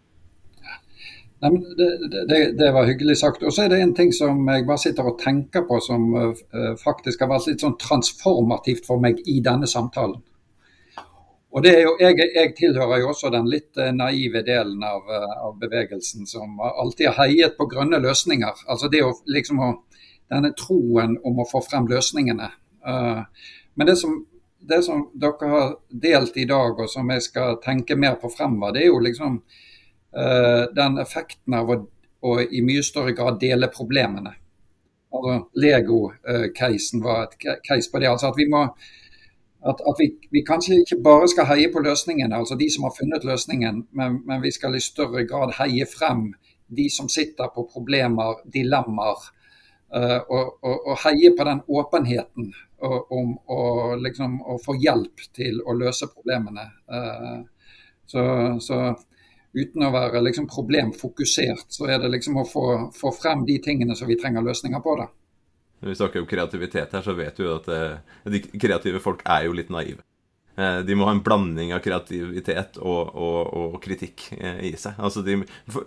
Nei, 1.40 1.52
men 1.52 1.62
det, 1.78 2.10
det, 2.28 2.52
det, 2.60 2.72
var 2.72 2.86
hyggelig 2.86 3.18
sagt. 3.18 3.44
Og 3.44 3.54
så 3.54 3.64
er 3.64 3.72
det 3.72 3.80
en 3.80 3.94
ting 3.96 4.12
som 4.16 4.42
jeg 4.52 4.66
bare 4.68 4.82
sitter 4.82 5.08
og 5.08 5.20
tenker 5.22 5.64
på, 5.68 5.78
som 5.84 6.08
uh, 6.12 6.74
faktisk 6.80 7.24
har 7.24 7.30
vært 7.32 7.48
litt 7.48 7.64
sånn 7.64 7.78
transformativt 7.80 8.88
for 8.88 9.00
meg 9.04 9.22
i 9.24 9.38
denne 9.46 9.70
samtalen. 9.70 10.20
Og 11.50 11.64
det 11.66 11.72
er 11.78 11.86
jo, 11.88 11.94
jeg, 11.98 12.18
jeg 12.36 12.52
tilhører 12.58 13.00
jo 13.02 13.14
også 13.14 13.32
den 13.34 13.48
litt 13.50 13.80
uh, 13.80 13.88
naive 13.96 14.44
delen 14.46 14.84
av, 14.84 15.08
av, 15.46 15.54
bevegelsen 15.62 16.28
som 16.30 16.60
alltid 16.60 17.08
har 17.08 17.22
heiet 17.24 17.56
på 17.58 17.70
grønne 17.72 18.02
løsninger. 18.04 18.66
Altså 18.68 18.92
det 18.92 19.06
å 19.06 19.14
liksom 19.28 19.64
å, 19.64 19.76
Denne 20.30 20.52
troen 20.54 21.16
om 21.26 21.40
å 21.42 21.44
få 21.50 21.58
frem 21.66 21.88
løsningene. 21.90 22.52
men 22.86 23.88
det 23.88 23.96
som, 23.98 24.12
det 24.62 24.78
som 24.86 25.00
dere 25.18 25.48
har 25.50 25.72
delt 25.90 26.38
i 26.38 26.46
dag, 26.46 26.78
og 26.78 26.86
som 26.86 27.10
jeg 27.10 27.24
skal 27.26 27.58
tenke 27.64 27.98
mer 27.98 28.20
på 28.22 28.30
fremover, 28.30 28.76
det 28.76 28.84
er 28.84 28.92
jo 28.92 29.00
liksom 29.02 29.40
Eh, 29.40 29.69
den 30.10 30.98
effekten 30.98 31.54
av 31.54 31.70
å, 31.70 31.76
å, 32.26 32.32
i 32.42 32.64
mye 32.66 32.82
større 32.82 33.12
grad 33.14 33.36
dele 33.42 33.68
problemene. 33.70 34.32
Altså, 35.14 35.36
Lego-casen 35.62 37.04
var 37.04 37.28
et 37.28 37.62
case 37.66 37.92
på 37.92 38.02
det. 38.02 38.10
altså 38.10 38.32
at 38.32 38.38
vi 38.38 38.48
må 38.50 38.64
at, 39.60 39.82
at 39.90 39.96
vi, 40.00 40.08
vi, 40.32 40.44
kanskje 40.48 40.78
ikke 40.82 41.02
bare 41.04 41.28
skal 41.28 41.50
heie 41.50 41.72
på 41.74 41.82
løsningen, 41.84 42.34
altså 42.34 42.56
de 42.56 42.70
som 42.72 42.86
har 42.88 42.96
funnet 42.96 43.26
løsningen, 43.28 43.82
men, 43.92 44.22
men, 44.28 44.42
vi 44.42 44.52
skal 44.56 44.76
i 44.76 44.84
større 44.84 45.26
grad 45.28 45.58
heie 45.58 45.88
frem 45.90 46.30
de 46.68 46.88
som 46.94 47.10
sitter 47.12 47.52
på 47.56 47.68
problemer, 47.74 48.40
dilemmaer. 48.54 49.28
Uh, 49.90 50.22
og, 50.30 50.60
og, 50.62 50.76
og, 50.86 50.96
heie 51.04 51.32
på 51.36 51.46
den 51.48 51.64
åpenheten 51.66 52.52
om 52.80 53.32
liksom, 54.00 54.38
å 54.46 54.60
få 54.64 54.76
hjelp 54.80 55.24
til 55.36 55.58
å 55.66 55.74
løse 55.76 56.08
problemene. 56.14 56.70
Så, 58.08 58.22
så, 58.64 58.78
uten 59.54 59.86
å 59.86 59.94
være 59.94 60.22
liksom 60.24 60.48
problemfokusert, 60.50 61.70
så 61.74 61.88
er 61.90 62.04
det 62.04 62.12
liksom 62.14 62.38
å 62.42 62.46
få, 62.48 62.66
få, 62.96 63.14
frem 63.16 63.46
de 63.48 63.58
tingene 63.64 63.98
som 63.98 64.10
vi 64.10 64.18
trenger 64.20 64.46
løsninger 64.46 64.84
på. 64.86 64.96
da. 65.00 65.08
Når 65.80 65.94
vi 65.94 65.98
snakker 66.02 66.22
om 66.22 66.30
kreativitet 66.30 66.94
her, 66.94 67.06
så 67.06 67.16
vet 67.18 67.40
du 67.40 67.48
at 67.54 67.70
eh, 67.74 67.98
de 68.30 68.44
kreative 68.60 69.02
folk 69.04 69.24
er 69.26 69.48
jo 69.48 69.56
litt 69.58 69.72
naive. 69.74 70.04
Eh, 70.60 70.80
de 70.84 70.96
må 70.98 71.08
ha 71.08 71.14
en 71.16 71.22
blanding 71.24 71.72
av 71.76 71.80
kreativitet 71.84 72.80
og, 72.82 73.14
og, 73.16 73.40
og 73.56 73.78
kritikk 73.84 74.26
eh, 74.36 74.60
i 74.68 74.74
seg. 74.80 74.98
Altså 75.00 75.24
de, 75.24 75.38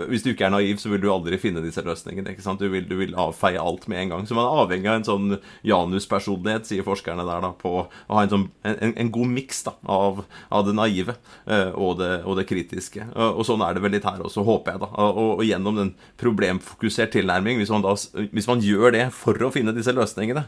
hvis 0.09 0.25
du 0.25 0.31
ikke 0.33 0.47
er 0.49 0.55
naiv, 0.55 0.79
så 0.81 0.93
vil 0.93 1.03
du 1.03 1.11
aldri 1.13 1.37
finne 1.41 1.65
disse 1.65 1.85
løsningene. 1.85 2.33
Du 2.59 2.67
vil, 2.73 2.87
du 2.89 2.97
vil, 3.01 3.17
avfeie 3.19 3.61
alt 3.61 3.85
med 3.91 4.01
en 4.01 4.15
gang. 4.15 4.29
Så 4.29 4.37
man 4.39 4.47
er 4.47 4.63
avhengig 4.63 4.89
av 4.89 5.01
en 5.01 5.09
sånn 5.09 5.35
Janus-personlighet, 5.69 6.69
sier 6.69 6.87
forskerne 6.87 7.27
der, 7.29 7.45
da, 7.45 7.53
på 7.59 7.75
å 7.83 7.85
ha 8.15 8.25
en, 8.25 8.33
sånn, 8.33 8.47
en, 8.69 8.95
en 8.97 9.13
god 9.13 9.33
miks 9.35 9.61
av, 9.69 10.23
av, 10.49 10.65
det 10.67 10.75
naive 10.79 11.17
eh, 11.45 11.75
og 11.77 11.99
det, 12.01 12.13
og 12.25 12.39
det 12.41 12.47
kritiske. 12.49 13.11
Og, 13.13 13.43
sånn 13.47 13.65
er 13.67 13.77
det 13.77 13.85
vel 13.85 13.97
litt 13.97 14.09
her 14.09 14.25
også, 14.25 14.47
håper 14.47 14.77
jeg. 14.77 14.85
da. 14.87 14.91
Og, 15.13 15.45
gjennom 15.45 15.77
den 15.79 15.93
problemfokusert 16.21 17.13
tilnærming, 17.13 17.61
hvis 17.61 17.73
man, 17.75 17.85
da, 17.85 17.93
hvis 18.33 18.49
man 18.49 18.65
gjør 18.65 18.97
det 18.97 19.05
for 19.17 19.37
å 19.45 19.53
finne 19.53 19.75
disse 19.77 19.93
løsningene, 19.95 20.47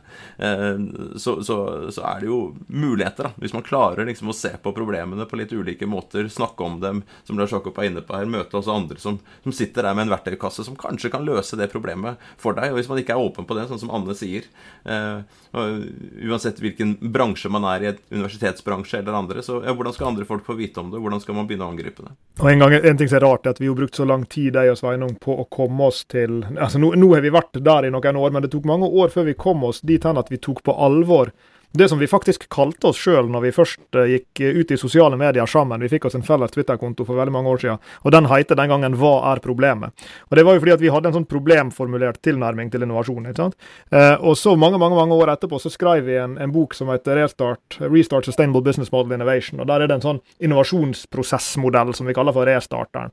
så, 1.21 1.37
så, 1.45 1.57
så 1.93 2.05
er 2.09 2.23
det 2.23 2.31
jo 2.31 2.41
muligheter, 2.73 3.29
da. 3.29 3.35
Hvis 3.43 3.55
man 3.57 3.67
klarer 3.67 4.07
liksom 4.14 4.31
å 4.33 4.37
se 4.37 4.53
på 4.62 4.72
problemene 4.74 5.27
på 5.29 5.38
litt 5.38 5.53
ulike 5.53 5.87
måter, 5.90 6.29
snakke 6.33 6.64
om 6.64 6.79
dem, 6.81 7.03
som 7.27 7.38
Lars 7.38 7.53
Jakob 7.53 7.77
er 7.79 7.90
inne 7.90 8.03
på 8.05 8.16
her, 8.16 8.29
møte 8.31 8.59
også 8.59 8.74
andre 8.74 9.00
som, 9.03 9.18
som, 9.42 9.55
sitter 9.55 9.87
der 9.87 9.96
med 9.96 10.07
en 10.07 10.14
verktøykasse 10.14 10.64
som 10.66 10.79
kanskje 10.79 11.12
kan 11.12 11.27
løse 11.27 11.59
det 11.59 11.70
problemet 11.72 12.20
for 12.40 12.57
deg. 12.57 12.72
Og 12.72 12.81
hvis 12.81 12.90
man 12.90 13.00
ikke 13.03 13.16
er 13.16 13.22
åpen 13.22 13.48
på 13.48 13.57
det, 13.59 13.66
sånn 13.70 13.83
som 13.83 13.92
Anne 13.94 14.16
sier, 14.18 14.46
eh, 14.88 15.20
uansett 15.55 16.59
hvilken 16.62 16.96
bransje 17.14 17.50
man 17.53 17.66
er 17.74 17.85
i, 17.85 17.90
et 17.92 18.03
universitetsbransje 18.14 19.03
eller 19.03 19.18
andre, 19.18 19.44
så 19.44 19.61
ja, 19.64 19.74
hvordan 19.74 19.94
skal 19.96 20.12
andre 20.12 20.29
folk 20.29 20.46
få 20.46 20.57
vite 20.59 20.83
om 20.83 20.92
det? 20.92 21.03
Hvordan 21.03 21.22
skal 21.22 21.38
man 21.38 21.48
begynne 21.50 21.68
å 21.68 21.74
angripe 21.74 22.07
det? 22.07 22.14
Og 22.40 22.50
En 22.50 22.64
gang, 22.64 22.74
en 22.79 22.98
ting 23.00 23.11
som 23.11 23.20
er 23.20 23.27
rart, 23.27 23.46
er 23.46 23.55
at 23.55 23.62
vi 23.62 23.70
har 23.70 23.79
brukt 23.79 23.98
så 23.98 24.07
lang 24.09 24.27
tid 24.31 24.59
jeg 24.59 24.72
og 24.72 24.79
Sveinung, 24.81 25.16
på 25.22 25.38
å 25.42 25.48
komme 25.50 25.90
oss 25.90 26.05
til 26.11 26.42
altså 26.55 26.81
nå, 26.81 26.94
nå 26.98 27.11
har 27.14 27.24
vi 27.24 27.35
vært 27.35 27.59
der 27.62 27.88
i 27.88 27.92
noen 27.94 28.20
år, 28.20 28.35
men 28.35 28.44
det 28.44 28.53
tok 28.55 28.68
mange 28.68 28.88
år 28.88 29.12
før 29.14 29.29
vi 29.29 29.38
kom 29.38 29.64
oss 29.66 29.83
dit 29.87 30.05
hen 30.05 30.20
at 30.20 30.31
vi 30.33 30.40
tok 30.42 30.62
på 30.66 30.74
alvor 30.74 31.33
det 31.75 31.89
som 31.89 31.99
vi 31.99 32.07
faktisk 32.07 32.47
kalte 32.49 32.87
oss 32.87 32.99
sjøl 33.03 33.27
når 33.33 33.49
vi 33.49 33.51
først 33.55 33.97
uh, 33.99 34.05
gikk 34.07 34.41
ut 34.41 34.71
i 34.71 34.79
sosiale 34.79 35.19
medier 35.19 35.47
sammen. 35.51 35.83
Vi 35.83 35.91
fikk 35.91 36.07
oss 36.07 36.15
en 36.15 36.23
felles 36.23 36.53
Twitter-konto 36.55 37.03
for 37.07 37.19
veldig 37.19 37.35
mange 37.35 37.51
år 37.51 37.63
siden, 37.65 37.81
og 38.03 38.15
den 38.15 38.29
heter 38.31 38.55
den 38.55 38.71
gangen 38.71 38.95
'Hva 38.95 39.33
er 39.33 39.43
problemet?' 39.43 39.91
Og 40.31 40.37
Det 40.37 40.45
var 40.45 40.55
jo 40.55 40.61
fordi 40.61 40.75
at 40.75 40.81
vi 40.81 40.93
hadde 40.95 41.09
en 41.09 41.17
sånn 41.19 41.27
problemformulert 41.27 42.23
tilnærming 42.23 42.71
til 42.71 42.83
innovasjon. 42.83 43.27
ikke 43.27 43.43
sant? 43.43 43.57
Uh, 43.91 44.17
og 44.23 44.37
så 44.39 44.57
mange 44.57 44.79
mange, 44.79 44.95
mange 44.95 45.15
år 45.19 45.35
etterpå 45.35 45.59
så 45.61 45.71
skrev 45.71 46.05
vi 46.05 46.17
en, 46.17 46.39
en 46.39 46.53
bok 46.53 46.75
som 46.75 46.89
heter 46.89 47.17
Restart, 47.17 47.79
Restart 47.81 48.25
Sustainable 48.25 48.63
Business 48.63 48.93
Model 48.93 49.13
Innovation. 49.13 49.61
og 49.61 49.67
Der 49.67 49.83
er 49.83 49.87
det 49.87 49.95
en 49.99 50.07
sånn 50.07 50.21
innovasjonsprosessmodell 50.41 51.95
som 51.95 52.07
vi 52.07 52.15
kaller 52.15 52.33
for 52.33 52.47
restarteren. 52.47 53.11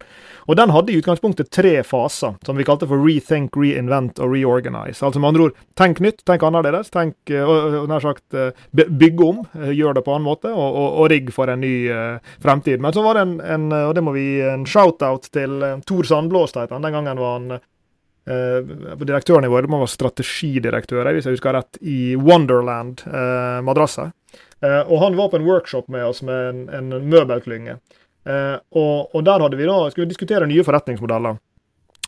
Og 0.48 0.56
Den 0.56 0.70
hadde 0.70 0.92
i 0.92 1.02
utgangspunktet 1.02 1.50
tre 1.50 1.82
faser, 1.84 2.36
som 2.46 2.58
vi 2.58 2.64
kalte 2.64 2.88
for 2.88 3.02
rethink, 3.02 3.58
reinvent 3.58 4.20
og 4.20 4.36
reorganize. 4.36 5.02
Altså 5.02 5.20
med 5.20 5.34
andre 5.34 5.50
ord, 5.50 5.56
tenk 5.76 6.00
nytt, 6.00 6.22
tenk 6.26 6.44
annerledes, 6.44 6.92
tenk 6.94 7.16
nær 7.28 8.04
sagt 8.04 8.36
bygge 8.72 9.26
om, 9.26 9.42
gjøre 9.54 9.98
det 9.98 10.04
på 10.06 10.14
en 10.14 10.20
annen 10.20 10.28
måte, 10.28 10.52
og, 10.54 10.78
og, 10.78 10.88
og 11.02 11.10
rigge 11.12 11.34
for 11.36 11.52
en 11.52 11.62
ny 11.64 11.74
uh, 11.92 12.36
fremtid. 12.44 12.82
Men 12.84 12.96
så 12.96 13.04
var 13.06 13.18
det 13.18 13.26
en, 13.26 13.36
en 13.42 13.68
og 13.82 13.94
det 13.98 14.04
må 14.06 14.14
vi 14.16 14.26
en 14.46 14.66
shout-out 14.70 15.30
til 15.34 15.58
uh, 15.64 15.76
Tor 15.88 16.08
Sandblås, 16.08 16.56
den 16.56 16.88
gangen 16.88 17.22
var 17.22 17.38
han 17.38 17.58
uh, 17.58 18.96
på 18.98 19.08
direktørnivå, 19.08 19.62
det 19.62 19.72
må 19.72 19.82
være 19.84 19.96
strategidirektør, 19.96 21.12
hvis 21.16 21.30
jeg 21.30 21.38
husker 21.38 21.58
rett, 21.58 21.82
i 21.82 22.16
Wonderland 22.20 23.06
uh, 23.08 23.60
madrasser. 23.66 24.14
Uh, 24.62 24.84
og 24.86 24.98
han 25.06 25.18
var 25.18 25.32
på 25.32 25.42
en 25.42 25.48
workshop 25.48 25.90
med 25.92 26.06
oss 26.06 26.22
med 26.26 26.52
en, 26.52 26.66
en 26.78 27.10
møbelklynge. 27.10 27.80
Og, 28.22 29.16
og, 29.16 29.24
der 29.26 29.42
hadde 29.42 29.58
vi 29.58 29.66
da, 29.66 29.76
skulle 29.90 30.06
vi 30.06 30.12
diskutere 30.12 30.46
nye 30.46 30.62
forretningsmodeller. 30.62 31.40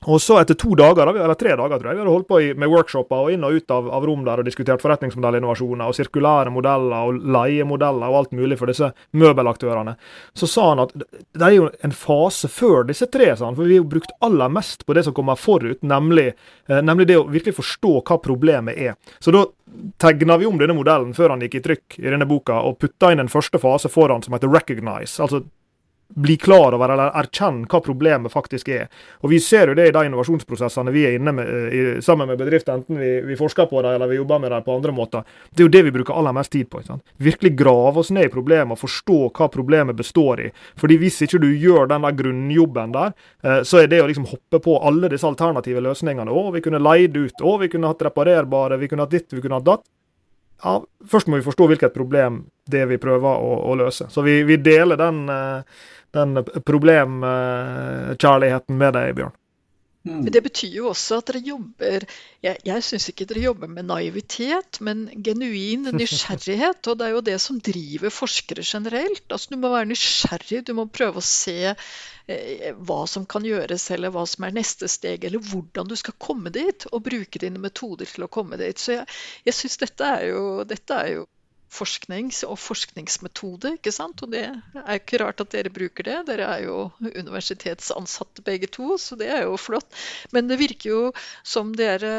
Og 0.10 0.22
så 0.22 0.38
etter 0.42 0.58
to 0.60 0.74
dager, 0.80 1.08
eller 1.13 1.38
tre 1.39 1.56
dager 1.56 1.80
tror 1.80 1.89
jeg, 1.89 1.98
vi 1.98 2.04
hadde 2.04 2.13
holdt 2.13 2.30
på 2.30 2.39
med 2.60 2.72
workshoper 2.72 3.26
og 3.26 3.34
inn 3.34 3.46
og 3.48 3.58
ut 3.58 3.74
av, 3.74 3.88
av 3.98 4.08
rom 4.08 4.26
der 4.26 4.42
og 4.42 4.48
diskutert 4.48 4.84
forretningsmodellinnovasjoner 4.84 5.88
og 5.88 5.98
sirkulære 5.98 6.54
modeller 6.54 7.08
og 7.08 7.22
leiemodeller 7.36 8.12
og 8.12 8.20
alt 8.20 8.36
mulig 8.36 8.58
for 8.60 8.72
disse 8.72 8.92
møbelaktørene. 9.16 9.96
Så 10.38 10.50
sa 10.52 10.70
han 10.74 10.84
at 10.86 10.94
det 10.98 11.48
er 11.48 11.56
jo 11.56 11.70
en 11.86 11.96
fase 11.96 12.52
før 12.52 12.88
disse 12.89 13.08
tre, 13.13 13.32
sa 13.38 13.48
han, 13.48 13.58
for 13.60 13.70
vi 13.70 13.80
har 13.80 13.88
brukt 13.89 14.13
aller 14.26 14.52
mest 14.54 14.86
på 14.88 14.98
det 14.98 15.06
som 15.08 15.16
kommer 15.16 15.39
forut, 15.39 15.82
nemlig, 15.82 16.34
eh, 16.68 16.84
nemlig 16.84 17.10
det 17.10 17.20
å 17.22 17.28
virkelig 17.30 17.58
forstå 17.62 17.96
hva 18.02 18.20
problemet 18.24 18.80
er. 18.80 19.00
Så 19.24 19.34
da 19.34 19.46
tegna 20.04 20.38
vi 20.38 20.46
om 20.50 20.60
denne 20.60 20.76
modellen 20.78 21.16
før 21.18 21.34
han 21.34 21.44
gikk 21.44 21.60
i 21.62 21.66
trykk 21.68 22.00
i 22.04 22.10
denne 22.10 22.28
boka, 22.30 22.60
og 22.62 22.80
putta 22.82 23.12
inn 23.13 23.24
en 23.24 23.32
første 23.32 23.62
fase 23.62 23.92
foran 23.92 24.24
som 24.24 24.36
heter 24.36 24.52
recognize. 24.52 25.20
altså 25.20 25.46
bli 26.15 26.38
klar 26.38 26.76
over 26.76 26.93
eller 26.93 27.13
erkjenne 27.17 27.67
hva 27.69 27.80
problemet 27.84 28.32
faktisk 28.32 28.69
er. 28.73 28.88
Og 29.21 29.32
Vi 29.34 29.39
ser 29.41 29.71
jo 29.71 29.78
det 29.78 29.88
i 29.89 29.93
de 29.95 30.06
innovasjonsprosessene 30.08 30.93
vi 30.93 31.06
er 31.08 31.17
inne 31.17 31.34
med 31.34 31.49
i, 31.73 31.82
sammen 32.06 32.30
med 32.30 32.38
bedrifter, 32.38 32.78
enten 32.78 32.99
vi, 32.99 33.13
vi, 33.26 33.38
forsker 33.39 33.65
på 33.71 33.82
dem 33.82 33.95
eller 33.95 34.12
vi 34.12 34.19
jobber 34.19 34.39
med 34.39 34.52
dem 34.52 34.65
på 34.65 34.76
andre 34.76 34.93
måter. 34.95 35.23
Det 35.49 35.63
er 35.63 35.67
jo 35.67 35.73
det 35.73 35.84
vi 35.88 35.95
bruker 35.95 36.17
aller 36.17 36.36
mest 36.36 36.54
tid 36.54 36.69
på. 36.69 36.84
Sant? 36.86 37.04
Virkelig 37.17 37.56
grave 37.58 38.04
oss 38.04 38.12
ned 38.13 38.30
i 38.30 38.34
problemet 38.34 38.78
og 38.78 38.84
forstå 38.84 39.19
hva 39.32 39.49
problemet 39.54 39.97
består 39.97 40.45
i. 40.45 40.52
Fordi 40.80 40.99
Hvis 41.04 41.21
ikke 41.26 41.41
du 41.41 41.49
gjør 41.49 41.89
den 41.89 42.06
der 42.06 42.15
grunnjobben 42.15 42.93
der, 42.93 43.17
eh, 43.43 43.63
så 43.63 43.82
er 43.82 43.89
det 43.91 44.04
å 44.04 44.08
liksom 44.08 44.30
hoppe 44.30 44.62
på 44.63 44.78
alle 44.80 45.10
disse 45.10 45.28
alternative 45.28 45.82
løsningene. 45.82 46.32
Å, 46.32 46.52
vi 46.54 46.62
kunne 46.62 46.80
leid 46.80 47.17
ut. 47.17 47.41
Å, 47.41 47.58
vi 47.60 47.67
kunne 47.73 47.89
hatt 47.89 48.06
reparerbare. 48.06 48.78
Vi 48.78 48.88
kunne 48.88 49.04
hatt 49.04 49.12
ditt, 49.12 49.34
vi 49.34 49.41
kunne 49.41 49.60
hatt 49.60 49.67
datt 49.67 49.89
ja, 50.63 50.78
først 51.12 51.28
må 51.28 51.39
vi 51.39 51.45
forstå 51.45 51.67
hvilket 51.71 51.95
problem 51.95 52.43
det 52.71 52.86
vi 52.88 52.99
prøver 53.02 53.41
å, 53.43 53.56
å 53.67 53.76
løse. 53.80 54.08
Så 54.12 54.23
vi, 54.23 54.39
vi 54.47 54.58
deler 54.63 54.99
den, 54.99 55.26
eh, 55.32 55.82
den 56.13 56.43
problemkjærligheten 56.65 58.78
med 58.78 58.93
deg, 58.97 59.15
Bjørn. 59.19 59.34
Mm. 60.04 60.26
Det 60.36 60.41
betyr 60.43 60.73
jo 60.82 60.89
også 60.89 61.21
at 61.21 61.30
dere 61.30 61.39
jobber 61.47 62.04
Jeg, 62.43 62.58
jeg 62.67 62.84
syns 62.84 63.06
ikke 63.08 63.23
dere 63.30 63.45
jobber 63.45 63.69
med 63.71 63.86
naivitet, 63.88 64.82
men 64.84 65.06
genuin 65.23 65.88
nysgjerrighet. 65.95 66.84
Og 66.91 66.97
det 66.99 67.06
er 67.06 67.13
jo 67.15 67.21
det 67.23 67.38
som 67.39 67.62
driver 67.63 68.12
forskere 68.12 68.65
generelt. 68.67 69.23
Altså, 69.30 69.54
du 69.54 69.62
må 69.62 69.71
være 69.71 69.88
nysgjerrig, 69.93 70.65
du 70.67 70.73
må 70.76 70.91
prøve 70.91 71.21
å 71.21 71.23
se 71.23 71.71
eh, 71.71 72.76
hva 72.84 73.08
som 73.08 73.23
kan 73.23 73.47
gjøres, 73.47 73.88
eller 73.95 74.12
hva 74.12 74.26
som 74.28 74.43
er 74.43 74.52
neste 74.60 74.91
steg, 74.91 75.23
eller 75.23 75.39
hvordan 75.39 75.88
du 75.88 75.95
skal 75.95 76.19
komme 76.19 76.52
dit. 76.52 76.84
Og 76.91 77.08
bruke 77.08 77.39
dine 77.39 77.63
metoder 77.63 78.04
til 78.10 78.28
å 78.28 78.32
komme 78.39 78.60
dit. 78.60 78.76
Så 78.84 78.97
jeg, 78.97 79.08
jeg 79.47 79.56
syns 79.62 79.80
dette, 79.86 80.12
dette 80.67 80.99
er 80.99 81.15
jo 81.15 81.23
forsknings- 81.74 82.44
og 82.48 82.58
forskningsmetode. 82.62 83.76
ikke 83.78 83.94
sant? 83.96 84.24
Og 84.24 84.32
det 84.34 84.46
er 84.46 84.96
ikke 85.00 85.22
rart 85.24 85.42
at 85.44 85.52
dere 85.56 85.74
bruker 85.74 86.08
det. 86.08 86.18
Dere 86.30 86.50
er 86.56 86.66
jo 86.68 86.78
universitetsansatte 87.04 88.46
begge 88.46 88.70
to, 88.72 88.98
så 89.02 89.18
det 89.20 89.32
er 89.34 89.46
jo 89.48 89.58
flott. 89.58 89.90
Men 90.32 90.50
det 90.52 90.62
virker 90.62 90.90
jo 90.90 91.04
som 91.44 91.74
dere 91.78 92.14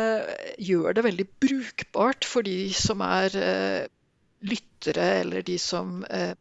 gjør 0.59 0.99
det 0.99 1.07
veldig 1.07 1.29
brukbart 1.47 2.27
for 2.29 2.47
de 2.47 2.73
som 2.75 3.05
er 3.05 3.39
eh, 3.39 3.93
lyttere, 4.45 5.09
eller 5.23 5.45
de 5.47 5.59
som 5.61 6.03
eh, 6.11 6.35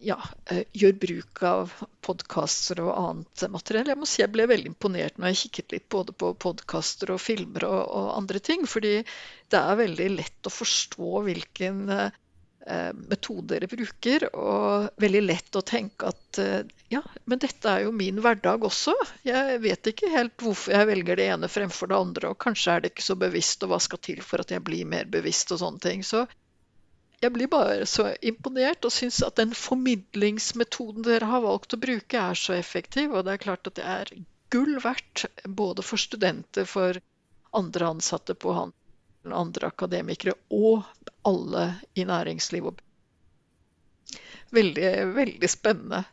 ja, 0.00 0.18
eh, 0.50 0.62
gjør 0.72 0.94
bruk 1.02 1.42
av 1.46 1.72
podkaster 2.04 2.80
og 2.84 2.92
annet 2.94 3.44
materiell. 3.50 3.90
Jeg 3.90 3.98
må 3.98 4.06
si 4.08 4.22
jeg 4.22 4.32
ble 4.34 4.46
veldig 4.50 4.72
imponert 4.72 5.18
når 5.18 5.32
jeg 5.32 5.40
kikket 5.42 5.74
litt 5.74 5.88
både 5.92 6.14
på 6.14 6.32
podkaster 6.38 7.12
og 7.14 7.20
filmer 7.22 7.66
og, 7.68 7.82
og, 7.82 8.08
andre 8.20 8.42
ting. 8.44 8.66
Fordi 8.68 9.00
det 9.02 9.60
er 9.60 9.82
veldig 9.82 10.08
lett 10.14 10.48
å 10.48 10.54
forstå 10.54 11.22
hvilken 11.26 11.82
eh, 11.98 12.90
metode 13.10 13.48
dere 13.54 13.70
bruker. 13.70 14.28
Og 14.32 14.88
veldig 15.02 15.24
lett 15.26 15.58
å 15.58 15.66
tenke 15.66 16.12
at 16.12 16.42
eh, 16.42 16.60
ja, 16.94 17.02
men 17.26 17.42
dette 17.42 17.68
er 17.70 17.86
jo 17.88 17.94
min 17.94 18.22
hverdag 18.24 18.66
også. 18.70 18.94
Jeg 19.26 19.62
vet 19.64 19.92
ikke 19.92 20.12
helt 20.14 20.36
hvorfor 20.42 20.78
jeg 20.78 20.92
velger 20.94 21.18
det 21.18 21.30
ene 21.34 21.50
fremfor 21.50 21.90
det 21.90 21.98
andre. 21.98 22.34
Og 22.34 22.42
kanskje 22.46 22.76
er 22.76 22.84
det 22.84 22.94
ikke 22.94 23.08
så 23.10 23.18
bevisst, 23.18 23.66
og 23.66 23.74
hva 23.74 23.82
skal 23.82 24.02
til 24.04 24.22
for 24.24 24.44
at 24.44 24.54
jeg 24.54 24.64
blir 24.64 24.86
mer 24.88 25.10
bevisst 25.10 25.52
og 25.56 25.64
sånne 25.64 25.88
ting. 25.90 26.06
Så 26.06 26.28
jeg 27.20 27.34
blir 27.34 27.50
bare 27.50 27.86
så 27.86 28.12
imponert 28.22 28.86
og 28.86 28.94
syns 28.94 29.20
at 29.26 29.38
den 29.40 29.54
formidlingsmetoden 29.56 31.06
dere 31.06 31.30
har 31.30 31.42
valgt 31.42 31.74
å 31.74 31.80
bruke, 31.82 32.18
er 32.18 32.38
så 32.38 32.54
effektiv. 32.54 33.14
Og 33.14 33.26
det 33.26 33.34
er 33.34 33.42
klart 33.42 33.70
at 33.70 33.78
det 33.78 33.86
er 33.86 34.12
gull 34.54 34.78
verdt 34.82 35.26
både 35.44 35.84
for 35.84 36.00
studenter, 36.00 36.68
for 36.68 37.00
andre 37.58 37.90
ansatte 37.94 38.36
på 38.38 38.54
handel, 38.54 39.34
andre 39.34 39.72
akademikere 39.72 40.36
og 40.54 40.86
alle 41.26 41.72
i 41.98 42.06
næringslivet. 42.08 42.84
Veldig, 44.54 44.92
veldig 45.18 45.50
spennende 45.50 46.04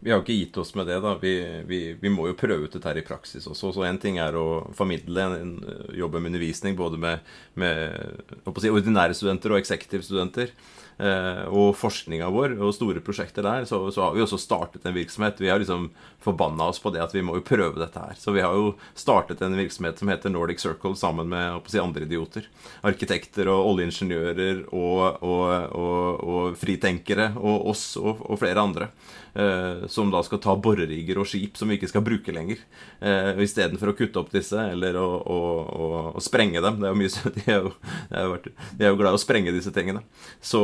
vi 0.00 0.12
har 0.12 0.20
ikke 0.22 0.36
gitt 0.36 0.58
oss 0.62 0.74
med 0.78 0.86
det. 0.86 1.00
da. 1.02 1.16
Vi, 1.18 1.34
vi, 1.66 1.80
vi 2.00 2.10
må 2.12 2.28
jo 2.28 2.38
prøve 2.38 2.68
ut 2.68 2.74
dette 2.74 2.86
her 2.86 3.00
i 3.00 3.06
praksis 3.06 3.48
også. 3.50 3.72
Så 3.74 3.86
Én 3.88 3.98
ting 3.98 4.20
er 4.22 4.36
å 4.38 4.68
formidle, 4.78 5.28
en, 5.40 5.54
jobbe 5.96 6.20
med 6.22 6.32
undervisning 6.32 6.78
både 6.78 7.00
med, 7.02 7.32
med 7.58 8.52
si, 8.62 8.70
ordinære 8.70 9.16
studenter 9.18 9.54
og 9.54 9.62
eksekutivstudenter. 9.62 10.54
Eh, 10.98 11.44
og 11.54 11.76
forskninga 11.78 12.26
vår 12.34 12.56
og 12.58 12.72
store 12.74 12.98
prosjekter 13.06 13.44
der, 13.46 13.62
så, 13.70 13.78
så, 13.94 14.02
har 14.02 14.16
vi 14.16 14.22
også 14.24 14.38
startet 14.42 14.82
en 14.82 14.96
virksomhet. 14.96 15.38
Vi 15.38 15.50
har 15.50 15.60
liksom 15.62 15.92
forbanna 16.24 16.66
oss 16.72 16.80
på 16.82 16.90
det 16.90 17.04
at 17.04 17.14
vi 17.14 17.22
må 17.22 17.36
jo 17.38 17.44
prøve 17.46 17.78
dette 17.78 18.02
her. 18.02 18.18
Så 18.18 18.34
vi 18.34 18.42
har 18.42 18.54
jo 18.54 18.72
startet 18.98 19.44
en 19.46 19.54
virksomhet 19.54 20.02
som 20.02 20.10
heter 20.10 20.34
Nordic 20.34 20.62
Circle 20.64 20.98
sammen 20.98 21.30
med 21.30 21.70
si, 21.70 21.78
andre 21.78 22.02
idioter. 22.06 22.48
Arkitekter 22.86 23.50
og 23.52 23.70
oljeingeniører 23.74 24.64
og, 24.74 25.22
og, 25.22 25.46
og, 25.78 26.26
og 26.34 26.58
fritenkere 26.58 27.30
og 27.38 27.70
oss 27.74 27.92
og, 28.00 28.26
flere 28.42 28.66
andre. 28.66 28.90
Eh, 29.34 29.86
som 29.86 30.10
da 30.10 30.22
skal 30.22 30.40
ta 30.42 30.54
borerigger 30.56 31.20
og 31.20 31.28
skip 31.28 31.58
som 31.58 31.70
vi 31.70 31.78
ikke 31.78 31.90
skal 31.90 32.04
bruke 32.06 32.32
lenger. 32.34 32.60
Eh, 33.00 33.38
Istedenfor 33.44 33.92
å 33.92 33.96
kutte 33.98 34.22
opp 34.22 34.32
disse 34.32 34.60
eller 34.72 34.96
å, 34.98 35.06
å, 35.18 35.38
å, 35.62 35.88
å 36.16 36.22
sprenge 36.24 36.62
dem. 36.64 36.80
Det 36.80 36.88
er 36.88 36.94
jo 36.94 37.00
mye, 37.02 37.12
de, 37.36 37.44
er 37.46 37.60
jo, 37.60 37.72
de, 38.10 38.18
er 38.18 38.26
jo, 38.26 38.38
de 38.78 38.86
er 38.86 38.92
jo 38.92 39.00
glad 39.00 39.14
i 39.16 39.20
å 39.20 39.22
sprenge 39.22 39.54
disse 39.54 39.72
tingene. 39.74 40.02
Så 40.40 40.62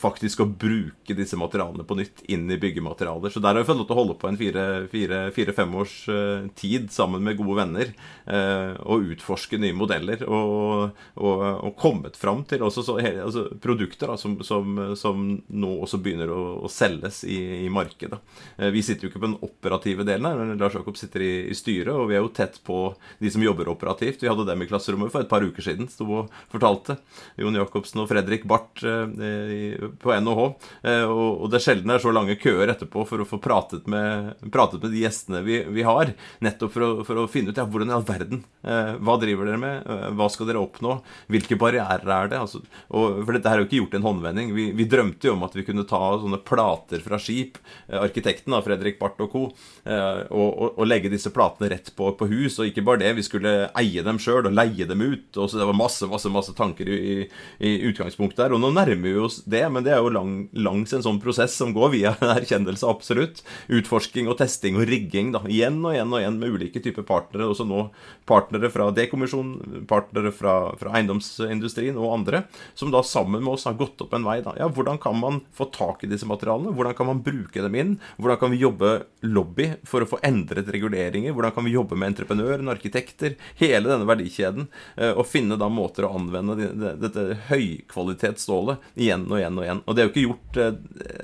faktisk 0.00 0.42
å 0.42 0.48
bruke 0.48 1.16
disse 1.16 1.38
materialene 1.38 1.86
på 1.86 1.98
nytt 1.98 2.24
inn 2.32 2.48
i 2.50 2.60
byggematerialer. 2.60 3.32
Så 3.32 3.42
der 3.42 3.54
har 3.54 3.62
vi 3.62 3.68
fått 3.68 3.80
lov 3.82 3.88
til 3.90 3.96
å 3.96 4.00
holde 4.00 4.18
på 4.20 4.30
en 4.30 4.40
fire-fem 4.40 5.76
års 5.78 5.96
uh, 6.10 6.46
tid 6.58 6.90
sammen 6.94 7.24
med 7.24 7.38
gode 7.38 7.58
venner 7.60 7.92
uh, 8.26 8.76
og 8.86 9.12
utforske 9.12 9.60
nye 9.60 9.76
modeller. 9.76 10.24
Og, 10.26 10.96
og, 11.20 11.44
og 11.66 11.76
kommet 11.80 12.18
fram 12.18 12.44
til 12.48 12.64
også 12.66 12.84
så, 12.86 12.98
altså, 13.00 13.46
produkter 13.62 14.12
da, 14.12 14.18
som, 14.20 14.38
som, 14.46 14.78
som, 14.98 15.26
nå 15.46 15.72
også 15.84 16.00
begynner 16.02 16.32
å, 16.32 16.42
å 16.66 16.72
selges 16.72 17.22
i, 17.28 17.38
i 17.66 17.70
markedet. 17.72 18.05
Uh, 18.14 18.68
vi 18.74 18.84
sitter 18.86 19.06
jo 19.06 19.12
ikke 19.12 19.22
på 19.22 19.30
den 19.30 19.38
operative 19.46 20.06
delen 20.06 20.28
her. 20.28 20.38
men 20.38 20.60
Lars 20.60 20.78
Jakob 20.78 20.98
sitter 21.00 21.24
i, 21.24 21.32
i, 21.50 21.56
styret, 21.56 21.92
og 21.94 22.10
vi 22.10 22.18
er 22.18 22.24
jo 22.24 22.32
tett 22.34 22.60
på 22.66 22.94
de 23.22 23.32
som 23.32 23.42
jobber 23.42 23.72
operativt. 23.72 24.22
Vi 24.22 24.30
hadde 24.30 24.46
dem 24.48 24.62
i 24.62 24.70
klasserommet 24.70 25.12
for 25.14 25.24
et 25.24 25.32
par 25.32 25.44
uker 25.44 25.64
siden, 25.64 25.90
sto 25.92 26.08
og 26.22 26.32
fortalte. 26.52 26.98
Jon 27.40 27.58
Jacobsen 27.58 28.04
og 28.04 28.10
Fredrik 28.10 28.46
Barth 28.48 28.84
i 28.86 29.76
på 30.00 30.12
NHH. 30.14 30.46
Eh, 30.82 31.04
og 31.06 31.48
det 31.52 31.60
sjelden 31.64 31.92
er 31.92 32.02
så 32.02 32.12
lange 32.14 32.38
køer 32.40 32.70
etterpå 32.72 33.04
for 33.08 33.22
å 33.22 33.28
få 33.28 33.38
pratet 33.42 33.88
med, 33.90 34.34
pratet 34.54 34.82
med 34.82 34.94
de 34.94 35.02
gjestene 35.04 35.42
vi, 35.46 35.60
vi 35.72 35.84
har. 35.86 36.12
Nettopp 36.44 36.74
for 36.74 36.86
å, 36.86 36.90
for 37.06 37.22
å, 37.22 37.26
finne 37.30 37.52
ut 37.52 37.60
ja, 37.60 37.66
hvordan 37.66 37.92
i 37.92 37.96
all 37.96 38.06
verden 38.06 38.42
eh, 38.62 38.92
Hva 39.02 39.16
driver 39.22 39.48
dere 39.48 39.62
med? 39.62 39.86
Eh, 39.86 40.06
hva 40.18 40.28
skal 40.32 40.50
dere 40.50 40.62
oppnå? 40.62 40.98
Hvilke 41.32 41.58
barrierer 41.60 42.12
er 42.18 42.32
det? 42.32 42.40
Altså, 42.42 42.62
og, 42.88 43.22
for 43.22 43.36
dette 43.36 43.52
her 43.52 43.60
er 43.60 43.64
jo 43.64 43.68
ikke 43.68 43.80
gjort 43.82 43.96
i 43.96 44.00
en 44.00 44.08
håndvending. 44.08 44.54
Vi, 44.56 44.68
vi, 44.76 44.88
drømte 44.90 45.30
jo 45.30 45.36
om 45.36 45.46
at 45.46 45.56
vi 45.56 45.66
kunne 45.66 45.86
ta 45.88 46.02
sånne 46.22 46.42
plater 46.46 47.02
fra 47.04 47.20
skip. 47.20 47.60
Arkitekten 48.00 48.54
da, 48.54 48.62
Fredrik 48.64 48.98
Barth 49.00 49.22
og 49.24 49.32
co. 49.32 49.44
Og, 49.86 50.84
legge 50.86 51.10
disse 51.12 51.32
platene 51.34 51.70
rett 51.72 51.92
på, 51.96 52.10
på, 52.18 52.28
hus. 52.30 52.58
Og 52.60 52.70
ikke 52.70 52.84
bare 52.86 53.02
det, 53.04 53.14
vi 53.18 53.24
skulle 53.26 53.54
eie 53.78 54.04
dem 54.06 54.20
sjøl 54.22 54.46
og 54.46 54.54
leie 54.54 54.86
dem 54.88 55.02
ut. 55.02 55.28
Og 55.36 55.50
så 55.50 55.60
Det 55.60 55.66
var 55.68 55.76
masse 55.76 56.06
masse, 56.10 56.30
masse 56.32 56.54
tanker 56.56 56.88
i, 56.88 57.28
i 57.58 57.72
utgangspunktet 57.88 58.40
der. 58.44 58.54
Og 58.54 58.62
nå 58.62 58.70
nærmer 58.74 59.02
vi 59.02 59.14
oss 59.20 59.40
det, 59.46 59.64
men 59.72 59.84
det 59.86 59.94
er 59.94 60.02
jo 60.02 60.12
lang, 60.14 60.34
langs 60.56 60.94
en 60.96 61.04
sånn 61.04 61.20
prosess 61.22 61.56
som 61.58 61.74
går 61.76 61.92
via 61.94 62.14
erkjennelse, 62.36 62.86
absolutt. 62.88 63.42
Utforsking 63.72 64.30
og 64.30 64.38
testing 64.40 64.78
og 64.80 64.86
rigging. 64.90 65.32
da, 65.34 65.42
Igjen 65.48 65.80
og 65.84 65.94
igjen 65.94 66.12
og 66.12 66.20
igjen 66.20 66.40
med 66.40 66.56
ulike 66.56 66.82
typer 66.84 67.06
partnere. 67.06 67.48
Også 67.50 67.66
nå 67.68 67.88
partnere 68.28 68.70
fra 68.72 68.90
Dekommisjonen, 68.94 69.86
partnere 69.90 70.32
fra, 70.34 70.56
fra 70.80 70.94
eiendomsindustrien 70.98 71.98
og 72.00 72.14
andre, 72.20 72.44
som 72.74 72.92
da 72.94 73.02
sammen 73.06 73.44
med 73.44 73.56
oss 73.56 73.66
har 73.68 73.78
gått 73.78 74.02
opp 74.04 74.16
en 74.16 74.26
vei. 74.26 74.40
da, 74.44 74.56
ja, 74.58 74.70
Hvordan 74.72 75.00
kan 75.02 75.18
man 75.20 75.42
få 75.56 75.70
tak 75.74 76.04
i 76.04 76.10
disse 76.10 76.28
materialene? 76.28 76.74
Hvordan 76.76 76.96
kan 76.98 77.10
man 77.10 77.22
bruke 77.26 77.62
dem 77.62 77.78
inn? 77.78 77.85
Hvordan 78.18 78.40
kan 78.40 78.52
vi 78.52 78.60
jobbe 78.60 78.90
lobby 79.26 79.68
for 79.86 80.02
å 80.02 80.08
få 80.10 80.18
endret 80.26 80.68
reguleringer? 80.72 81.34
Hvordan 81.36 81.54
kan 81.56 81.66
vi 81.66 81.74
jobbe 81.74 81.98
med 81.98 82.12
entreprenøren, 82.12 82.70
arkitekter, 82.72 83.36
hele 83.60 83.90
denne 83.90 84.08
verdikjeden, 84.08 84.68
eh, 84.96 85.12
og 85.12 85.28
finne 85.30 85.58
da 85.60 85.68
måter 85.72 86.06
å 86.06 86.12
anvende 86.18 86.56
dette 87.00 87.26
høykvalitetsstålet 87.50 89.00
igjen 89.06 89.26
og 89.30 89.40
igjen 89.40 89.60
og 89.60 89.66
igjen. 89.66 89.82
Og 89.86 89.96
det 89.96 90.02
er 90.02 90.08
jo 90.08 90.14
ikke 90.14 90.26
gjort 90.26 90.60
eh, 90.62 90.78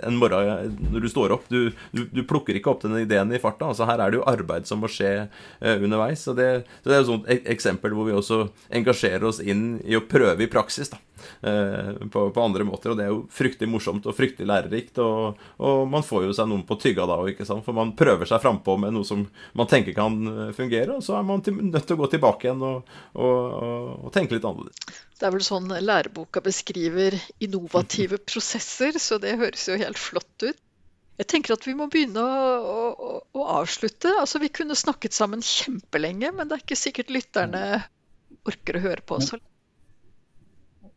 en 0.08 0.18
morgen 0.20 0.78
når 0.92 1.06
du 1.06 1.10
står 1.12 1.36
opp. 1.38 1.48
Du, 1.52 1.72
du, 1.92 2.04
du 2.12 2.22
plukker 2.28 2.58
ikke 2.58 2.72
opp 2.74 2.84
denne 2.86 3.04
ideen 3.04 3.32
i 3.32 3.42
farta. 3.42 3.70
altså 3.72 3.88
Her 3.88 4.02
er 4.02 4.12
det 4.12 4.20
jo 4.20 4.28
arbeid 4.30 4.68
som 4.70 4.82
må 4.82 4.90
skje 4.92 5.12
eh, 5.24 5.76
underveis. 5.76 6.26
Så 6.26 6.36
det, 6.38 6.50
så 6.84 6.92
det 6.92 6.98
er 6.98 7.38
et 7.38 7.54
eksempel 7.56 7.96
hvor 7.96 8.08
vi 8.08 8.16
også 8.16 8.44
engasjerer 8.72 9.30
oss 9.30 9.42
inn 9.42 9.80
i 9.84 9.98
å 9.98 10.04
prøve 10.06 10.46
i 10.46 10.50
praksis. 10.50 10.92
da 10.92 11.00
Eh, 11.11 11.11
på, 11.42 12.24
på, 12.34 12.42
andre 12.42 12.66
måter. 12.68 12.92
Og 12.92 12.98
det 12.98 13.06
er 13.06 13.12
jo 13.12 13.22
fryktelig 13.32 13.70
morsomt 13.70 14.06
og 14.08 14.16
fryktelig 14.16 14.48
lærerikt. 14.50 15.00
Og, 15.02 15.42
og 15.62 15.84
man 15.90 16.04
får 16.06 16.28
jo 16.28 16.36
seg 16.36 16.50
noen 16.50 16.64
på 16.68 16.78
tygga 16.82 17.06
da 17.08 17.18
òg, 17.22 17.42
for 17.48 17.76
man 17.76 17.94
prøver 17.98 18.28
seg 18.28 18.42
frampå 18.42 18.76
med 18.80 18.94
noe 18.96 19.06
som 19.06 19.24
man 19.58 19.70
tenker 19.70 19.96
kan 19.96 20.18
eh, 20.26 20.50
fungere, 20.56 20.98
og 20.98 21.04
så 21.04 21.18
er 21.18 21.26
man 21.26 21.42
til, 21.44 21.58
nødt 21.60 21.86
til 21.88 21.98
å 21.98 22.02
gå 22.02 22.10
tilbake 22.14 22.48
igjen 22.48 22.64
og, 22.66 22.92
og, 23.14 23.54
og 24.08 24.12
tenke 24.14 24.36
litt 24.36 24.48
annerledes. 24.48 25.00
Det 25.18 25.28
er 25.28 25.34
vel 25.36 25.46
sånn 25.46 25.70
læreboka 25.70 26.42
beskriver 26.44 27.16
innovative 27.42 28.20
prosesser, 28.30 28.98
så 28.98 29.20
det 29.22 29.38
høres 29.40 29.68
jo 29.70 29.78
helt 29.80 30.00
flott 30.00 30.48
ut. 30.48 30.60
Jeg 31.20 31.28
tenker 31.28 31.54
at 31.54 31.66
vi 31.68 31.74
må 31.76 31.86
begynne 31.92 32.22
å, 32.24 32.84
å, 32.90 33.10
å, 33.36 33.42
avslutte. 33.60 34.10
Altså, 34.18 34.40
Vi 34.42 34.48
kunne 34.50 34.74
snakket 34.78 35.14
sammen 35.14 35.44
kjempelenge, 35.44 36.32
men 36.34 36.48
det 36.48 36.56
er 36.56 36.64
ikke 36.64 36.78
sikkert 36.80 37.12
lytterne 37.14 37.62
orker 38.48 38.78
å 38.78 38.82
høre 38.88 39.04
på 39.06 39.20
oss. 39.20 39.34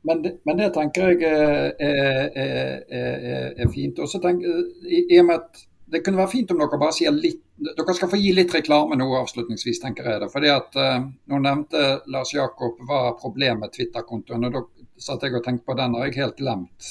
Men 0.05 0.21
det, 0.21 0.31
men 0.45 0.57
det, 0.59 0.69
tenker 0.75 1.13
jeg 1.13 1.23
er, 1.25 1.71
er, 1.79 2.83
er, 2.89 3.47
er 3.63 3.71
fint. 3.73 3.99
Også 4.03 4.21
tenker, 4.21 4.59
i, 4.85 5.01
i 5.15 5.21
og 5.21 5.31
med 5.31 5.41
at 5.41 5.65
Det 5.85 6.01
kunne 6.01 6.17
være 6.17 6.31
fint 6.31 6.51
om 6.51 6.61
dere 6.61 6.79
bare 6.81 6.95
sier 6.97 7.13
litt 7.13 7.41
Dere 7.55 7.93
skal 7.95 8.09
få 8.11 8.17
gi 8.19 8.33
litt 8.35 8.51
reklame 8.51 8.97
nå 8.99 9.05
avslutningsvis, 9.21 9.79
tenker 9.79 10.09
jeg. 10.09 10.19
det, 10.21 10.27
fordi 10.33 10.49
at 10.51 10.73
uh, 10.75 11.05
Nå 11.31 11.39
nevnte 11.39 11.83
Lars 12.11 12.33
Jakob 12.35 12.81
hva 12.89 13.15
problemet 13.21 13.61
med 13.61 13.73
Twitter-kontoen. 13.77 14.49
og 14.49 14.57
Da 14.57 14.63
satt 15.07 15.23
jeg 15.23 15.37
og 15.37 15.45
tenkte 15.45 15.69
på 15.69 15.77
den, 15.79 15.95
har 15.95 16.09
jeg 16.09 16.19
helt 16.19 16.41
glemt. 16.41 16.89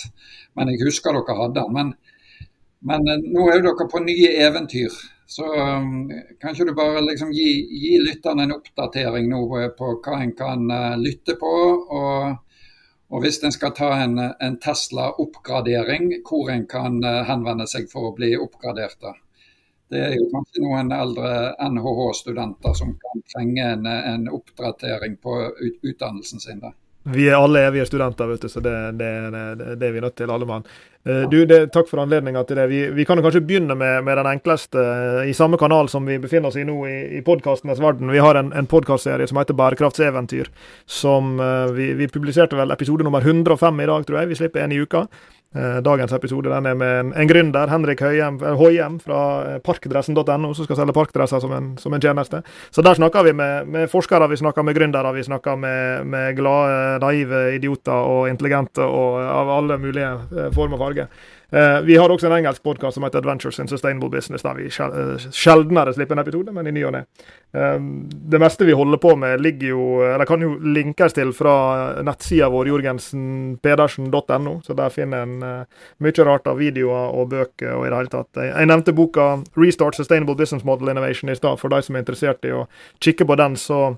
Men 0.57 0.73
jeg 0.73 0.87
husker 0.87 1.13
dere 1.13 1.37
hadde 1.43 1.61
den. 1.61 1.75
Men, 1.77 1.93
men 2.91 3.11
uh, 3.11 3.29
nå 3.37 3.51
er 3.51 3.61
jo 3.61 3.67
dere 3.69 3.91
på 3.93 4.03
nye 4.07 4.31
eventyr. 4.47 4.97
Så 5.35 5.45
um, 5.45 6.09
kan 6.41 6.55
ikke 6.55 6.71
du 6.71 6.75
bare 6.77 7.05
liksom 7.05 7.31
gi, 7.33 7.51
gi 7.85 7.93
lytterne 8.01 8.45
en 8.47 8.57
oppdatering 8.57 9.29
nå 9.29 9.45
på 9.77 9.93
hva 10.05 10.19
en 10.23 10.35
kan 10.39 10.65
uh, 10.73 10.97
lytte 11.01 11.37
på. 11.41 11.53
og 12.01 12.41
og 13.15 13.23
hvis 13.23 13.37
en 13.47 13.53
skal 13.55 13.71
ta 13.79 13.93
en, 14.03 14.19
en 14.19 14.57
Tesla-oppgradering, 14.59 16.09
hvor 16.27 16.51
en 16.51 16.65
kan 16.67 16.99
eh, 17.07 17.21
henvende 17.29 17.67
seg 17.71 17.87
for 17.93 18.09
å 18.09 18.15
bli 18.17 18.33
oppgradert. 18.35 18.99
da. 19.05 19.13
Det 19.95 20.01
er 20.03 20.17
jo 20.17 20.25
kanskje 20.33 20.65
noen 20.65 20.91
eldre 20.97 21.29
NHH-studenter 21.63 22.75
som 22.75 22.97
kan 22.99 23.23
trenge 23.31 23.69
en, 23.77 23.87
en 23.87 24.27
oppdatering 24.33 25.15
på 25.23 25.37
ut, 25.61 25.77
utdannelsen 25.85 26.43
sin. 26.43 26.65
da. 26.65 26.73
Vi 27.05 27.27
er 27.29 27.37
alle 27.37 27.67
evige 27.69 27.85
studenter, 27.85 28.29
vet 28.31 28.47
du, 28.47 28.49
så 28.49 28.61
det, 28.65 28.73
det, 28.97 29.09
det, 29.35 29.75
det 29.77 29.89
er 29.89 29.93
vi 29.93 30.01
nødt 30.01 30.15
til, 30.17 30.31
alle 30.33 30.47
mann. 30.49 30.63
Uh, 31.05 31.27
du, 31.29 31.43
Takk 31.69 31.91
for 31.91 32.01
anledninga 32.01 32.41
til 32.49 32.57
det. 32.57 32.65
Vi, 32.71 32.79
vi 32.97 33.05
kan 33.05 33.21
kanskje 33.21 33.43
begynne 33.45 33.77
med, 33.77 34.07
med, 34.07 34.17
den 34.17 34.31
enkleste, 34.31 34.81
uh, 34.81 35.21
i 35.29 35.35
samme 35.37 35.61
kanal 35.61 35.91
som 35.93 36.09
vi 36.09 36.17
befinner 36.23 36.49
oss 36.49 36.57
i 36.57 36.65
nå, 36.65 36.79
i, 36.89 36.97
i 37.19 37.21
podkastenes 37.27 37.83
verden. 37.85 38.09
Vi 38.13 38.25
har 38.25 38.41
en, 38.41 38.55
en 38.57 38.71
podkastserie 38.71 39.29
som 39.29 39.41
heter 39.41 39.59
Bærekraftseventyr. 39.59 40.49
som 40.89 41.37
uh, 41.41 41.69
vi, 41.77 41.93
vi, 41.99 42.09
publiserte 42.09 42.57
vel 42.57 42.73
episode 42.73 43.05
nummer 43.05 43.21
105 43.21 43.85
i 43.85 43.91
dag, 43.93 44.09
tror 44.09 44.23
jeg. 44.23 44.33
Vi 44.33 44.41
slipper 44.41 44.65
en 44.65 44.73
i 44.73 44.81
uka. 44.81 45.05
Eh, 45.55 45.77
dagens 45.87 46.13
episode 46.13 46.51
den 46.51 46.67
er 46.67 46.75
med 46.75 46.93
en, 47.01 47.11
en 47.15 47.29
gründer, 47.31 47.71
Henrik 47.71 48.01
Høyem, 48.03 48.41
Høyem 48.59 48.97
fra 48.99 49.19
eh, 49.47 49.59
parkdressen.no, 49.63 50.51
som 50.51 50.67
skal 50.67 50.81
selge 50.81 50.97
parkdresser 50.97 51.43
som 51.45 51.55
en, 51.55 51.69
som 51.79 51.95
en 51.95 52.03
tjeneste. 52.03 52.41
Så 52.75 52.83
der 52.83 52.99
snakker 52.99 53.23
vi 53.23 53.37
med, 53.39 53.71
med 53.71 53.87
forskere, 53.93 54.27
vi 54.33 54.41
snakker 54.41 54.67
med 54.67 54.75
gründere, 54.75 55.15
vi 55.15 55.23
snakker 55.23 55.61
med, 55.63 56.11
med 56.11 56.35
glade, 56.41 56.99
naive 57.05 57.45
idioter 57.55 57.95
og 57.95 58.27
intelligente 58.33 58.83
og 58.83 59.21
av 59.23 59.53
alle 59.61 59.79
mulige 59.79 60.11
eh, 60.11 60.51
former 60.57 60.75
og 60.75 60.89
farger. 60.89 61.31
Uh, 61.53 61.81
vi 61.85 61.97
har 61.97 62.11
også 62.11 62.27
en 62.27 62.37
engelsk 62.39 62.63
podkast 62.63 62.97
som 62.97 63.05
heter 63.07 63.21
Adventures 63.21 63.59
in 63.63 63.69
Sustainable 63.69 64.11
Business, 64.11 64.43
der 64.43 64.55
vi 64.59 64.69
uh, 64.71 65.27
sjeldnere 65.31 65.95
slipper 65.95 66.17
en 66.17 66.23
episode, 66.23 66.55
men 66.55 66.67
i 66.67 66.75
ny 66.75 66.85
og 66.89 66.95
ne. 66.97 67.03
Uh, 67.55 67.77
det 68.33 68.41
meste 68.43 68.67
vi 68.69 68.77
holder 68.77 69.01
på 69.03 69.15
med, 69.21 69.43
ligger 69.45 69.75
jo, 69.75 69.85
eller 70.09 70.29
kan 70.29 70.43
jo 70.43 70.55
linkes 70.59 71.17
til 71.17 71.35
fra 71.37 71.57
nettsida 72.07 72.49
vår 72.53 72.73
jorgensenpedersen.no, 72.73 74.57
så 74.65 74.79
der 74.79 74.95
finner 74.95 75.27
en 75.27 75.37
mye 76.03 76.27
rart 76.27 76.49
av 76.51 76.59
videoer 76.59 77.13
og 77.15 77.31
bøker 77.35 77.75
og 77.75 77.87
i 77.87 77.91
det 77.93 78.01
hele 78.01 78.15
tatt. 78.15 78.41
Jeg, 78.41 78.71
nevnte 78.71 78.97
boka 78.97 79.29
Restart 79.59 79.99
Sustainable 79.99 80.37
Business 80.39 80.65
Model 80.65 80.91
Innovation 80.91 81.31
i 81.31 81.37
stad. 81.39 81.61
For 81.61 81.73
de 81.73 81.83
som 81.85 81.97
er 81.97 82.05
interessert 82.05 82.47
i 82.49 82.55
å 82.55 82.65
kikke 83.05 83.27
på 83.29 83.37
den, 83.39 83.59
så 83.61 83.95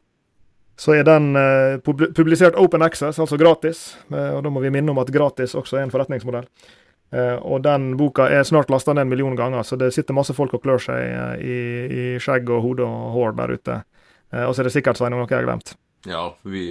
så 0.77 0.93
er 0.93 1.07
den 1.09 1.31
eh, 1.41 1.79
publisert 2.15 2.57
open 2.61 2.85
access, 2.85 3.19
altså 3.19 3.39
gratis. 3.41 3.97
Eh, 4.13 4.35
og 4.37 4.43
Da 4.45 4.53
må 4.53 4.61
vi 4.61 4.71
minne 4.71 4.93
om 4.93 5.01
at 5.01 5.13
gratis 5.13 5.57
også 5.57 5.79
er 5.79 5.87
en 5.87 5.93
forretningsmodell. 5.95 6.45
Uh, 7.15 7.39
og 7.39 7.63
den 7.63 7.93
boka 7.99 8.27
er 8.35 8.43
snart 8.47 8.71
lasta 8.73 8.91
ned 8.93 9.07
en 9.07 9.13
million 9.13 9.37
ganger, 9.39 9.63
så 9.63 9.79
det 9.79 9.93
sitter 9.95 10.17
masse 10.17 10.35
folk 10.35 10.57
og 10.57 10.65
klør 10.65 10.83
seg 10.89 11.13
uh, 11.15 11.35
i, 11.39 11.59
i, 11.87 12.07
skjegg 12.23 12.51
og 12.51 12.65
hode 12.65 12.87
og 12.87 13.13
hår 13.15 13.37
der 13.39 13.53
ute. 13.55 13.77
Uh, 14.35 14.43
og 14.49 14.55
så 14.55 14.63
er 14.63 14.69
det 14.69 14.75
sikkert 14.75 14.99
Sveinung, 14.99 15.23
noe 15.23 15.31
jeg 15.31 15.39
har 15.39 15.47
glemt. 15.47 15.77
Ja, 16.07 16.25
vi 16.43 16.69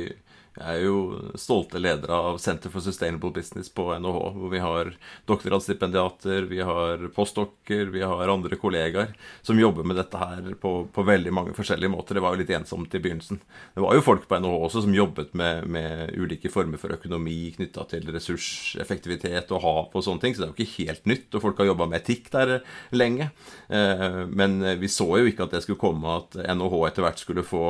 jeg 0.56 0.80
er 0.80 0.86
jo 0.86 1.32
stolte 1.36 1.82
ledere 1.82 2.16
av 2.16 2.38
Center 2.40 2.72
for 2.72 2.84
Sustainable 2.84 3.34
Business 3.36 3.68
på 3.76 3.90
NHH, 4.00 4.20
hvor 4.38 4.52
vi 4.54 4.62
har 4.64 4.92
doktorgradsstipendiater, 5.28 6.46
vi 6.48 6.62
har 6.64 7.02
postdokker, 7.16 7.92
vi 7.92 8.04
har 8.06 8.32
andre 8.32 8.56
kollegaer 8.60 9.12
som 9.44 9.60
jobber 9.60 9.84
med 9.84 10.00
dette 10.00 10.22
her 10.22 10.54
på, 10.62 10.72
på, 10.96 11.06
veldig 11.06 11.34
mange 11.36 11.56
forskjellige 11.58 11.92
måter. 11.92 12.16
Det 12.16 12.24
var 12.24 12.36
jo 12.36 12.42
litt 12.44 12.54
ensomt 12.56 12.96
i 12.96 13.02
begynnelsen. 13.04 13.42
Det 13.76 13.84
var 13.84 13.98
jo 13.98 14.06
folk 14.06 14.30
på 14.30 14.40
NHH 14.40 14.62
også 14.70 14.86
som 14.86 14.96
jobbet 14.96 15.36
med, 15.36 15.68
med 15.68 16.16
ulike 16.16 16.52
former 16.54 16.80
for 16.80 16.96
økonomi 16.96 17.52
knytta 17.58 17.84
til 17.92 18.08
ressurseffektivitet 18.16 19.52
og 19.52 19.64
hav 19.66 19.92
og 19.92 20.08
sånne 20.08 20.24
ting, 20.24 20.38
så 20.38 20.46
det 20.46 20.48
er 20.48 20.54
jo 20.54 20.60
ikke 20.62 20.86
helt 20.86 21.12
nytt. 21.12 21.28
Og 21.36 21.44
folk 21.50 21.60
har 21.60 21.72
jobba 21.74 21.90
med 21.92 22.00
etikk 22.00 22.32
der 22.32 22.56
lenge. 22.96 23.28
Eh, 23.68 24.24
men 24.32 24.62
vi 24.80 24.88
så 24.92 25.10
jo 25.20 25.28
ikke 25.28 25.50
at 25.50 25.58
det 25.58 25.66
skulle 25.68 25.84
komme 25.84 26.16
at 26.22 26.40
NHH 26.40 26.80
etter 26.88 27.10
hvert 27.10 27.28
skulle 27.28 27.44
få 27.44 27.66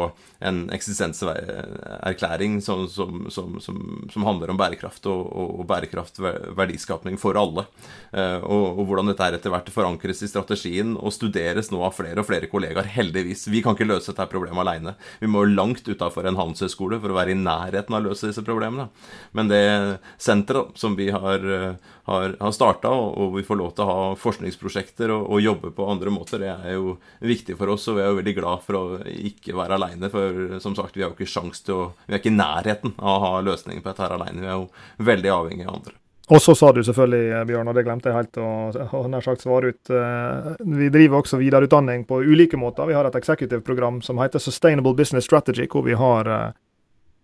en 0.45 0.67
eksistenserklæring. 0.75 2.61
Sånn 2.75 2.89
som, 2.91 3.19
som, 3.31 3.55
som, 3.63 3.77
som, 4.11 4.25
handler 4.27 4.51
om 4.51 4.59
bærekraft 4.59 5.05
og, 5.11 5.21
og, 5.31 5.63
bærekraft 5.69 6.19
verdiskapning 6.57 7.17
for 7.21 7.37
alle. 7.39 7.65
Eh, 8.11 8.41
og, 8.43 8.65
og, 8.75 8.83
hvordan 8.89 9.11
dette 9.11 9.29
etter 9.37 9.53
hvert 9.53 9.71
forankres 9.73 10.23
i 10.25 10.29
strategien 10.31 10.95
og 10.95 11.13
studeres 11.15 11.71
nå 11.71 11.81
av 11.85 11.95
flere 11.95 12.21
og 12.21 12.27
flere 12.27 12.49
kollegaer, 12.51 12.89
heldigvis. 12.97 13.47
Vi 13.53 13.63
kan 13.65 13.77
ikke 13.77 13.87
løse 13.87 14.11
dette 14.11 14.27
problemet 14.31 14.63
alene. 14.65 14.95
Vi 15.21 15.31
må 15.31 15.45
langt 15.47 15.87
utafor 15.87 16.27
en 16.27 16.39
handelshøyskole 16.39 16.99
for 17.01 17.13
å 17.13 17.19
være 17.19 17.35
i 17.35 17.39
nærheten 17.39 17.95
av 17.95 18.03
å 18.03 18.09
løse 18.09 18.31
disse 18.31 18.45
problemene. 18.45 18.89
Men 19.37 19.51
det 19.51 19.63
senteret 20.21 20.75
som 20.79 20.97
vi 20.99 21.11
har, 21.13 21.45
har, 22.05 22.35
har 22.39 22.53
starta, 22.53 22.91
og 22.93 23.33
vi 23.37 23.43
får 23.45 23.59
lov 23.59 23.73
til 23.75 23.85
å 23.85 23.89
ha 23.89 24.05
forskningsprosjekter 24.21 25.13
og, 25.15 25.25
og, 25.25 25.41
jobbe 25.41 25.71
på 25.75 25.89
andre 25.89 26.13
måter, 26.13 26.43
det 26.43 26.53
er 26.53 26.77
jo 26.77 26.95
viktig 27.25 27.57
for 27.57 27.73
oss. 27.73 27.87
Og 27.89 27.97
vi 27.97 28.05
er 28.05 28.11
jo 28.11 28.19
veldig 28.21 28.35
glad 28.37 28.65
for 28.65 28.79
å 28.79 28.85
ikke 29.09 29.57
være 29.57 29.79
aleine, 29.79 30.11
for 30.13 30.57
som 30.63 30.77
sagt, 30.77 30.97
vi 30.97 31.05
har 31.05 31.11
jo 31.11 31.17
ikke 31.17 31.33
sjans 31.35 31.65
til 31.65 31.75
å 31.75 31.91
Vi 32.05 32.13
er 32.13 32.21
ikke 32.21 32.33
i 32.33 32.37
nærheten 32.37 32.97
av 32.99 33.13
å 33.15 33.21
ha 33.25 33.43
løsninger 33.45 33.81
på 33.81 33.91
dette 33.91 34.05
her 34.05 34.17
alene. 34.17 34.41
Vi 34.41 34.49
er 34.49 34.59
jo 34.59 35.05
veldig 35.11 35.31
avhengig 35.33 35.67
av 35.67 35.77
andre. 35.79 35.99
Og 36.33 36.41
så 36.41 36.55
sa 36.57 36.71
du 36.73 36.81
selvfølgelig, 36.83 37.25
eh, 37.37 37.43
Bjørn, 37.45 37.67
og 37.69 37.75
det 37.77 37.83
glemte 37.85 38.09
jeg 38.09 38.17
helt 38.17 38.37
å, 38.41 39.07
nær 39.13 39.25
sagt 39.25 39.43
svare 39.45 39.73
ut. 39.73 39.89
Eh, 39.93 40.53
vi 40.65 40.89
driver 40.89 41.21
også 41.21 41.37
videreutdanning 41.37 42.05
på 42.09 42.23
ulike 42.25 42.57
måter. 42.57 42.87
Vi 42.89 42.97
har 42.97 43.05
et 43.05 43.17
executive-program 43.17 44.01
som 44.01 44.17
heter 44.17 44.41
Sustainable 44.41 44.95
Business 44.97 45.25
Strategy, 45.29 45.67
hvor 45.69 45.85
vi 45.85 45.93
har 45.93 46.25
eh, 46.25 46.47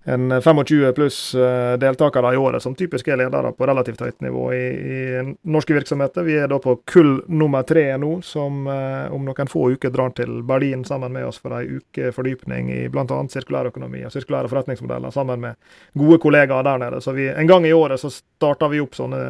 en 0.03 0.41
25 0.41 0.93
pluss 0.93 1.35
eh, 1.35 1.77
deltakere 1.77 2.33
i 2.33 2.37
året, 2.37 2.63
som 2.63 2.75
typisk 2.75 3.07
er 3.07 3.19
ledere 3.21 3.51
på 3.53 3.67
relativt 3.69 4.01
høyt 4.01 4.23
nivå 4.25 4.47
i, 4.53 4.63
i 4.65 5.23
norske 5.43 5.75
virksomheter. 5.75 6.25
Vi 6.25 6.39
er 6.41 6.49
da 6.49 6.57
på 6.61 6.75
kull 6.89 7.19
nummer 7.29 7.61
tre 7.67 7.83
nå, 8.01 8.15
som 8.25 8.65
eh, 8.65 9.13
om 9.13 9.27
noen 9.27 9.51
få 9.51 9.67
uker 9.75 9.93
drar 9.93 10.15
til 10.17 10.41
Berlin 10.47 10.81
sammen 10.87 11.13
med 11.13 11.27
oss 11.29 11.37
for 11.41 11.53
ei 11.59 11.77
uke 11.77 12.09
fordypning 12.15 12.71
i 12.73 12.81
bl.a. 12.89 13.05
sirkulærøkonomi 13.05 14.01
og 14.07 14.15
sirkulære 14.15 14.49
forretningsmodeller, 14.49 15.13
sammen 15.13 15.45
med 15.45 15.59
gode 15.93 16.17
kollegaer 16.23 16.65
der 16.65 16.81
nede. 16.81 17.01
Så 17.05 17.13
vi, 17.13 17.29
en 17.29 17.49
gang 17.49 17.69
i 17.69 17.75
året 17.77 18.01
så 18.01 18.09
starter 18.09 18.73
vi 18.73 18.81
opp 18.81 18.97
sånne 18.97 19.21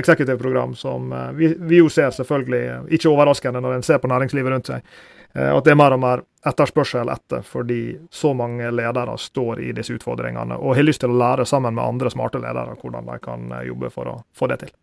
executive-program 0.00 0.74
som 0.74 1.12
eh, 1.14 1.34
vi, 1.38 1.54
vi 1.70 1.84
jo 1.84 1.92
ser 1.92 2.10
selvfølgelig, 2.18 2.96
ikke 2.98 3.14
overraskende 3.14 3.62
når 3.62 3.78
en 3.78 3.86
ser 3.86 4.02
på 4.02 4.10
næringslivet 4.10 4.56
rundt 4.56 4.74
seg, 4.74 4.82
Eh, 4.82 5.15
og 5.36 5.58
at 5.58 5.66
det 5.66 5.74
er 5.74 5.78
mer 5.78 5.94
og 5.96 6.00
mer 6.00 6.22
etterspørsel 6.46 7.10
etter, 7.12 7.42
fordi 7.42 7.98
så 8.10 8.32
mange 8.34 8.70
ledere 8.70 9.18
står 9.18 9.60
i 9.66 9.72
disse 9.76 9.96
utfordringene 9.96 10.58
og 10.60 10.76
har 10.78 10.86
lyst 10.86 11.02
til 11.02 11.12
å 11.12 11.20
lære 11.20 11.46
sammen 11.48 11.74
med 11.76 11.84
andre 11.84 12.12
smarte 12.12 12.40
ledere 12.42 12.76
hvordan 12.80 13.08
de 13.10 13.20
kan 13.22 13.46
eh, 13.52 13.66
jobbe 13.70 13.90
for 13.94 14.12
å 14.12 14.16
få 14.36 14.48
det 14.52 14.60
til. 14.64 14.74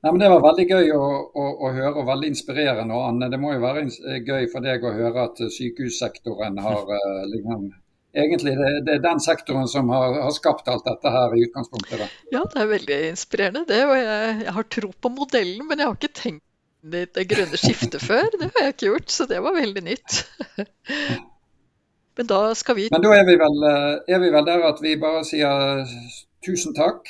Nei, 0.00 0.12
men 0.12 0.20
Det 0.22 0.30
var 0.32 0.44
veldig 0.44 0.66
gøy 0.68 0.92
å, 0.96 1.06
å, 1.36 1.46
å 1.66 1.70
høre 1.76 2.00
og 2.00 2.06
veldig 2.08 2.30
inspirerende. 2.32 2.96
Og 2.96 3.08
Anne, 3.08 3.28
det 3.32 3.40
må 3.40 3.52
jo 3.52 3.62
være 3.64 3.84
eh, 3.88 4.20
gøy 4.24 4.48
for 4.52 4.64
deg 4.64 4.84
å 4.84 4.94
høre 4.96 5.28
at 5.28 5.40
sykehussektoren 5.56 6.60
har 6.64 6.84
liksom, 7.34 7.70
Egentlig 8.10 8.56
det, 8.58 8.70
det, 8.88 8.94
er 8.96 9.02
den 9.04 9.20
sektoren 9.22 9.68
som 9.70 9.90
har, 9.94 10.16
har, 10.24 10.32
skapt 10.34 10.66
alt 10.68 10.82
dette 10.82 11.12
her 11.14 11.34
i 11.36 11.44
utgangspunktet. 11.46 12.00
Da. 12.00 12.08
Ja, 12.34 12.40
det 12.42 12.58
er 12.58 12.70
veldig 12.72 12.96
inspirerende. 13.12 13.62
det, 13.68 13.84
og 13.86 13.94
jeg, 13.94 14.32
jeg 14.48 14.54
har 14.56 14.66
tro 14.74 14.90
på 14.90 15.12
modellen, 15.14 15.68
men 15.68 15.78
jeg 15.78 15.86
har 15.86 15.94
ikke 15.94 16.16
tenkt 16.18 16.42
det 16.82 17.26
grønne 17.28 17.58
skiftet 17.60 18.02
før. 18.02 18.28
Det 18.38 18.50
har 18.54 18.66
jeg 18.66 18.76
ikke 18.76 18.86
gjort, 18.88 19.10
så 19.12 19.26
det 19.28 19.42
var 19.44 19.56
veldig 19.56 19.82
nytt. 19.84 20.22
Men 22.20 22.28
da 22.28 22.40
skal 22.58 22.76
vi 22.76 22.88
Men 22.92 23.04
da 23.04 23.12
er 23.16 23.26
vi, 23.28 23.36
vel, 23.40 23.62
eh, 23.68 24.14
er 24.14 24.18
vi 24.20 24.30
vel 24.32 24.46
der 24.48 24.64
at 24.68 24.80
vi 24.82 24.96
bare 25.00 25.22
sier 25.24 25.86
tusen 26.44 26.74
takk. 26.76 27.08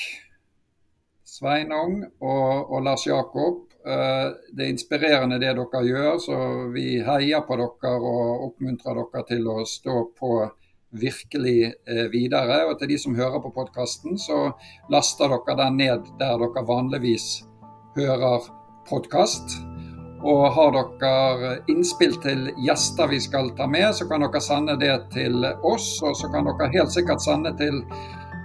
Sveinung 1.26 2.02
og, 2.20 2.70
og 2.70 2.82
Lars 2.84 3.06
Jakob. 3.06 3.64
Eh, 3.86 4.26
det 4.52 4.66
er 4.66 4.72
inspirerende 4.74 5.40
det 5.40 5.54
dere 5.56 5.82
gjør, 5.86 6.18
så 6.20 6.38
vi 6.74 7.00
heier 7.06 7.42
på 7.46 7.58
dere 7.58 7.94
og 7.96 8.46
oppmuntrer 8.50 8.98
dere 9.00 9.24
til 9.30 9.48
å 9.48 9.64
stå 9.64 10.02
på 10.18 10.32
virkelig 11.00 11.58
eh, 11.70 12.06
videre. 12.12 12.64
Og 12.68 12.78
til 12.78 12.92
de 12.92 12.98
som 13.00 13.16
hører 13.16 13.40
på 13.42 13.54
podkasten, 13.56 14.18
så 14.18 14.50
laster 14.92 15.32
dere 15.32 15.58
den 15.64 15.80
ned 15.80 16.14
der 16.20 16.38
dere 16.42 16.66
vanligvis 16.66 17.30
hører 17.96 18.50
podkast. 18.91 19.57
Og 20.20 20.51
har 20.53 20.74
dere 20.74 21.53
innspill 21.72 22.12
til 22.20 22.51
gjester 22.61 23.09
vi 23.09 23.20
skal 23.24 23.55
ta 23.57 23.64
med, 23.70 23.95
så 23.97 24.05
kan 24.09 24.20
dere 24.20 24.43
sende 24.45 24.76
det 24.80 24.97
til 25.14 25.47
oss. 25.64 25.95
Og 26.05 26.16
så 26.18 26.28
kan 26.32 26.49
dere 26.49 26.68
helt 26.74 26.93
sikkert 26.93 27.24
sende 27.24 27.55
til 27.57 27.80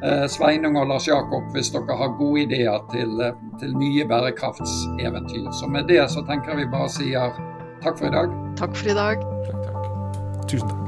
eh, 0.06 0.24
Sveinung 0.32 0.80
og 0.80 0.88
Lars 0.93 1.10
Jakob 1.10 1.52
hvis 1.56 1.74
dere 1.76 1.98
har 2.00 2.16
gode 2.22 2.46
ideer 2.46 2.80
til, 2.93 3.20
eh, 3.20 3.36
til 3.60 3.76
nye 3.76 4.08
bærekraftseventyr. 4.08 5.52
Så 5.60 5.68
med 5.68 5.91
det 5.91 6.06
så 6.14 6.24
tenker 6.30 6.56
vi 6.56 6.70
bare 6.72 6.88
sier 6.96 7.36
takk 7.84 8.00
for 8.00 8.08
i 8.08 8.16
dag. 8.16 8.39
Takk 8.56 8.80
for 8.80 8.96
i 8.96 8.98
dag. 9.02 9.30
Takk, 9.50 9.62
takk. 9.68 10.48
Tusen 10.48 10.70
takk. 10.72 10.82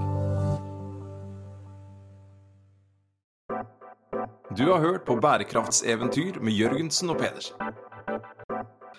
Du 4.57 4.71
har 4.71 4.79
hørt 4.79 5.03
på 5.05 5.15
Bærekraftseventyr 5.21 6.39
med 6.41 6.51
Jørgensen 6.51 7.09
og 7.09 7.19
Pedersen. 7.19 7.59